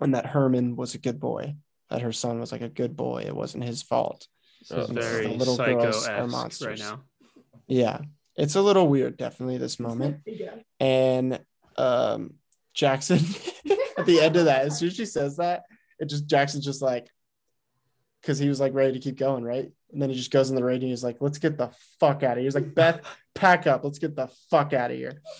[0.00, 1.54] And that herman was a good boy
[1.90, 3.22] that her son was like a good boy.
[3.26, 4.26] It wasn't his fault.
[4.60, 4.92] This is Oh.
[4.92, 7.02] very The little girls are psycho-esque right now.
[7.68, 7.98] yeah.
[8.36, 10.22] It's a little weird definitely this moment.
[10.26, 10.56] Yeah.
[10.80, 11.40] and
[11.76, 12.34] um
[12.74, 13.18] Jackson
[13.98, 15.62] at the end of that, as soon as she says that,
[16.00, 17.06] it just Jackson's just like
[18.20, 19.70] because he was like ready to keep going, right?
[19.92, 22.22] And then he just goes in the radio and he's like, let's get the fuck
[22.22, 22.44] out of here.
[22.44, 23.00] He's like, Beth,
[23.34, 25.20] pack up, let's get the fuck out of here.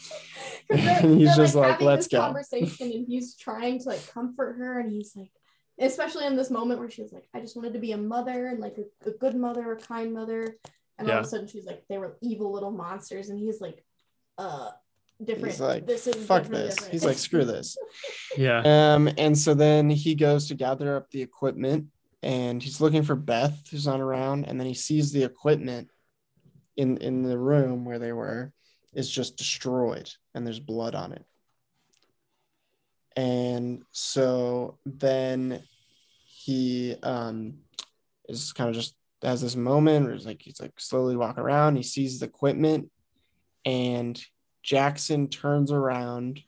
[0.72, 4.78] And he's just like, having "Let's go." Conversation, and he's trying to like comfort her,
[4.78, 5.32] and he's like,
[5.80, 8.60] especially in this moment where she's like, I just wanted to be a mother and
[8.60, 10.56] like a, a good mother, a kind mother,
[10.96, 13.84] and all of a sudden she's like, they were evil little monsters, and he's like,
[14.38, 14.70] uh,
[15.24, 15.54] different.
[15.54, 16.74] He's like, this is fuck this.
[16.74, 17.76] different." He's like, screw this.
[18.36, 18.62] Yeah.
[18.94, 21.86] Um, and so then he goes to gather up the equipment
[22.22, 25.88] and he's looking for Beth, who's not around, and then he sees the equipment
[26.76, 28.52] in in the room where they were
[28.92, 31.24] is just destroyed and there's blood on it.
[33.16, 35.62] And so then
[36.26, 37.58] he um
[38.28, 41.76] is kind of just has this moment where he's like he's like slowly walk around,
[41.76, 42.90] he sees the equipment
[43.64, 44.22] and
[44.62, 46.40] Jackson turns around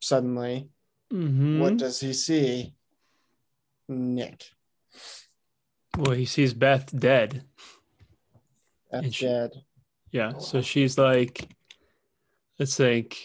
[0.00, 0.68] suddenly
[1.12, 1.60] Mm-hmm.
[1.60, 2.74] what does he see?
[3.88, 4.44] Nick.
[5.96, 7.44] Well, he sees Beth dead.
[8.90, 9.50] That's And she- dead.
[10.10, 10.38] Yeah.
[10.38, 11.48] So she's like,
[12.58, 13.16] let's think.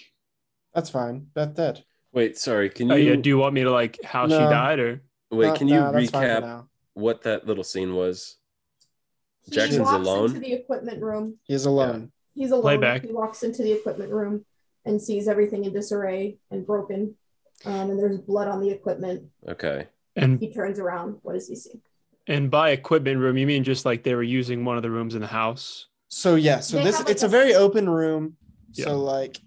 [0.73, 1.27] That's fine.
[1.33, 1.83] Beth dead.
[2.11, 2.69] Wait, sorry.
[2.69, 2.93] Can you?
[2.93, 3.15] Oh, yeah.
[3.15, 5.01] Do you want me to like how she died or?
[5.31, 5.47] wait?
[5.49, 6.65] No, Can you no, that's fine for recap
[6.95, 8.37] what that little scene was?
[9.43, 10.25] He Jackson's walks alone?
[10.29, 11.37] into the equipment room.
[11.43, 12.11] He's alone.
[12.33, 12.63] He's alone.
[12.63, 13.03] Playback.
[13.05, 14.45] He walks into the equipment room
[14.85, 17.15] and sees everything in disarray and broken.
[17.65, 19.25] Um, and there's blood on the equipment.
[19.47, 19.87] Okay.
[20.19, 21.17] And He turns around.
[21.23, 21.81] What does he see?
[22.27, 25.15] and by equipment room, you mean just like they were using one of the rooms
[25.15, 25.87] in the house?
[26.09, 28.35] So yeah, so They this like, it's a a- very open room.
[28.73, 28.85] Yeah.
[28.85, 29.37] So like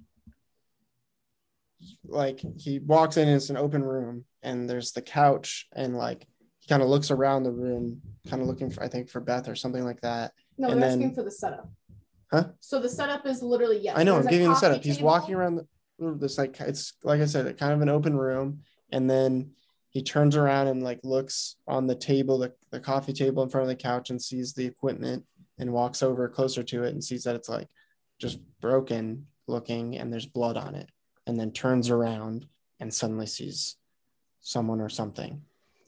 [2.06, 6.26] like he walks in and it's an open room and there's the couch and like
[6.60, 9.48] he kind of looks around the room kind of looking for i think for beth
[9.48, 11.68] or something like that No, And they're asking for the setup.
[12.30, 12.48] Huh?
[12.60, 13.94] So the setup is literally yes.
[13.96, 15.66] i know i'm giving you the coffee setup he's walking around the
[16.18, 19.50] this like it's like i said kind of an open room and then
[19.93, 23.62] he turns around and like looks on the table the, the coffee table in front
[23.62, 25.24] of the couch and sees the equipment
[25.59, 27.69] and walks over closer to it and sees that it's like
[28.19, 30.89] just broken looking and there's blood on it
[31.27, 32.47] and then turns around
[32.81, 33.77] and suddenly sees
[34.40, 35.43] someone or something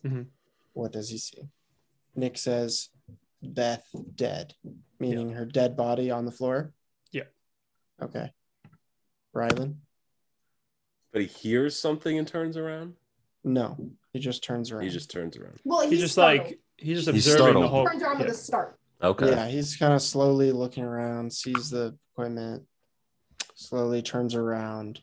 [0.05, 0.27] Mhm.
[0.75, 1.49] what does he see
[2.15, 2.91] nick says
[3.43, 4.55] beth dead
[5.01, 6.73] meaning her dead body on the floor
[7.11, 7.25] Yeah.
[8.03, 8.33] okay
[9.35, 9.77] rylan
[11.11, 12.97] But he hears something and turns around.
[13.45, 13.89] No mm-hmm.
[14.12, 15.61] he just turns around He just turns around.
[15.65, 16.47] Well, He's he's, just startled.
[16.47, 17.71] like he's just He's observing the startled.
[17.71, 17.87] whole.
[17.87, 18.79] turns around with a start.
[19.03, 19.31] Okay.
[19.31, 22.62] Yeah, he's kind of slowly looking around, sees the equipment,
[23.55, 25.01] slowly turns around.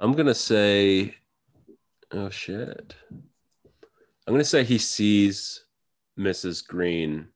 [0.00, 1.16] I'm gonna say,
[2.12, 2.94] oh shit.
[3.10, 5.64] I'm gonna say he sees
[6.16, 6.64] Mrs.
[6.64, 7.28] Green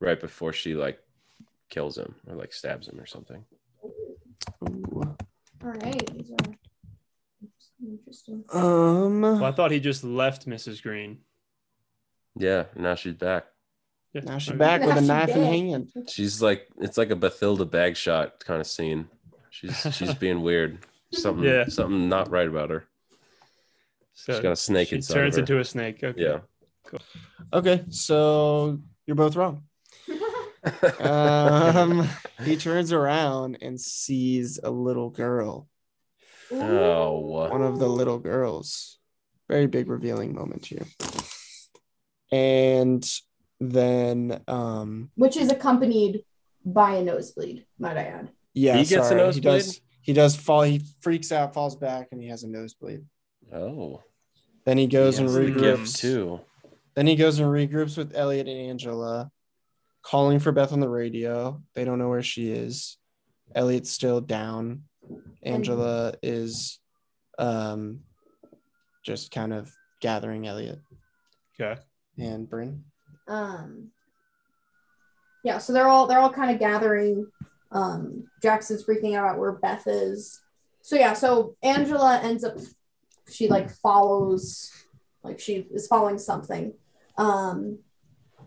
[0.00, 0.98] right before she like
[1.68, 3.44] kills him or like stabs him or something.
[4.68, 4.97] Ooh.
[5.64, 6.54] All right, these are
[7.82, 8.44] interesting.
[8.52, 10.82] Um, Well, I thought he just left Mrs.
[10.82, 11.18] Green.
[12.36, 13.46] Yeah, now she's back.
[14.12, 14.22] Yeah.
[14.24, 14.58] now she's okay.
[14.58, 15.92] back with a she knife in hand.
[16.08, 19.08] She's like it's like a Bathilda Bagshot kind of scene.
[19.50, 20.78] She's she's being weird.
[21.12, 21.66] Something Yeah.
[21.68, 22.84] something not right about her.
[24.14, 25.54] So She's got a snake she inside turns of her.
[25.54, 26.02] into a snake.
[26.02, 26.22] Okay.
[26.22, 26.38] Yeah.
[27.52, 29.64] Okay, so you're both wrong.
[31.00, 32.08] Um,
[32.44, 35.68] he turns around and sees a little girl,
[36.52, 37.18] Oh.
[37.50, 38.98] one of the little girls.
[39.48, 40.86] Very big revealing moment here.
[42.30, 43.08] And
[43.60, 46.24] then, um, Which is accompanied
[46.64, 48.28] by a nosebleed, might I add.
[48.54, 49.42] yeah, He gets a sorry, He nosebleed?
[49.44, 49.80] does.
[50.02, 50.62] He does fall.
[50.62, 53.04] He freaks out, falls back, and he has a nosebleed.
[53.52, 54.02] Oh.
[54.64, 55.98] Then he goes and He has the regroups.
[55.98, 56.40] too.
[56.94, 59.30] Then he goes and regroups with Elliot and Angela,
[60.08, 61.60] calling for Beth on the radio.
[61.74, 62.96] They don't know where she is.
[63.54, 64.84] Elliot's still down.
[65.42, 66.78] Angela is
[67.38, 68.00] um
[69.04, 69.70] just kind of
[70.00, 70.80] gathering Elliot
[71.60, 71.80] Okay.
[72.18, 72.84] and Bryn.
[73.26, 73.90] Um,
[75.44, 77.26] yeah, so they're all they're all kind of gathering.
[77.70, 80.40] Um, Jackson's freaking out about where Beth is.
[80.82, 82.56] So yeah, so Angela ends up
[83.30, 84.70] she like follows
[85.22, 86.72] like she is following something.
[87.18, 87.80] Um,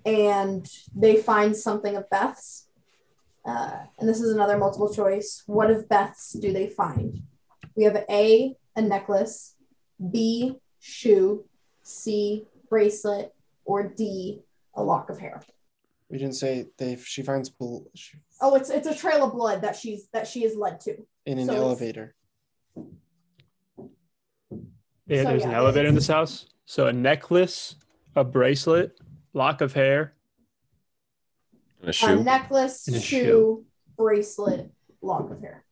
[0.06, 2.68] and they find something of Beth's.
[3.46, 5.44] Uh, and this is another multiple choice.
[5.48, 7.24] What of Beth's do they find?
[7.76, 9.56] We have A, a necklace,
[10.12, 11.46] B, shoe,
[11.84, 13.34] C, bracelet,
[13.66, 14.42] or D,
[14.76, 15.42] a lock of hair.
[16.10, 19.62] We didn't say they she finds bl- she- Oh, it's it's a trail of blood
[19.62, 20.98] that she's that she is led to.
[21.26, 22.16] in an So elevator.
[25.08, 26.48] Yeah, So, there's an elevator in this house.
[26.66, 27.76] So a necklace,
[28.16, 28.98] a bracelet,
[29.34, 30.14] lock of hair.
[31.80, 32.24] And a A shoe.
[32.24, 33.66] necklace, And a shoe, shoe.
[33.98, 34.70] bracelet,
[35.02, 35.64] lock of hair.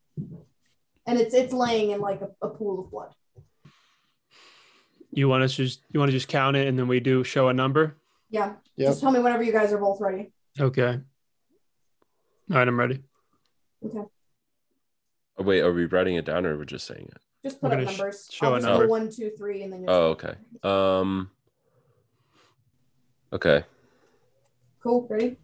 [1.06, 3.14] And it's it's laying in like a, a pool of blood.
[5.12, 7.48] You want us just you want to just count it and then we do show
[7.50, 7.96] a number?
[8.30, 8.54] Yeah.
[8.78, 8.88] Yep.
[8.90, 10.32] Just tell me whenever you guys are both ready.
[10.60, 11.00] Okay.
[12.52, 13.04] All right, I'm ready.
[13.84, 14.10] Oh,
[15.44, 17.18] wait, are we writing it down or are we're just saying it?
[17.44, 18.28] Just put up gonna sh- numbers.
[18.32, 18.86] show I'll a number.
[18.86, 20.34] go one, two, three, and then you'll Oh, okay.
[20.64, 21.32] Um.
[23.32, 23.64] Okay.
[24.82, 25.08] cool.
[25.10, 25.38] Ready?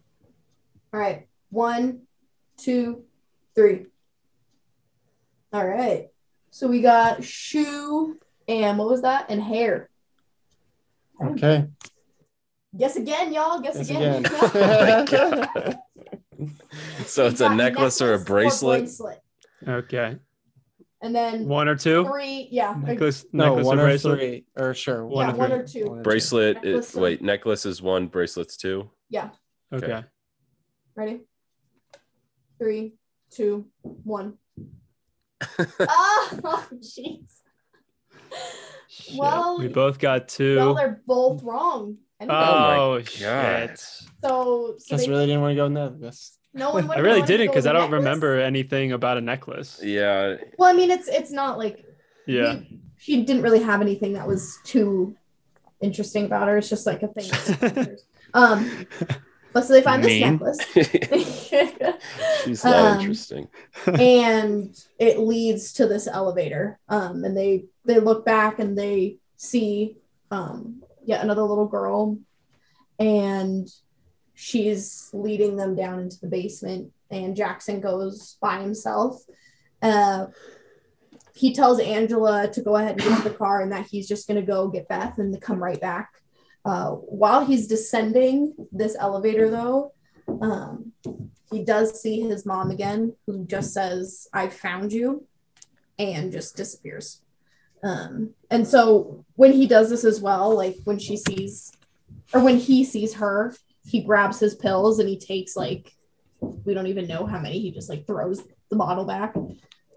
[0.92, 1.28] All right.
[1.50, 2.02] One,
[2.56, 3.04] two,
[3.54, 3.86] three.
[5.52, 6.08] All right.
[6.50, 8.18] So we got shoe
[8.48, 9.26] and what was that?
[9.30, 9.88] And hair.
[11.22, 11.66] Okay.
[12.76, 13.60] Guess again, y'all.
[13.60, 14.24] Guess, Guess again.
[14.24, 15.78] again.
[16.38, 16.44] Oh
[17.06, 18.80] so it's a got necklace or a bracelet.
[18.80, 19.20] bracelet.
[19.66, 20.18] Okay.
[21.02, 22.04] And then One or two?
[22.06, 22.74] three, yeah.
[22.82, 24.44] Necklace, no, necklace one or or three.
[24.56, 25.06] Or sure.
[25.06, 25.58] One yeah, or one three.
[25.58, 25.84] or two.
[25.88, 26.02] One or two.
[26.04, 26.54] Bracelet.
[26.56, 28.06] Necklace Is, or- wait, necklace is one.
[28.06, 28.90] Bracelets two.
[29.10, 29.30] Yeah.
[29.72, 29.86] Okay.
[29.86, 30.04] Okay.
[30.94, 31.20] Ready?
[32.58, 32.94] Three,
[33.30, 34.38] two, one.
[35.80, 37.26] oh, jeez.
[39.16, 40.56] Well, we both got two.
[40.56, 41.98] Well, they're both wrong.
[42.18, 43.68] Oh anyway, oh, God.
[43.68, 43.78] shit.
[43.78, 45.90] so, so Just they- really didn't want to go in there.
[45.90, 46.35] This.
[46.56, 46.90] No one.
[46.96, 49.80] I really didn't because I don't remember anything about a necklace.
[49.82, 50.36] Yeah.
[50.58, 51.84] Well, I mean, it's it's not like
[52.26, 52.56] Yeah.
[52.56, 55.14] we- she didn't really have anything that was too
[55.80, 56.56] interesting about her.
[56.56, 57.96] It's just like a thing.
[58.34, 58.86] um,
[59.52, 60.58] but so they find this necklace.
[62.44, 63.48] She's not Um, interesting.
[63.86, 69.96] and it leads to this elevator um and they they look back and they see
[70.30, 72.18] um yet another little girl
[72.98, 73.68] and
[74.36, 79.22] she's leading them down into the basement and Jackson goes by himself.
[79.82, 80.26] Uh,
[81.34, 84.28] he tells Angela to go ahead and get to the car and that he's just
[84.28, 86.10] going to go get Beth and come right back.
[86.64, 89.92] Uh, while he's descending this elevator, though,
[90.42, 90.92] um,
[91.50, 95.26] he does see his mom again, who just says, I found you,
[95.98, 97.22] and just disappears.
[97.82, 101.72] Um, and so when he does this as well, like when she sees,
[102.34, 103.54] or when he sees her,
[103.86, 105.92] he grabs his pills and he takes like,
[106.40, 109.34] we don't even know how many, he just like throws the bottle back.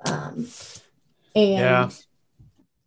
[0.05, 0.47] Um,
[1.35, 1.89] and Yeah.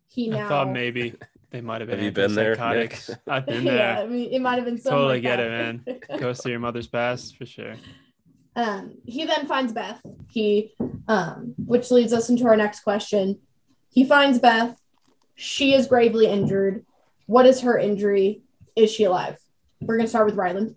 [0.09, 1.15] he now I thought maybe
[1.51, 1.99] they might have been.
[1.99, 2.99] Have you been there, Nick?
[3.27, 4.03] I've been yeah, there.
[4.03, 5.47] I mean, it might have been something Totally like get that.
[5.47, 6.19] it, man.
[6.19, 7.75] Goes to your mother's past for sure.
[8.55, 9.99] Um, he then finds Beth.
[10.29, 10.73] He,
[11.07, 13.39] um, which leads us into our next question.
[13.91, 14.77] He finds Beth.
[15.35, 16.85] She is gravely injured.
[17.25, 18.41] What is her injury?
[18.75, 19.37] Is she alive?
[19.81, 20.75] We're gonna start with Rylan.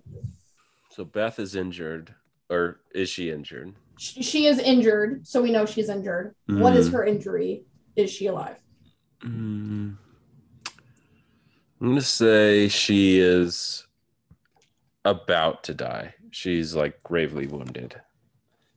[0.96, 2.14] So Beth is injured,
[2.48, 3.74] or is she injured?
[3.98, 6.34] She, she is injured, so we know she's injured.
[6.46, 6.92] What is Mm.
[6.94, 7.64] her injury?
[7.96, 8.56] Is she alive?
[9.22, 9.98] Mm.
[11.82, 13.86] I'm gonna say she is
[15.04, 16.14] about to die.
[16.30, 18.00] She's like gravely wounded,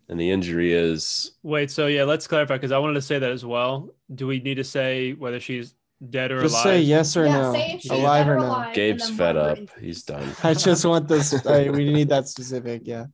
[0.09, 3.31] and the injury is Wait, so yeah, let's clarify because I wanted to say that
[3.31, 3.95] as well.
[4.13, 5.73] Do we need to say whether she's
[6.09, 6.63] dead or Just alive?
[6.63, 7.53] say yes or yeah, no.
[7.53, 8.45] say if she's Alive or or no.
[8.47, 8.65] alive.
[8.67, 9.57] and Gabe's fed up.
[9.57, 10.31] injury He's done.
[10.43, 11.45] I just want this.
[11.45, 12.83] I, we need that specific.
[12.85, 13.05] Yeah.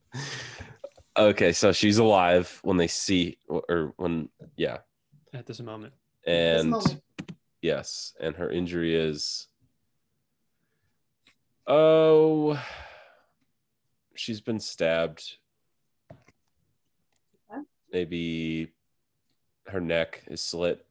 [1.18, 4.78] Okay, so she's alive when they see, or when yeah,
[5.32, 5.94] At this moment.
[6.24, 7.00] This and moment.
[7.62, 9.48] yes, and her injury is
[11.66, 12.62] oh,
[14.14, 15.36] she's been stabbed.
[17.50, 17.62] Okay.
[17.92, 18.72] Maybe
[19.68, 20.84] her neck is slit,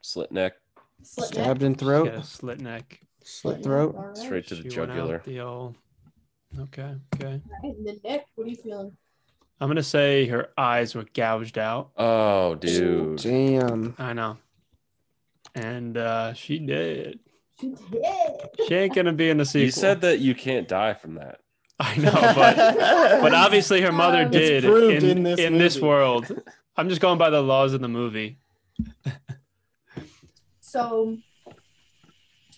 [0.00, 0.54] slit neck
[1.02, 1.44] Slit neck.
[1.44, 2.04] Stabbed in throat.
[2.06, 3.00] Got a slit neck.
[3.24, 3.94] Slit throat.
[3.96, 4.16] All right.
[4.16, 5.22] straight to the She went out jugular.
[5.24, 5.76] The old.
[6.58, 7.26] Okay, okay.
[7.44, 8.96] All right, and then Nick, what are you feeling?
[9.60, 11.90] I'm gonna say her eyes were gouged out.
[11.96, 13.18] Oh, dude.
[13.18, 13.94] Damn.
[13.98, 14.38] I know.
[15.54, 17.18] And uh she did.
[17.60, 18.04] She did.
[18.68, 19.64] She ain't gonna be in the sequel.
[19.66, 21.40] You said that you can't die from that.
[21.80, 22.56] I know, but
[23.20, 25.86] but obviously her mother did proved in, in this in this movie.
[25.86, 26.42] world.
[26.76, 28.38] I'm just going by the laws of the movie.
[30.68, 31.16] So,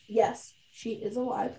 [0.08, 1.56] yes, she is alive.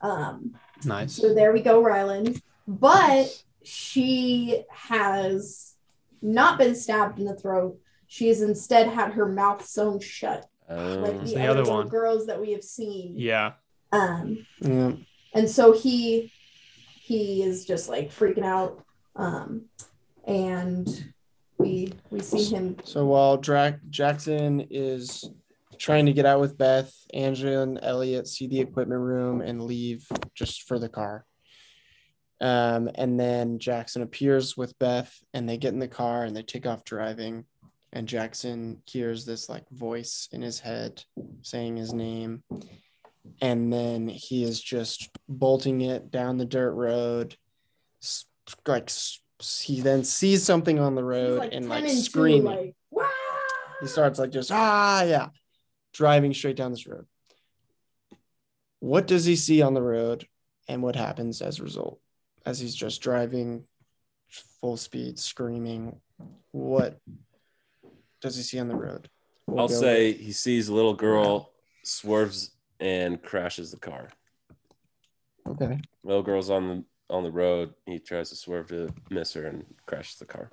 [0.00, 0.54] Um,
[0.84, 1.14] Nice.
[1.14, 2.40] so there we go, Rylan.
[2.66, 5.74] But she has
[6.22, 7.78] not been stabbed in the throat.
[8.06, 11.88] She has instead had her mouth sewn shut, like Um, the, the other, other one.
[11.88, 13.14] girls that we have seen.
[13.16, 13.52] Yeah.
[13.92, 14.92] Um, Yeah.
[15.34, 16.32] and so he
[17.00, 18.84] he is just like freaking out.
[19.16, 19.62] Um,
[20.26, 20.86] and
[21.56, 22.76] we we see him.
[22.84, 25.28] So while Drac- Jackson is
[25.78, 30.06] trying to get out with Beth, Angela and Elliot see the equipment room and leave
[30.34, 31.24] just for the car.
[32.40, 36.42] Um, and then Jackson appears with Beth and they get in the car and they
[36.42, 37.44] take off driving.
[37.92, 41.02] And Jackson hears this like voice in his head
[41.42, 42.42] saying his name.
[43.40, 47.36] And then he is just bolting it down the dirt road.
[48.66, 48.90] Like
[49.40, 53.06] he then sees something on the road like and like screaming like,
[53.80, 55.28] he starts like just ah yeah
[55.98, 57.04] driving straight down this road
[58.78, 60.24] what does he see on the road
[60.68, 61.98] and what happens as a result
[62.46, 63.64] as he's just driving
[64.60, 66.00] full speed screaming
[66.52, 67.00] what
[68.20, 69.10] does he see on the road
[69.48, 71.50] We'll I'll say with- he sees a little girl,
[71.82, 74.10] swerves and crashes the car.
[75.48, 77.72] okay Little girl's on the on the road.
[77.86, 80.50] He tries to swerve to miss her and crashes the car.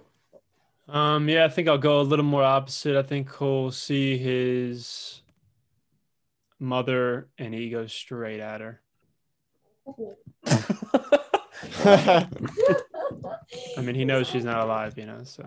[0.87, 2.95] Um, yeah, I think I'll go a little more opposite.
[2.95, 5.21] I think he'll see his
[6.65, 8.81] mother and he goes straight at her.
[11.85, 12.27] I
[13.81, 15.43] mean, he knows she's not alive, you know, so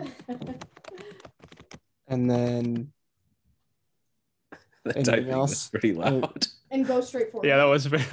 [2.07, 2.93] and then
[4.85, 5.69] that Anything typing was else?
[5.69, 6.47] pretty loud.
[6.70, 8.03] and go straight for yeah, that was very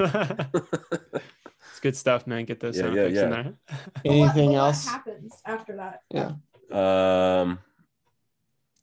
[1.71, 2.45] it's good stuff, man.
[2.45, 3.43] Get those Yeah, sound yeah, effects in yeah.
[3.43, 3.53] there.
[3.67, 6.01] But what- anything what else happens after that?
[6.11, 6.31] Yeah.
[6.71, 7.59] Um,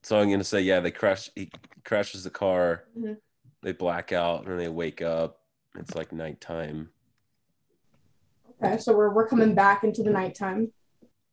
[0.03, 0.81] so I'm gonna say yeah.
[0.81, 1.28] They crash.
[1.35, 1.51] He
[1.85, 2.85] crashes the car.
[2.99, 3.16] Mhm.
[3.62, 5.39] They black out and they wake up.
[5.78, 6.90] It's like nighttime.
[8.62, 10.72] Okay, so we're we're coming back into the nighttime.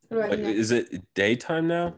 [0.07, 1.95] What do I Like, is it daytime now?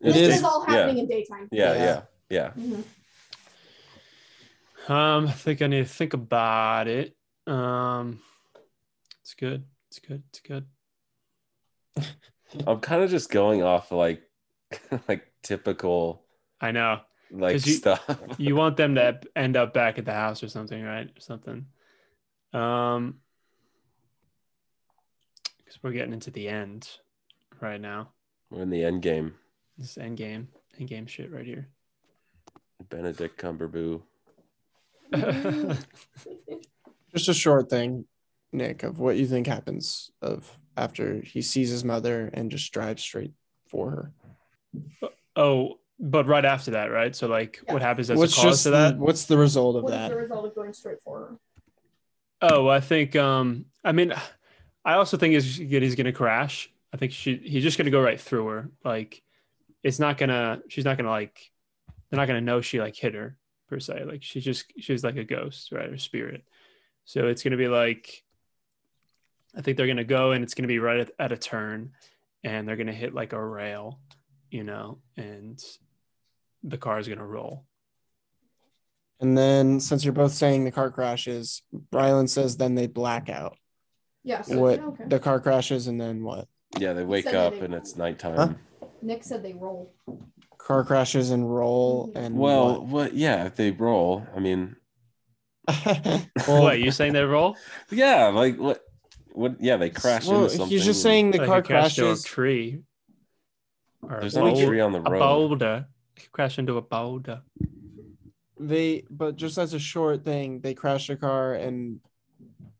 [0.00, 0.36] It this is.
[0.36, 1.48] is all happening in daytime.
[1.50, 2.02] Yeah, Yeah.
[2.30, 2.62] yeah, yeah.
[2.64, 2.84] Mhm.
[4.90, 7.14] Um, I think I need to think about it.
[7.46, 8.20] Um,
[9.20, 9.64] it's good.
[9.88, 10.22] It's good.
[10.30, 10.66] It's good.
[12.66, 14.22] I'm kind of just going off like,
[15.08, 16.24] like typical
[16.60, 17.00] I know.
[17.30, 18.20] Like 'Cause you- stuff.
[18.38, 21.06] You want them to end up back at the house or something, right?
[21.08, 21.66] Or something.
[22.52, 23.20] Um,
[25.58, 26.88] because we're getting into the end.
[27.60, 28.10] right now.
[28.50, 29.34] We're in the end game.
[29.76, 30.48] This is end game,
[30.78, 31.68] end game shit right here.
[32.88, 34.00] Benedict Cumberboo.
[37.14, 38.04] Just a short thing,
[38.52, 43.02] Nick, of what you think happens of after he sees his mother and just drives
[43.02, 43.32] straight
[43.66, 45.10] for her.
[45.36, 47.14] oh, but right after that, right?
[47.14, 48.98] So like, what happens as what's a cause just to the, that?
[48.98, 50.08] what's the result of What is that?
[50.10, 51.36] the result of going straight for her?
[52.40, 53.16] Oh, I think.
[53.16, 54.14] Um, I mean,
[54.84, 56.70] I also think he's he's gonna crash.
[56.92, 58.70] I think she he's just gonna go right through her.
[58.84, 59.22] Like,
[59.82, 60.60] it's not gonna.
[60.68, 61.50] She's not gonna like.
[62.10, 63.36] They're not gonna know she like hit her
[63.68, 64.04] per se.
[64.04, 65.90] Like she's just she's like a ghost, right?
[65.90, 66.44] Or spirit.
[67.04, 68.24] So it's gonna be like.
[69.56, 71.92] I think they're gonna go and it's gonna be right at, at a turn,
[72.44, 73.98] and they're gonna hit like a rail,
[74.50, 75.60] you know, and
[76.62, 77.64] the car is gonna roll.
[79.20, 81.62] And then, since you're both saying the car crashes,
[81.92, 83.56] Rylan says then they black out.
[84.22, 84.42] Yeah.
[84.42, 85.04] So, What okay.
[85.08, 86.46] the car crashes and then what?
[86.78, 88.36] Yeah, they wake up that it- and it's nighttime.
[88.36, 88.54] Huh?
[89.02, 89.92] Nick said they roll.
[90.58, 92.18] Car crashes and roll mm-hmm.
[92.18, 93.14] and Well, what?
[93.14, 94.26] Yeah, if they roll.
[94.36, 94.76] I mean,
[95.64, 96.26] what?
[96.46, 97.56] well, what you saying they roll?
[97.90, 98.82] yeah, like what?
[99.32, 99.56] What?
[99.60, 100.68] Yeah, they crash well, into something.
[100.68, 102.24] he's just saying the Like car it crashed into crashes.
[102.24, 102.78] a tree.
[104.02, 105.18] Or There's a no tree on the A road.
[105.18, 105.86] boulder.
[106.18, 107.42] It could crash into a boulder.
[108.58, 112.00] They, but just as a short thing, they crash their car and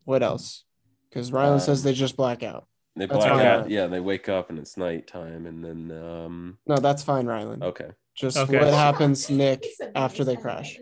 [0.03, 0.65] what else?
[1.09, 2.67] Because Rylan Uh, says they just black out.
[2.97, 3.45] They That's black fine.
[3.45, 3.69] out.
[3.69, 6.57] Yeah, they wake up and it's nighttime, and then um.
[6.67, 7.63] No, that's fine, Rylan.
[7.63, 7.91] Okay.
[8.13, 8.59] Just Okay.
[8.59, 10.77] what happens, Nick, after they crash.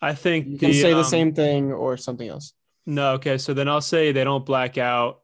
[0.00, 2.54] I think You can the, say the um, same thing or something else.
[2.86, 3.36] No, okay.
[3.36, 5.20] So then I'll say they don't black out.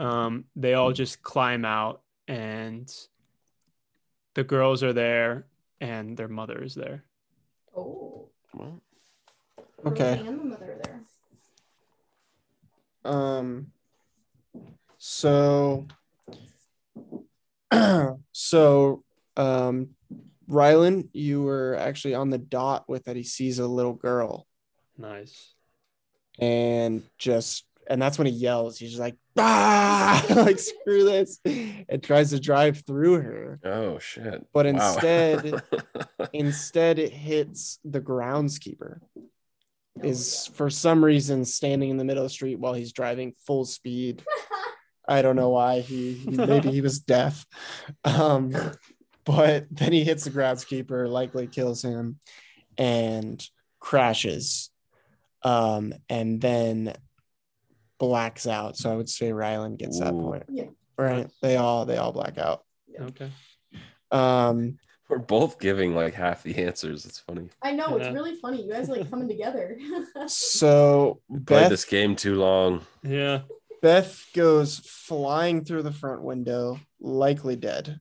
[0.00, 2.92] Um, they all just climb out, and
[4.34, 5.46] the girls are there,
[5.80, 7.04] and their mother is there.
[7.76, 8.28] Oh.
[8.54, 8.82] Well,
[9.86, 10.22] Okay.
[10.26, 11.00] And the mother there.
[13.04, 13.68] Um.
[14.98, 15.86] So.
[18.32, 19.04] so,
[19.36, 19.90] um,
[20.50, 23.14] Rylan, you were actually on the dot with that.
[23.16, 24.46] He sees a little girl
[24.96, 25.52] Nice.
[26.38, 28.78] and just, and that's when he yells.
[28.78, 33.60] He's just like, ah, like screw this, and tries to drive through her.
[33.64, 34.46] oh shit.
[34.52, 34.70] But Wow.
[34.94, 35.62] instead,
[36.32, 39.00] instead, it hits the groundskeeper.
[39.16, 43.34] Oh, Is for some reason standing in the middle of the street while he's driving
[43.46, 44.22] full speed.
[45.08, 47.46] I don't know why he, he maybe he was deaf.
[48.04, 48.54] Um,
[49.24, 52.18] but then he hits the groundskeeper, likely kills him,
[52.76, 53.44] and
[53.80, 54.70] crashes.
[55.42, 56.94] Um, and then
[57.98, 58.76] blacks out.
[58.76, 60.44] So I would say Rylan gets that point.
[60.48, 60.66] Yeah.
[60.96, 61.28] Right.
[61.42, 62.64] They all they all black out.
[63.00, 63.30] Okay.
[64.10, 67.04] Um We're both giving like half the answers.
[67.06, 67.48] It's funny.
[67.62, 68.64] I know it's really funny.
[68.64, 69.78] You guys like coming together.
[70.26, 72.82] so Played this game too long.
[73.02, 73.42] Yeah.
[73.80, 78.00] Beth goes flying through the front window, likely dead.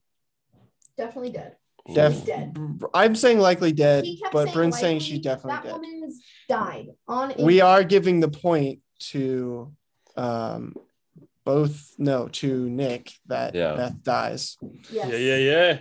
[0.98, 1.56] Definitely dead.
[1.94, 2.58] Def- dead.
[2.94, 5.08] I'm saying likely dead, He kept but Bryn's saying likely.
[5.08, 5.74] she's definitely that dead.
[5.74, 6.20] woman's
[6.50, 7.34] died on.
[7.40, 8.80] we are giving the point
[9.12, 9.72] to
[10.18, 10.76] um
[11.46, 13.76] both no to Nick that Yeah.
[13.76, 14.58] Beth dies.
[14.92, 15.10] Yes.
[15.12, 15.16] Yeah.
[15.18, 15.36] Yeah.
[15.38, 15.78] Yeah.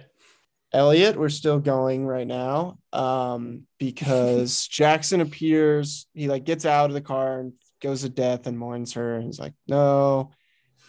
[0.73, 2.79] Elliot, we're still going right now.
[2.93, 8.47] Um, because Jackson appears, he like gets out of the car and goes to death
[8.47, 9.17] and mourns her.
[9.17, 10.31] And he's like, no.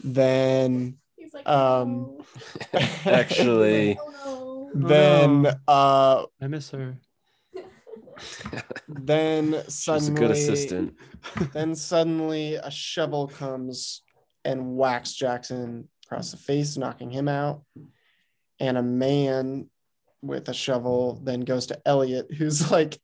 [0.04, 2.26] Then He's like, Um, oh,
[3.06, 4.88] Actually, oh no.
[4.88, 5.52] then no.
[5.68, 6.98] uh I miss her.
[8.88, 10.96] Then she's a suddenly good assistant.
[11.54, 14.02] then suddenly a shovel comes
[14.46, 17.64] and whacks Jackson across the face, knocking him out.
[18.60, 19.70] And a man
[20.22, 22.98] with a shovel then goes to Elliot, who's like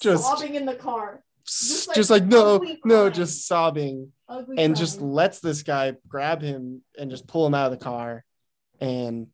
[0.00, 1.22] just- sobbing in the car.
[1.46, 3.12] just Just like, like no, no, crying.
[3.12, 4.74] just sobbing, Ugly and crying.
[4.74, 8.24] just lets this guy grab him and just pull him out of the car
[8.80, 9.28] and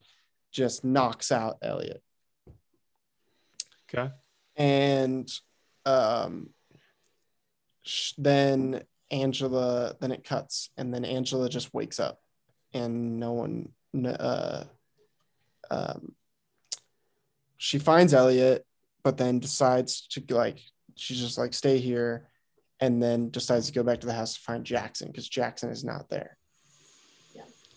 [0.52, 2.02] just knocks out Elliot.
[3.88, 4.10] Okay.
[4.56, 5.30] And
[5.84, 6.48] um
[7.82, 12.20] sh- then angela then it cuts and then angela just wakes up
[12.72, 13.68] and no one
[14.04, 14.64] uh
[15.70, 16.12] um
[17.56, 18.64] she finds elliot
[19.02, 20.58] but then decides to like
[20.96, 22.28] she's just like stay here
[22.80, 25.84] and then decides to go back to the house to find jackson because jackson is
[25.84, 26.36] not there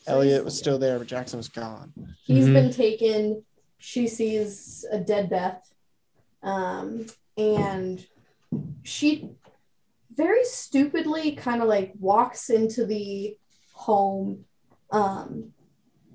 [0.06, 1.94] So elliot was still there but jackson was gone
[2.24, 2.54] He's Mhm.
[2.54, 3.44] been taken.
[3.80, 5.66] She sees a dead Beth.
[6.44, 7.06] Um,
[7.38, 8.06] and
[8.84, 9.30] she
[10.12, 13.38] very stupidly kind of like walks into the
[13.74, 14.46] home.
[14.92, 15.54] Um,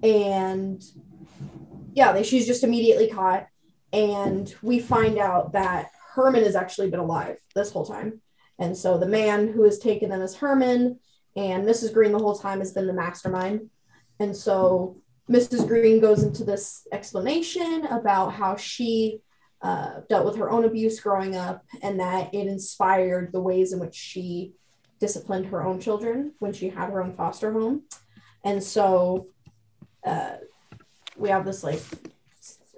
[0.02, 0.82] and
[1.94, 3.46] yeah, they, she's just immediately caught.
[3.92, 8.20] And we find out that Herman has actually been alive this whole time.
[8.58, 10.98] And so the man who has taken them is Herman,
[11.36, 11.92] and Mrs.
[11.92, 13.70] Green the whole time has been the mastermind.
[14.20, 14.98] And so
[15.28, 15.66] Mrs.
[15.66, 19.20] Green goes into this explanation about how she
[19.64, 23.80] uh, dealt with her own abuse growing up and that it inspired the ways in
[23.80, 24.52] which she
[25.00, 27.82] disciplined her own children when she had her own foster home.
[28.44, 29.28] And so
[30.04, 30.34] uh,
[31.16, 31.80] we have this like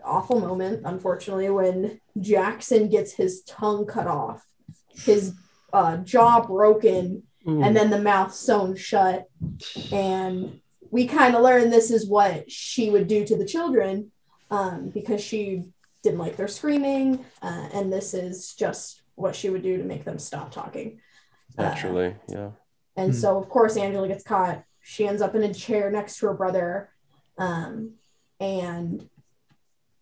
[0.04, 4.46] awful moment, unfortunately, when Jackson gets his tongue cut off,
[4.94, 5.34] his
[5.72, 7.64] uh, jaw broken, Ooh.
[7.64, 9.26] and then the mouth sewn shut.
[9.90, 10.60] And
[10.92, 14.12] we kind of learn this is what she would do to the children
[14.52, 15.64] um, because she
[16.06, 17.24] didn't like their screaming.
[17.42, 21.00] Uh, and this is just what she would do to make them stop talking.
[21.58, 21.74] Uh,
[22.28, 22.50] yeah.
[22.96, 23.18] and Hmm.
[23.18, 24.62] so, of course, Angela gets caught.
[24.82, 26.90] She ends up in a chair next to her brother.
[27.38, 27.94] Um,
[28.38, 29.08] and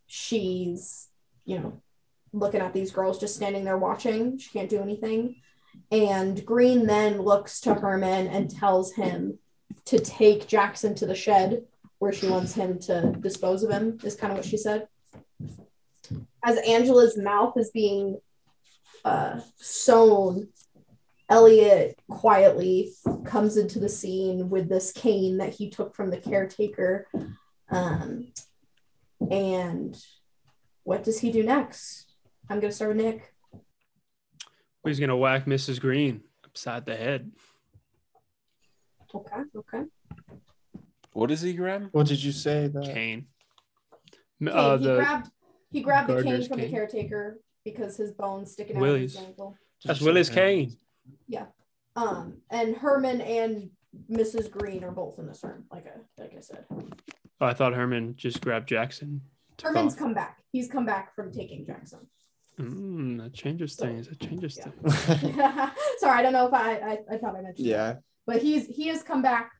[0.06, 1.08] she's,
[1.46, 1.80] you know,
[2.32, 4.36] looking at these girls just standing there watching.
[4.38, 5.36] She can't do anything.
[5.90, 9.38] And Green then looks to Herman and tells him
[9.86, 11.64] to take Jackson to the shed
[11.98, 14.86] where she wants him to dispose of him, is kind of what she said.
[16.42, 18.18] As Angela's mouth is being
[19.04, 20.48] uh, sewn
[21.28, 22.92] Elliot quietly
[23.24, 27.06] comes into the scene with this cane that he took from the caretaker.
[27.70, 28.32] Um,
[29.30, 29.96] and
[30.82, 32.12] what does he do next?
[32.50, 33.34] I'm going to start with Nick.
[34.84, 35.80] He's gonna whack Mrs.
[35.80, 37.32] Green upside the head.
[39.14, 39.82] Okay, okay.
[41.12, 41.88] What does he grab?
[41.92, 42.68] What did you say?
[42.68, 43.26] The Cane.
[44.42, 45.30] Okay, Uh, he the grabbed
[45.74, 46.66] he grabbed the cane from cane.
[46.70, 49.14] the caretaker because his bone's sticking out Willie's.
[49.14, 49.56] of his ankle.
[49.84, 50.76] that's Willie's cane.
[51.28, 51.46] Yeah.
[51.96, 53.70] Um, and Herman and
[54.10, 54.50] Mrs.
[54.50, 56.64] Green are both in this room, like I like I said.
[56.70, 59.20] Oh, I thought Herman just grabbed Jackson.
[59.62, 59.98] Herman's off.
[59.98, 60.38] come back.
[60.52, 62.00] He's come back from taking Jackson.
[62.58, 64.08] Mm, that changes So, things.
[64.08, 64.70] That changes yeah.
[65.16, 65.34] things.
[65.98, 67.66] Sorry, I don't know if I, I I thought I mentioned.
[67.66, 67.70] that.
[67.70, 67.94] yeah.
[68.26, 69.50] but he's he has come back.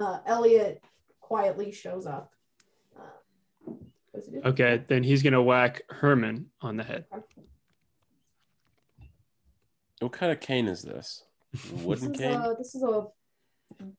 [0.00, 0.82] Uh, Elliot
[1.20, 2.30] quietly shows up.
[2.98, 3.02] Uh,
[3.64, 4.07] what does he do?
[4.44, 7.04] Okay, then he's gonna whack Herman on the head.
[10.00, 11.24] What kind of cane is this?
[11.82, 12.34] Wooden this cane?
[12.40, 13.06] A, this is a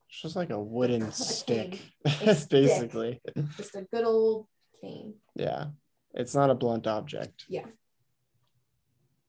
[0.08, 2.50] It's just like a wooden A stick, A stick.
[2.50, 3.22] basically.
[3.58, 4.48] just a good old
[4.82, 5.16] cane.
[5.36, 5.68] Yeah.
[6.14, 7.46] It's not a blunt object.
[7.50, 7.66] Yeah.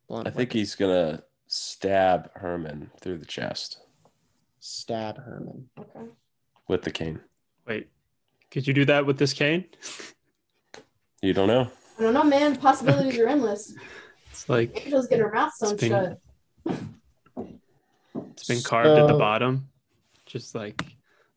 [0.08, 0.58] Blunt I think weapon.
[0.58, 3.80] he's gonna stab Herman through the chest
[4.62, 5.68] stab Herman.
[5.78, 6.06] Okay.
[6.68, 7.20] with the cane.
[7.66, 7.88] Wait,
[8.50, 9.64] could you do that with this cane?
[11.22, 11.70] You don't know.
[11.98, 12.56] I don't know, man.
[12.56, 13.74] Possibilities are endless.
[14.32, 16.78] It's like Angel's getting her mouth sewn It's been- shut.
[18.36, 19.68] it's been carved at the bottom,
[20.24, 20.82] just like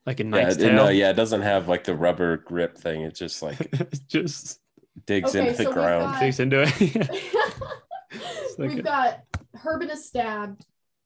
[0.05, 0.73] like a Yeah, knight's it, tail.
[0.75, 3.01] no, yeah, it doesn't have like the rubber grip thing.
[3.01, 3.57] It just like
[4.07, 4.59] just
[5.05, 6.13] digs Okay, into the so we've ground.
[6.13, 7.09] got- digs into it.
[8.59, 9.19] like We've a- got
[9.55, 10.63] Herman is stabbed.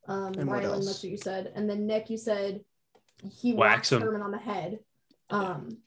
[0.07, 0.85] Um, And what Rylan, else?
[0.85, 1.51] that's what you said.
[1.55, 2.61] And then Nick, you said
[3.31, 4.01] he Whacks whacks him.
[4.01, 4.79] Herman on the head.
[5.29, 5.77] Um,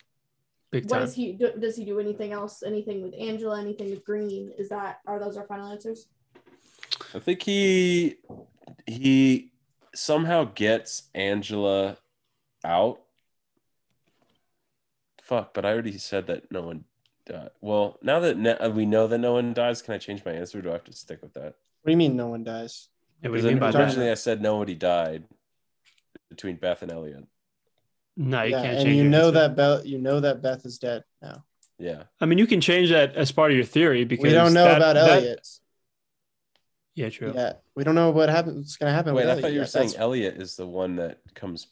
[0.70, 1.00] Big what time.
[1.06, 1.52] does he do?
[1.58, 2.62] Does he do anything else?
[2.62, 3.60] Anything with Angela?
[3.60, 4.52] Anything with Green?
[4.56, 6.06] Is that are those our final answers?
[7.14, 8.16] I think he
[8.86, 9.52] he
[9.94, 11.96] somehow gets Angela
[12.64, 13.00] out.
[15.22, 16.84] Fuck, but I already said that no one
[17.26, 17.50] died.
[17.60, 20.32] Well, now that ne- uh, we know that no one dies, can I change my
[20.32, 20.58] answer?
[20.58, 21.54] Or do I have to stick with that?
[21.82, 22.88] What do you mean no one dies?
[23.22, 23.80] Yeah, what do you mean by that?
[23.80, 25.24] originally I said nobody died
[26.28, 27.24] between Beth and Elliot.
[28.22, 31.04] No, you yeah, can't and you know that Beth you know that Beth is dead
[31.22, 31.42] now.
[31.78, 32.02] Yeah.
[32.20, 34.64] I mean, you can change that as part of your theory because We don't know
[34.64, 35.48] that- about that- Elliot.
[36.94, 37.32] Yeah, true.
[37.34, 37.54] Yeah.
[37.74, 39.62] We don't know what happens what's gonna happen Wait, with I Elliot thought you were
[39.64, 39.70] yet.
[39.70, 41.68] saying That's- Elliot is the one that comes.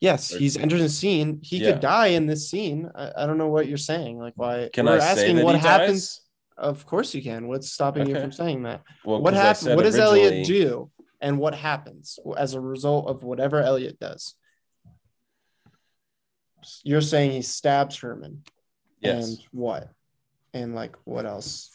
[0.00, 1.38] Yes, he's entered the scene.
[1.42, 1.72] He Yeah.
[1.72, 2.90] could die in this scene.
[2.94, 4.18] I, I don't know what you're saying.
[4.18, 6.16] Like why Can we're I say asking that what he happens.
[6.16, 6.20] dies?
[6.56, 7.46] Of course you can.
[7.46, 8.82] What's stopping you from saying that?
[9.04, 9.64] Well, what 'cause I happens?
[9.64, 10.90] said What does Elliot do?
[11.20, 14.34] And what happens as a result of whatever Elliot does?
[16.84, 18.42] You're saying he stabs Herman.
[19.00, 19.28] Yes.
[19.28, 19.88] And what?
[20.54, 21.70] And like what else?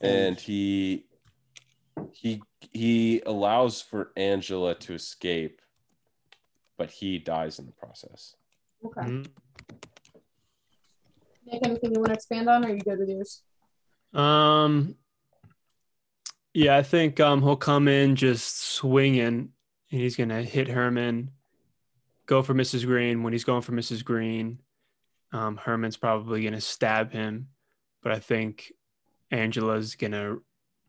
[0.00, 1.04] and he
[2.12, 5.60] he he allows for Angela to escape,
[6.76, 8.34] but he dies in the process.
[8.84, 9.00] Okay.
[9.02, 9.26] Mhm.
[11.46, 13.42] Nick, anything you want to expand on, or are you good with yours?
[14.12, 14.96] Um,
[16.54, 21.30] yeah, I think um he'll come in just swinging, and he's gonna hit Herman,
[22.32, 22.86] go for Mrs.
[22.86, 23.22] Green.
[23.22, 24.02] When he's going for Mrs.
[24.02, 24.58] Green,
[25.32, 27.48] um, Herman's probably gonna stab him,
[28.02, 28.72] but I think
[29.30, 30.38] Angela's gonna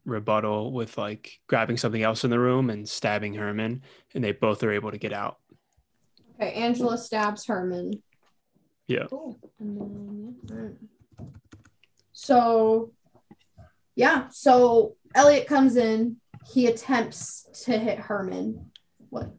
[0.06, 3.84] rebuttal with like grabbing something else in the room and stabbing Herman,
[4.14, 5.40] and they both are able to get out.
[6.36, 8.02] Okay, Angela stabs Herman.
[8.88, 9.08] Yeah.
[9.10, 9.38] Cool.
[9.60, 11.26] Then, yeah.
[12.14, 12.94] So,
[13.96, 14.30] yeah.
[14.30, 16.18] So Elliot comes in.
[16.54, 18.72] He attempts to hit Herman.
[19.10, 19.30] What?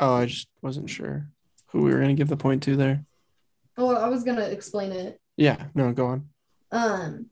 [0.00, 1.28] Oh, I just wasn't sure
[1.74, 3.04] who we were gonna give the point to there.
[3.76, 5.20] Oh, I was gonna explain it.
[5.36, 6.28] Yeah, no, go on.
[6.70, 7.26] Um,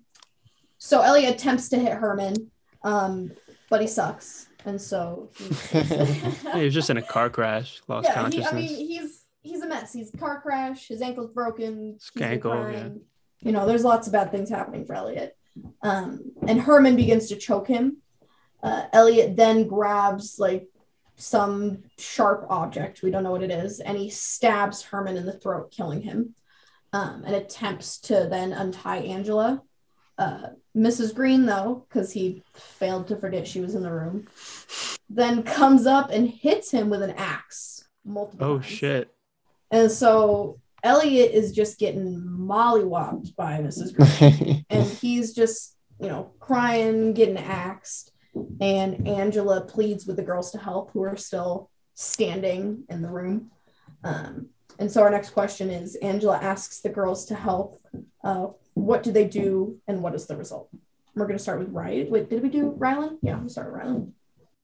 [0.78, 2.50] so Elliot attempts to hit Herman,
[2.82, 3.30] um,
[3.70, 8.08] but he sucks, and so he's, Yeah, he was just in a car crash, lost
[8.08, 8.52] yeah, he, consciousness.
[8.52, 9.92] I mean, he's he's a mess.
[9.92, 10.88] He's car crash.
[10.88, 11.98] His ankle's broken.
[12.14, 13.00] His ankle, crying.
[13.42, 15.36] You know, there's lots of bad things happening for Elliot.
[15.82, 17.98] Um, and Herman begins to choke him.
[18.60, 20.66] Uh, Elliot then grabs like
[21.16, 23.02] some sharp object.
[23.02, 26.34] We don't know what it is, and he stabs Herman in the throat, killing him.
[26.94, 29.62] Um, and attempts to then untie Angela.
[30.18, 31.14] Uh, Mrs.
[31.14, 34.28] Green, though, because he failed to forget she was in the room,
[35.08, 38.66] then comes up and hits him with an axe multiple oh times.
[38.66, 39.14] shit.
[39.70, 43.94] And so Elliot is just getting mollywopped by Mrs.
[43.94, 44.64] Green.
[44.70, 48.11] and he's just, you know, crying, getting axed.
[48.60, 53.50] And Angela pleads with the girls to help who are still standing in the room.
[54.04, 54.48] Um,
[54.78, 57.80] and so our next question is Angela asks the girls to help.
[58.24, 60.68] Uh, what do they do and what is the result?
[61.14, 62.10] We're going to start with Ryan.
[62.10, 63.18] Wait, did we do Rylan?
[63.22, 64.12] Yeah, we'll start with Rylan.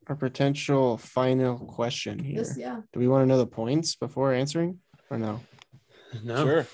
[0.06, 2.38] Our potential final question here.
[2.38, 2.80] This, yeah.
[2.94, 4.78] Do we want to know the points before answering
[5.10, 5.40] or no?
[6.24, 6.44] No.
[6.44, 6.66] Sure.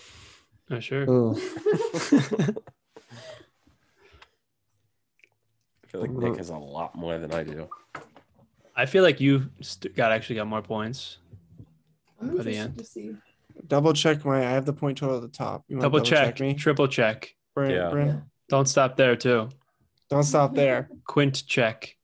[0.71, 1.03] Oh, sure.
[1.11, 1.37] Ooh.
[2.13, 2.55] I
[5.95, 7.69] feel like Nick has a lot more than I do.
[8.77, 11.19] I feel like you st- got actually got more points.
[12.21, 12.79] I'm By the interested end.
[12.79, 13.17] to see.
[13.69, 14.39] Double check my.
[14.41, 15.65] I have the point total at the top.
[15.69, 17.33] You wanna Double check, me, triple check.
[17.55, 17.91] Bryn, Yeah.
[17.91, 18.23] Bryn?
[18.49, 19.49] Don't stop there too.
[20.11, 20.89] Don't stop there.
[21.07, 21.97] Quint check.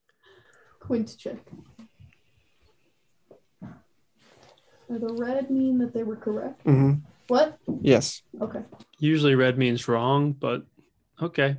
[0.79, 1.39] Quint check.
[3.63, 6.63] Are the red mean that they were correct?
[6.63, 6.95] hmm
[7.29, 7.59] What?
[7.81, 8.23] Yes.
[8.41, 8.61] Okay.
[9.01, 10.65] Usually red means wrong, but
[11.21, 11.57] okay.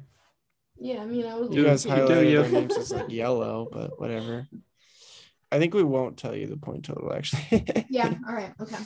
[0.83, 1.55] Yeah, I mean, I was.
[1.55, 2.41] You guys you do highlighted you.
[2.41, 4.47] their names as like yellow, but whatever.
[5.51, 7.63] I think we won't tell you the point total actually.
[7.89, 8.13] Yeah.
[8.27, 8.51] All right.
[8.59, 8.77] Okay.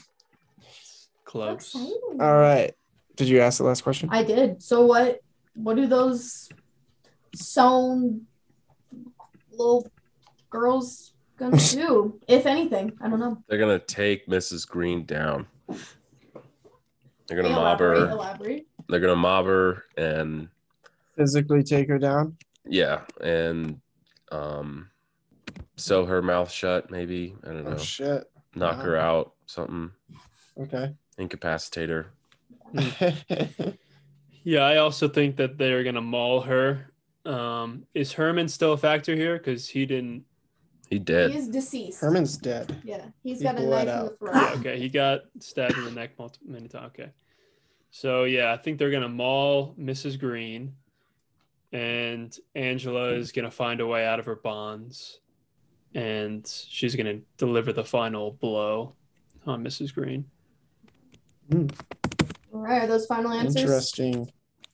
[1.23, 1.53] Close.
[1.73, 2.17] Exciting.
[2.19, 2.73] All right.
[3.15, 4.09] Did you ask the last question?
[4.11, 4.61] I did.
[4.61, 5.19] So what?
[5.53, 6.49] What do those
[7.33, 8.27] sewn
[9.51, 9.89] little
[10.49, 12.91] girls gonna do, if anything?
[12.99, 13.41] I don't know.
[13.47, 14.67] They're gonna take Mrs.
[14.67, 15.47] Green down.
[17.27, 18.09] They're gonna Hey, mob elaborate, her.
[18.09, 18.67] Elaborate.
[18.89, 20.49] They're gonna mob her and
[21.17, 22.37] Physically take her down.
[22.67, 23.79] yeah, and
[24.31, 24.89] um,
[25.77, 26.91] sew her mouth shut.
[26.91, 27.71] Maybe I don't know.
[27.71, 28.29] Oh shit.
[28.55, 29.33] Knock her out.
[29.45, 29.91] Something.
[30.57, 30.93] Okay.
[31.17, 32.07] Incapacitate her.
[34.47, 36.91] Yeah, I also think that they're gonna maul her.
[37.25, 39.39] Um, is Herman still a factor here?
[39.39, 40.23] Because he didn't.
[40.87, 41.99] He He is deceased.
[41.99, 42.79] Herman's dead.
[42.85, 44.51] Yeah, he's He got a bled knife in the out.
[44.51, 44.59] throat.
[44.59, 46.91] Okay, he got stabbed in the neck multiple many times.
[46.93, 47.09] Okay,
[47.89, 50.19] so yeah, I think they're gonna maul Mrs.
[50.19, 50.73] Green,
[51.75, 55.19] and Angela is gonna find a way out of her bonds,
[55.93, 58.93] and she's gonna deliver the final blow
[59.45, 59.93] on Mrs.
[59.93, 60.25] Green.
[61.51, 61.67] Hmm.
[62.53, 63.63] All right, are those final answers?
[63.63, 64.31] Interesting.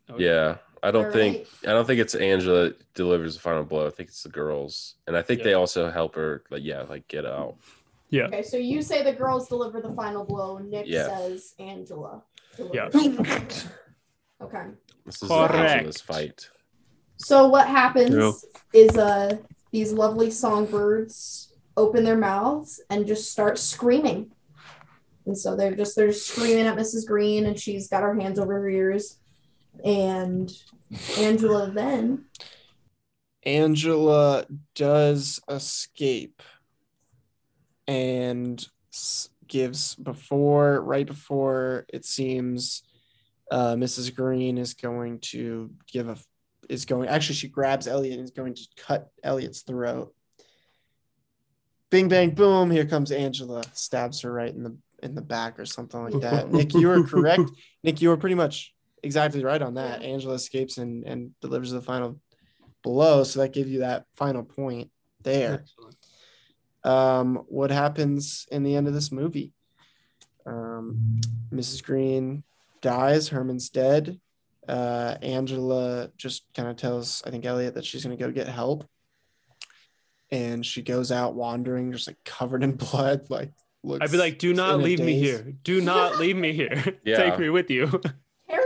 [0.09, 0.57] Oh, yeah.
[0.83, 1.69] I don't All think right.
[1.69, 3.87] I don't think it's Angela delivers the final blow.
[3.87, 4.95] I think it's the girls.
[5.07, 5.43] And I think Yeah.
[5.45, 7.55] they also help her like yeah, like get out.
[8.09, 10.57] Yeah, Okay, so you say the girls deliver the final blow.
[10.59, 11.07] Nick Yeah.
[11.07, 12.23] says Angela.
[12.73, 12.89] Yeah.
[14.41, 14.67] okay.
[15.05, 15.53] This is Correct.
[15.55, 16.49] Angela's fight.
[17.23, 18.33] So what happens True.
[18.73, 19.37] is uh
[19.71, 24.31] these lovely songbirds open their mouths and just start screaming.
[25.25, 27.05] And so they're just they're screaming at Mrs.
[27.05, 29.17] Green and she's got her hands over her ears.
[29.85, 30.51] And
[31.17, 32.25] Angela then
[33.43, 34.45] Angela
[34.75, 36.41] does escape
[37.87, 38.63] and
[39.47, 42.83] gives before, right before it seems
[43.51, 44.15] uh, Mrs.
[44.15, 46.17] Green is going to give a,
[46.71, 50.15] is going, actually, she grabs Elliot and is going to cut Elliot's throat.
[51.89, 52.71] Bing, bang, boom.
[52.71, 56.51] Here comes Angela, stabs her right in the in the back or something like that.
[56.51, 57.51] Nick, you were correct.
[57.83, 58.73] Nick, you were pretty much
[59.03, 60.03] exactly right on that.
[60.03, 62.21] Angela escapes and, and delivers the final
[62.83, 63.23] blow.
[63.23, 64.91] So that gave you that final point
[65.23, 65.63] there.
[65.63, 65.95] Excellent.
[66.83, 69.53] Um, what happens in the end of this movie?
[70.45, 71.19] Um,
[71.51, 71.83] Mrs.
[71.83, 72.43] Green
[72.81, 73.29] dies.
[73.29, 74.19] Herman's dead.
[74.67, 78.47] Uh, Angela just kind of tells, I think, Elliot that she's going to go get
[78.47, 78.87] help.
[80.31, 83.29] And she goes out wandering, just like covered in blood.
[83.29, 83.51] Like,
[83.83, 85.53] looks I'd be like, do not leave me here.
[85.63, 86.97] Do not leave me here.
[87.03, 87.17] Yeah.
[87.17, 88.01] Take me with you.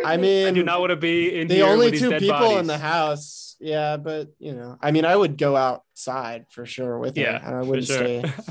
[0.03, 2.09] I mean, I do not want to be in the here only with these two
[2.09, 2.59] dead people bodies.
[2.59, 3.55] in the house.
[3.59, 7.47] Yeah, but you know, I mean, I would go outside for sure with Yeah, her,
[7.47, 7.97] and I wouldn't sure.
[7.97, 8.23] stay.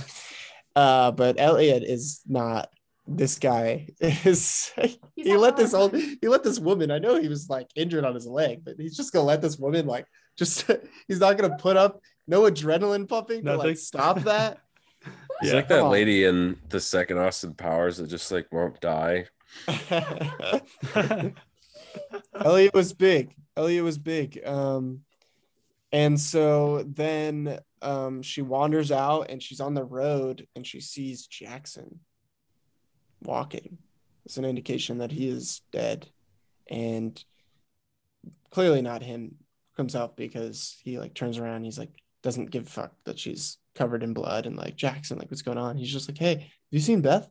[0.76, 2.68] Uh, but Elliot is not.
[3.06, 4.72] This guy is
[5.14, 6.90] he let a this old he let this woman.
[6.90, 9.58] I know he was like injured on his leg, but he's just gonna let this
[9.58, 10.06] woman like
[10.38, 10.64] just.
[11.08, 13.66] He's not gonna put up no adrenaline pumping to Nothing.
[13.68, 14.58] like stop that.
[15.42, 15.56] He's Yeah.
[15.56, 15.90] like that on.
[15.90, 19.26] lady in the second Austin Powers that just like won't die.
[22.34, 23.34] Elliot was big.
[23.56, 24.40] Elliot was big.
[24.44, 25.00] Um,
[25.92, 31.26] and so then um, she wanders out and she's on the road and she sees
[31.26, 32.00] Jackson
[33.24, 33.78] walking.
[34.24, 36.08] It's an indication that he is dead.
[36.70, 37.22] And
[38.50, 39.36] clearly not him
[39.76, 41.64] comes out because he like turns around.
[41.64, 41.90] He's like,
[42.22, 45.58] doesn't give a fuck that she's covered in blood and like Jackson, like what's going
[45.58, 45.76] on?
[45.76, 47.28] He's just like, hey, have you seen Beth?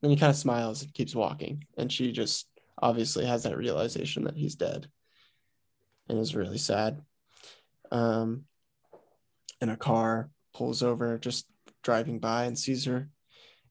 [0.00, 1.64] Then he kind of smiles and keeps walking.
[1.76, 2.46] And she just
[2.80, 4.86] obviously has that realization that he's dead
[6.08, 7.00] and is really sad.
[7.90, 8.44] Um,
[9.60, 11.46] and a car pulls over just
[11.82, 13.08] driving by and sees her.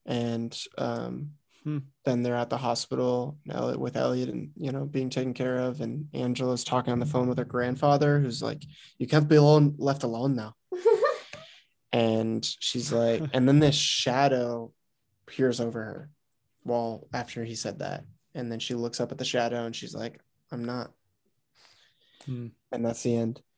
[0.05, 1.31] And um,
[1.63, 1.79] Hmm.
[2.03, 5.81] then they're at the hospital now with Elliot and you know being taken care of.
[5.81, 8.63] And Angela's talking on the phone with her grandfather, who's like,
[8.99, 10.53] "You can't be alone, left alone now."
[11.91, 14.71] and she's like, and then this shadow
[15.25, 16.09] peers over her,
[16.61, 18.03] while after he said that,
[18.35, 20.19] and then she looks up at the shadow and she's like,
[20.51, 20.91] "I'm not,"
[22.25, 22.47] Hmm.
[22.71, 23.41] and that's the end.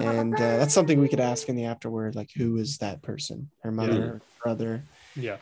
[0.00, 3.50] And uh, that's something we could ask in the afterword, like who is that person?
[3.62, 4.00] Her mother, Yeah.
[4.00, 4.82] her brother.
[5.16, 5.36] Yeah.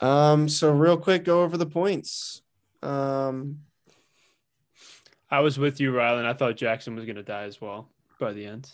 [0.00, 2.42] Um, so real quick, go over the points.
[2.82, 3.60] Um,
[5.30, 6.24] I was with you, Rylan.
[6.24, 7.88] I thought Jackson was gonna die as well
[8.18, 8.70] by the end.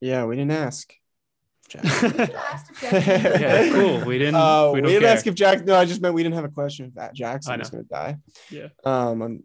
[0.00, 0.92] yeah, we didn't ask.
[1.68, 1.84] Jack.
[2.82, 4.04] yeah, cool.
[4.06, 4.36] We didn't.
[4.36, 5.10] Uh, we we, didn't care.
[5.12, 5.64] ask if Jack.
[5.66, 7.88] No, I just meant we didn't have a question if that Jackson was going to
[7.90, 8.16] die.
[8.50, 8.68] Yeah.
[8.84, 9.42] Um, um,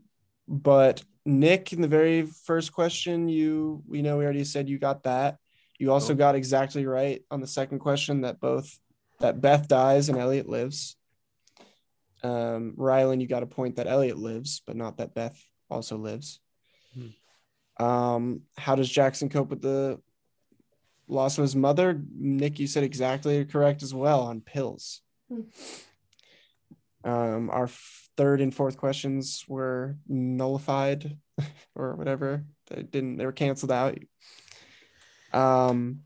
[0.48, 5.04] but Nick, in the very first question, you we know we already said you got
[5.04, 5.38] that.
[5.78, 6.18] You also Cool.
[6.20, 8.80] got exactly right on the second question that both
[9.24, 10.98] that Beth dies and Elliot lives.
[12.24, 16.42] Um, Rylan, you got a point that Elliot lives, but not that Beth also lives.
[17.78, 20.00] Um, how does Jackson cope with the
[21.08, 22.02] loss of his mother?
[22.14, 25.02] Nick, you said exactly correct as well on pills.
[25.30, 25.42] Hmm.
[27.06, 31.18] Um, our f- third and fourth questions were nullified
[31.76, 32.44] or whatever.
[32.68, 33.18] They didn't.
[33.18, 33.98] They were canceled out.
[35.34, 36.02] Um,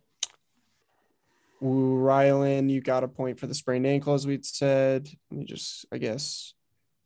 [1.61, 5.09] Rylan, you got a point for the sprained ankle, as we'd said.
[5.31, 6.53] Let me just, I guess,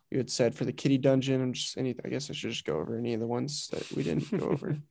[0.10, 1.42] you had said for the kitty dungeon.
[1.42, 1.96] I'm just any.
[2.04, 4.48] I guess I should just go over any of the ones that we didn't go
[4.50, 4.78] over.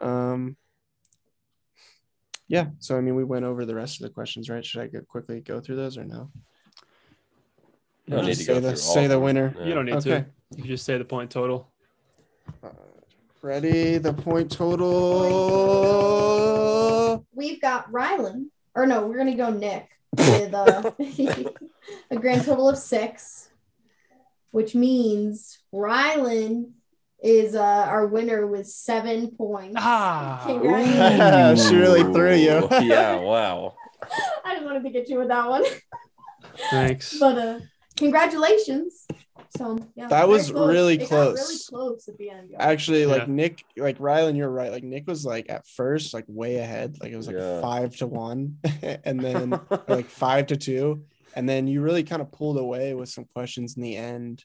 [0.00, 0.56] Um.
[2.48, 4.66] Yeah, so I mean, we went over the rest of the questions, right?
[4.66, 6.30] Should I go quickly go through those or no?
[8.06, 9.54] You don't need to Say go the- say the winner.
[9.58, 9.64] Yeah.
[9.66, 10.02] You don't need Okay.
[10.20, 10.26] to.
[10.50, 11.72] You can just say the point total.
[12.62, 12.68] Uh,
[13.44, 13.98] ready?
[13.98, 14.86] The point total.
[17.34, 20.90] We've got Rylan, or no, we're gonna go Nick with uh,
[22.10, 23.50] a grand total of six,
[24.50, 26.70] which means Rylan
[27.22, 29.76] is uh, our winner with seven points.
[29.78, 30.42] Ah.
[30.46, 31.68] Congratulations.
[31.68, 32.66] She really threw you.
[32.82, 33.74] Yeah, wow.
[34.44, 35.64] I just wanted to get you with that one,
[36.70, 37.18] Thanks.
[37.18, 37.60] but uh,
[37.96, 39.06] congratulations.
[39.56, 41.68] So yeah, That very was really It got really close.
[41.68, 42.50] close at the end.
[42.50, 42.56] guys.
[42.60, 43.34] Actually, like Yeah.
[43.34, 44.72] Nick, like Rylan, you're right.
[44.72, 46.96] Like Nick was like at first like way ahead.
[47.00, 47.60] Like it was like Yeah.
[47.60, 48.58] five to one,
[49.04, 49.50] and then
[49.88, 51.04] like five to two,
[51.36, 54.44] and then you really kind of pulled away with some questions in the end.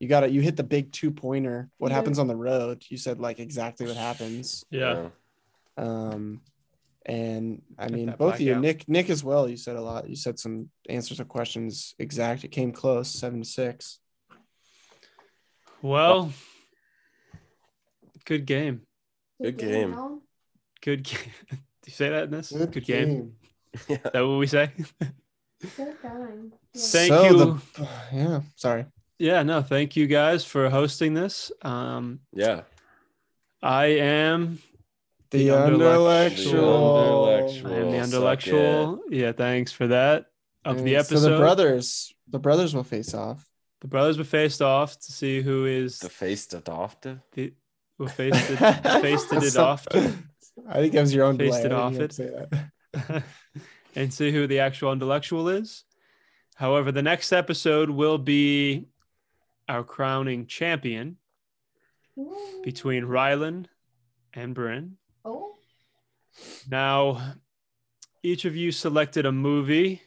[0.00, 0.32] You got it.
[0.32, 1.70] You hit the big two pointer.
[1.78, 1.96] What Yeah.
[1.98, 2.82] happens on the road?
[2.88, 4.64] You said like exactly what happens.
[4.70, 5.10] Yeah.
[5.76, 6.40] Um,
[7.06, 8.62] and I Got mean, both of you, blackout.
[8.62, 9.48] Nick, Nick as well.
[9.48, 10.08] You said a lot.
[10.08, 12.44] You said some answers to questions exact.
[12.44, 13.98] It came close, seven to six.
[15.82, 16.32] Well,
[18.24, 18.82] good game.
[19.42, 20.20] Good game.
[20.80, 21.18] Good game.
[21.50, 21.56] Do
[21.86, 22.52] you say that in this?
[22.52, 23.32] Good, game.
[23.88, 23.96] Yeah.
[23.96, 24.70] Is that what we say?
[25.76, 26.52] Good time.
[26.52, 26.58] Yeah.
[26.74, 27.36] Thank So you.
[27.36, 28.40] the- yeah.
[28.56, 28.86] Sorry.
[29.18, 31.52] yeah, no, thank you guys for hosting this.
[31.62, 32.62] Um, Yeah.
[33.62, 34.58] I am
[35.30, 37.32] The, The intellectual.
[37.32, 37.72] intellectual.
[37.72, 39.00] I am the intellectual.
[39.10, 40.26] Yeah, thanks for that.
[40.64, 43.44] Of the episode, So the brothers, the brothers will face off.
[43.82, 47.20] The brothers were faced off to see who is The face to Dofta.
[47.32, 47.52] the
[47.98, 48.56] who faced it,
[49.02, 49.86] faced it So- off
[50.68, 51.66] I think that was your own Faced delay.
[51.66, 52.12] it off didn't it.
[52.14, 53.22] say that.
[53.96, 55.84] and see who the actual intellectual is.
[56.56, 58.86] However, the next episode will be
[59.68, 61.16] our crowning champion
[62.18, 62.60] Ooh.
[62.64, 63.66] between Rylan
[64.34, 64.96] and Bryn.
[65.24, 65.54] Oh,
[66.70, 67.34] Now,
[68.22, 70.02] each of you selected a movie.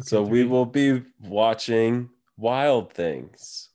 [0.00, 3.68] So Okay, we will be watching Wild Things.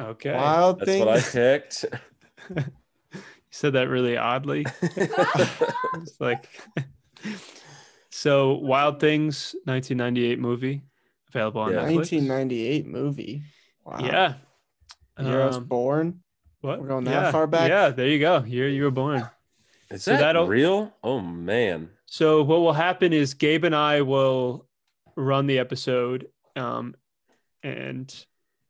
[0.00, 0.32] Okay.
[0.32, 1.04] Wild That's things.
[1.06, 1.84] what I picked.
[3.50, 4.66] You said that really oddly.
[4.82, 6.46] It's like
[8.10, 10.82] so Wild Things 1998 movie
[11.28, 11.78] available on Yeah.
[11.80, 12.12] Netflix.
[12.12, 13.42] 1998 movie.
[13.84, 13.98] Wow.
[14.02, 14.34] Yeah.
[15.16, 16.20] The year I was Um, born.
[16.60, 16.80] what?
[16.80, 17.32] we're going that yeah.
[17.32, 17.68] far back?
[17.68, 18.44] Yeah, there you go.
[18.44, 19.28] Year you were born.
[19.90, 20.92] Is So that real?
[21.02, 21.88] Oh man.
[22.06, 24.67] So what will happen is Gabe and I will
[25.18, 26.94] run the episode, um,
[27.62, 28.12] and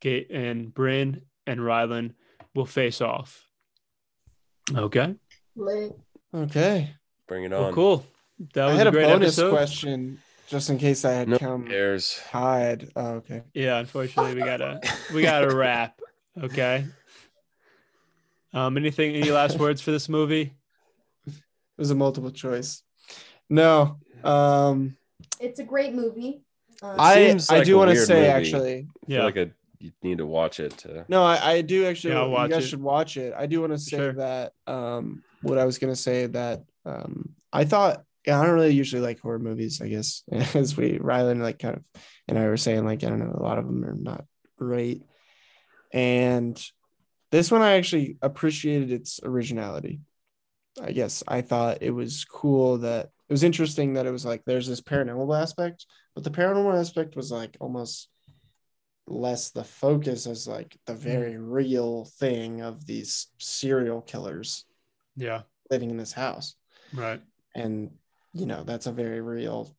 [0.00, 2.14] Ga- and Bryn and Rylan
[2.54, 3.44] will face off.
[4.74, 5.14] Okay.
[6.34, 6.90] Okay.
[7.26, 7.74] Bring it Well, on.
[7.74, 8.06] cool.
[8.54, 9.50] That was I had a a bonus episode.
[9.50, 12.20] question just in case I had No come cares.
[12.28, 12.90] tied.
[12.96, 13.42] Oh, okay.
[13.54, 14.80] Yeah, unfortunately, we gotta
[15.14, 16.00] we gotta wrap.
[16.40, 16.86] Okay.
[18.54, 19.14] Um, anything?
[19.14, 20.54] Any last words for this movie?
[21.26, 21.34] It
[21.76, 22.82] was a multiple choice.
[23.50, 23.98] No.
[24.24, 24.96] Um
[25.40, 26.42] It's a great movie.
[26.82, 28.26] Um, I Seems I like do want to say movie.
[28.28, 28.74] actually.
[28.78, 29.16] I Yeah.
[29.18, 29.50] feel like I,
[29.80, 31.04] you need to watch it to.
[31.08, 32.14] No, I, I do actually.
[32.14, 32.68] Yeah, I'll you guys it.
[32.68, 33.32] should watch it.
[33.36, 34.12] I do want to say Sure.
[34.14, 34.52] that.
[34.66, 38.02] Um, what I was gonna say that um, I thought.
[38.26, 39.80] Yeah, I don't really usually like horror movies.
[39.80, 41.84] I guess as we Rylan like kind of
[42.26, 44.24] and I were saying like I don't know a lot of them are not
[44.58, 45.02] great,
[45.92, 46.60] and
[47.30, 50.00] this one I actually appreciated its originality.
[50.82, 54.42] I guess I thought it was cool that it was interesting that it was like
[54.44, 58.08] there's this paranormal aspect, but the paranormal aspect was like almost
[59.06, 60.98] less the focus as like the hmm.
[61.00, 64.64] very real thing of these serial killers
[65.16, 65.42] Yeah.
[65.70, 66.54] living in this house
[66.92, 67.20] Right.
[67.54, 67.90] and
[68.34, 69.74] you know that's a very real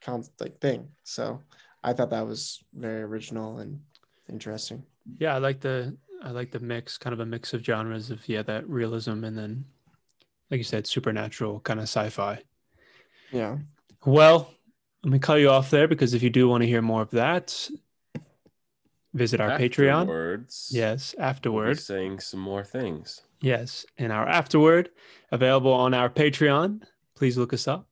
[0.00, 1.40] con- like thing so
[1.82, 3.80] i thought that was very original and
[4.30, 4.84] interesting
[5.18, 8.28] Yeah, I like the I like the mix, kind of a mix of genres of
[8.28, 9.64] yeah, that realism and then,
[10.50, 12.42] like you said, supernatural kind of sci-fi.
[13.32, 13.58] Yeah
[14.04, 14.50] Well,
[15.04, 17.10] let me cut you off there because if you do want to hear more of
[17.10, 17.68] that,
[19.14, 20.00] visit our Patreon.
[20.02, 21.78] Afterwards, Yes, we'll afterward.
[21.78, 23.22] saying some more things.
[23.40, 24.90] Yes, in our afterward
[25.30, 26.82] available on our Patreon.
[27.16, 27.86] Please look us up.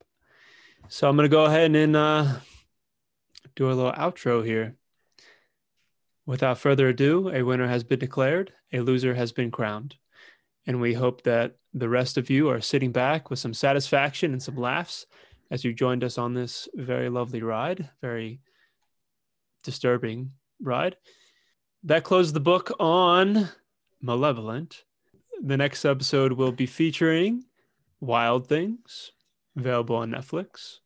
[0.89, 2.37] So I'm gonna go ahead and uh,
[3.57, 4.77] do a little outro here.
[6.27, 9.95] Without further ado, a winner has been declared, a loser has been crowned,
[10.67, 14.43] and we hope that the rest of you are sitting back with some satisfaction and
[14.43, 15.07] some laughs
[15.51, 18.41] as you joined us on this very lovely ride, very
[19.63, 20.97] disturbing ride.
[21.85, 23.49] That closed the book on
[24.01, 24.85] Malevolent
[25.43, 27.45] the next episode will be featuring
[28.01, 29.13] Wild Things,
[29.57, 30.79] available on Netflix.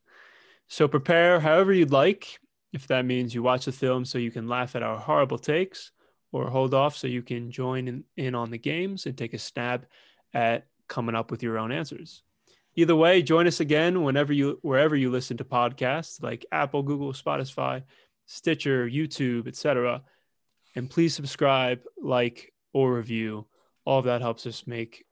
[0.69, 2.39] So prepare however you'd like.
[2.73, 5.91] If that means you watch the film so you can laugh at our horrible takes,
[6.33, 9.39] or hold off so you can join in, in on the games and take a
[9.39, 9.87] stab
[10.33, 12.23] at coming up with your own answers.
[12.81, 17.13] Either way, join us again whenever you wherever you listen to podcasts like Apple, Google,
[17.13, 17.83] Spotify,
[18.25, 20.03] Stitcher, YouTube, etc.
[20.75, 23.47] And please subscribe, like, or review
[23.85, 25.05] all of that helps us make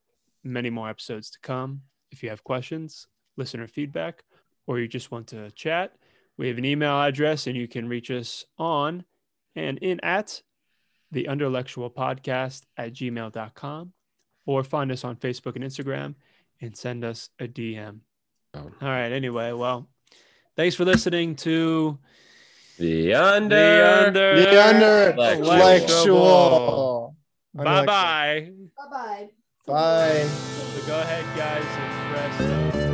[0.44, 1.82] many more episodes to come.
[2.10, 4.22] If you have questions, listener feedback,
[4.66, 5.92] or you just want to chat,
[6.36, 9.04] we have an email address and you can reach us on
[9.56, 10.40] and in at
[11.10, 13.92] the underlectual podcast at gmail.com
[14.46, 16.14] or find us on Facebook and Instagram
[16.60, 18.00] and send us a DM.
[18.54, 18.60] Oh.
[18.60, 19.12] All right.
[19.12, 19.88] Anyway, well,
[20.56, 21.98] thanks for listening to
[22.78, 23.48] The under.
[23.48, 25.52] the under the under Intellectual.
[25.52, 27.16] intellectual
[27.54, 28.50] Bye bye.
[28.76, 29.28] Bye bye.
[29.66, 32.87] bye So go ahead, guys, and press.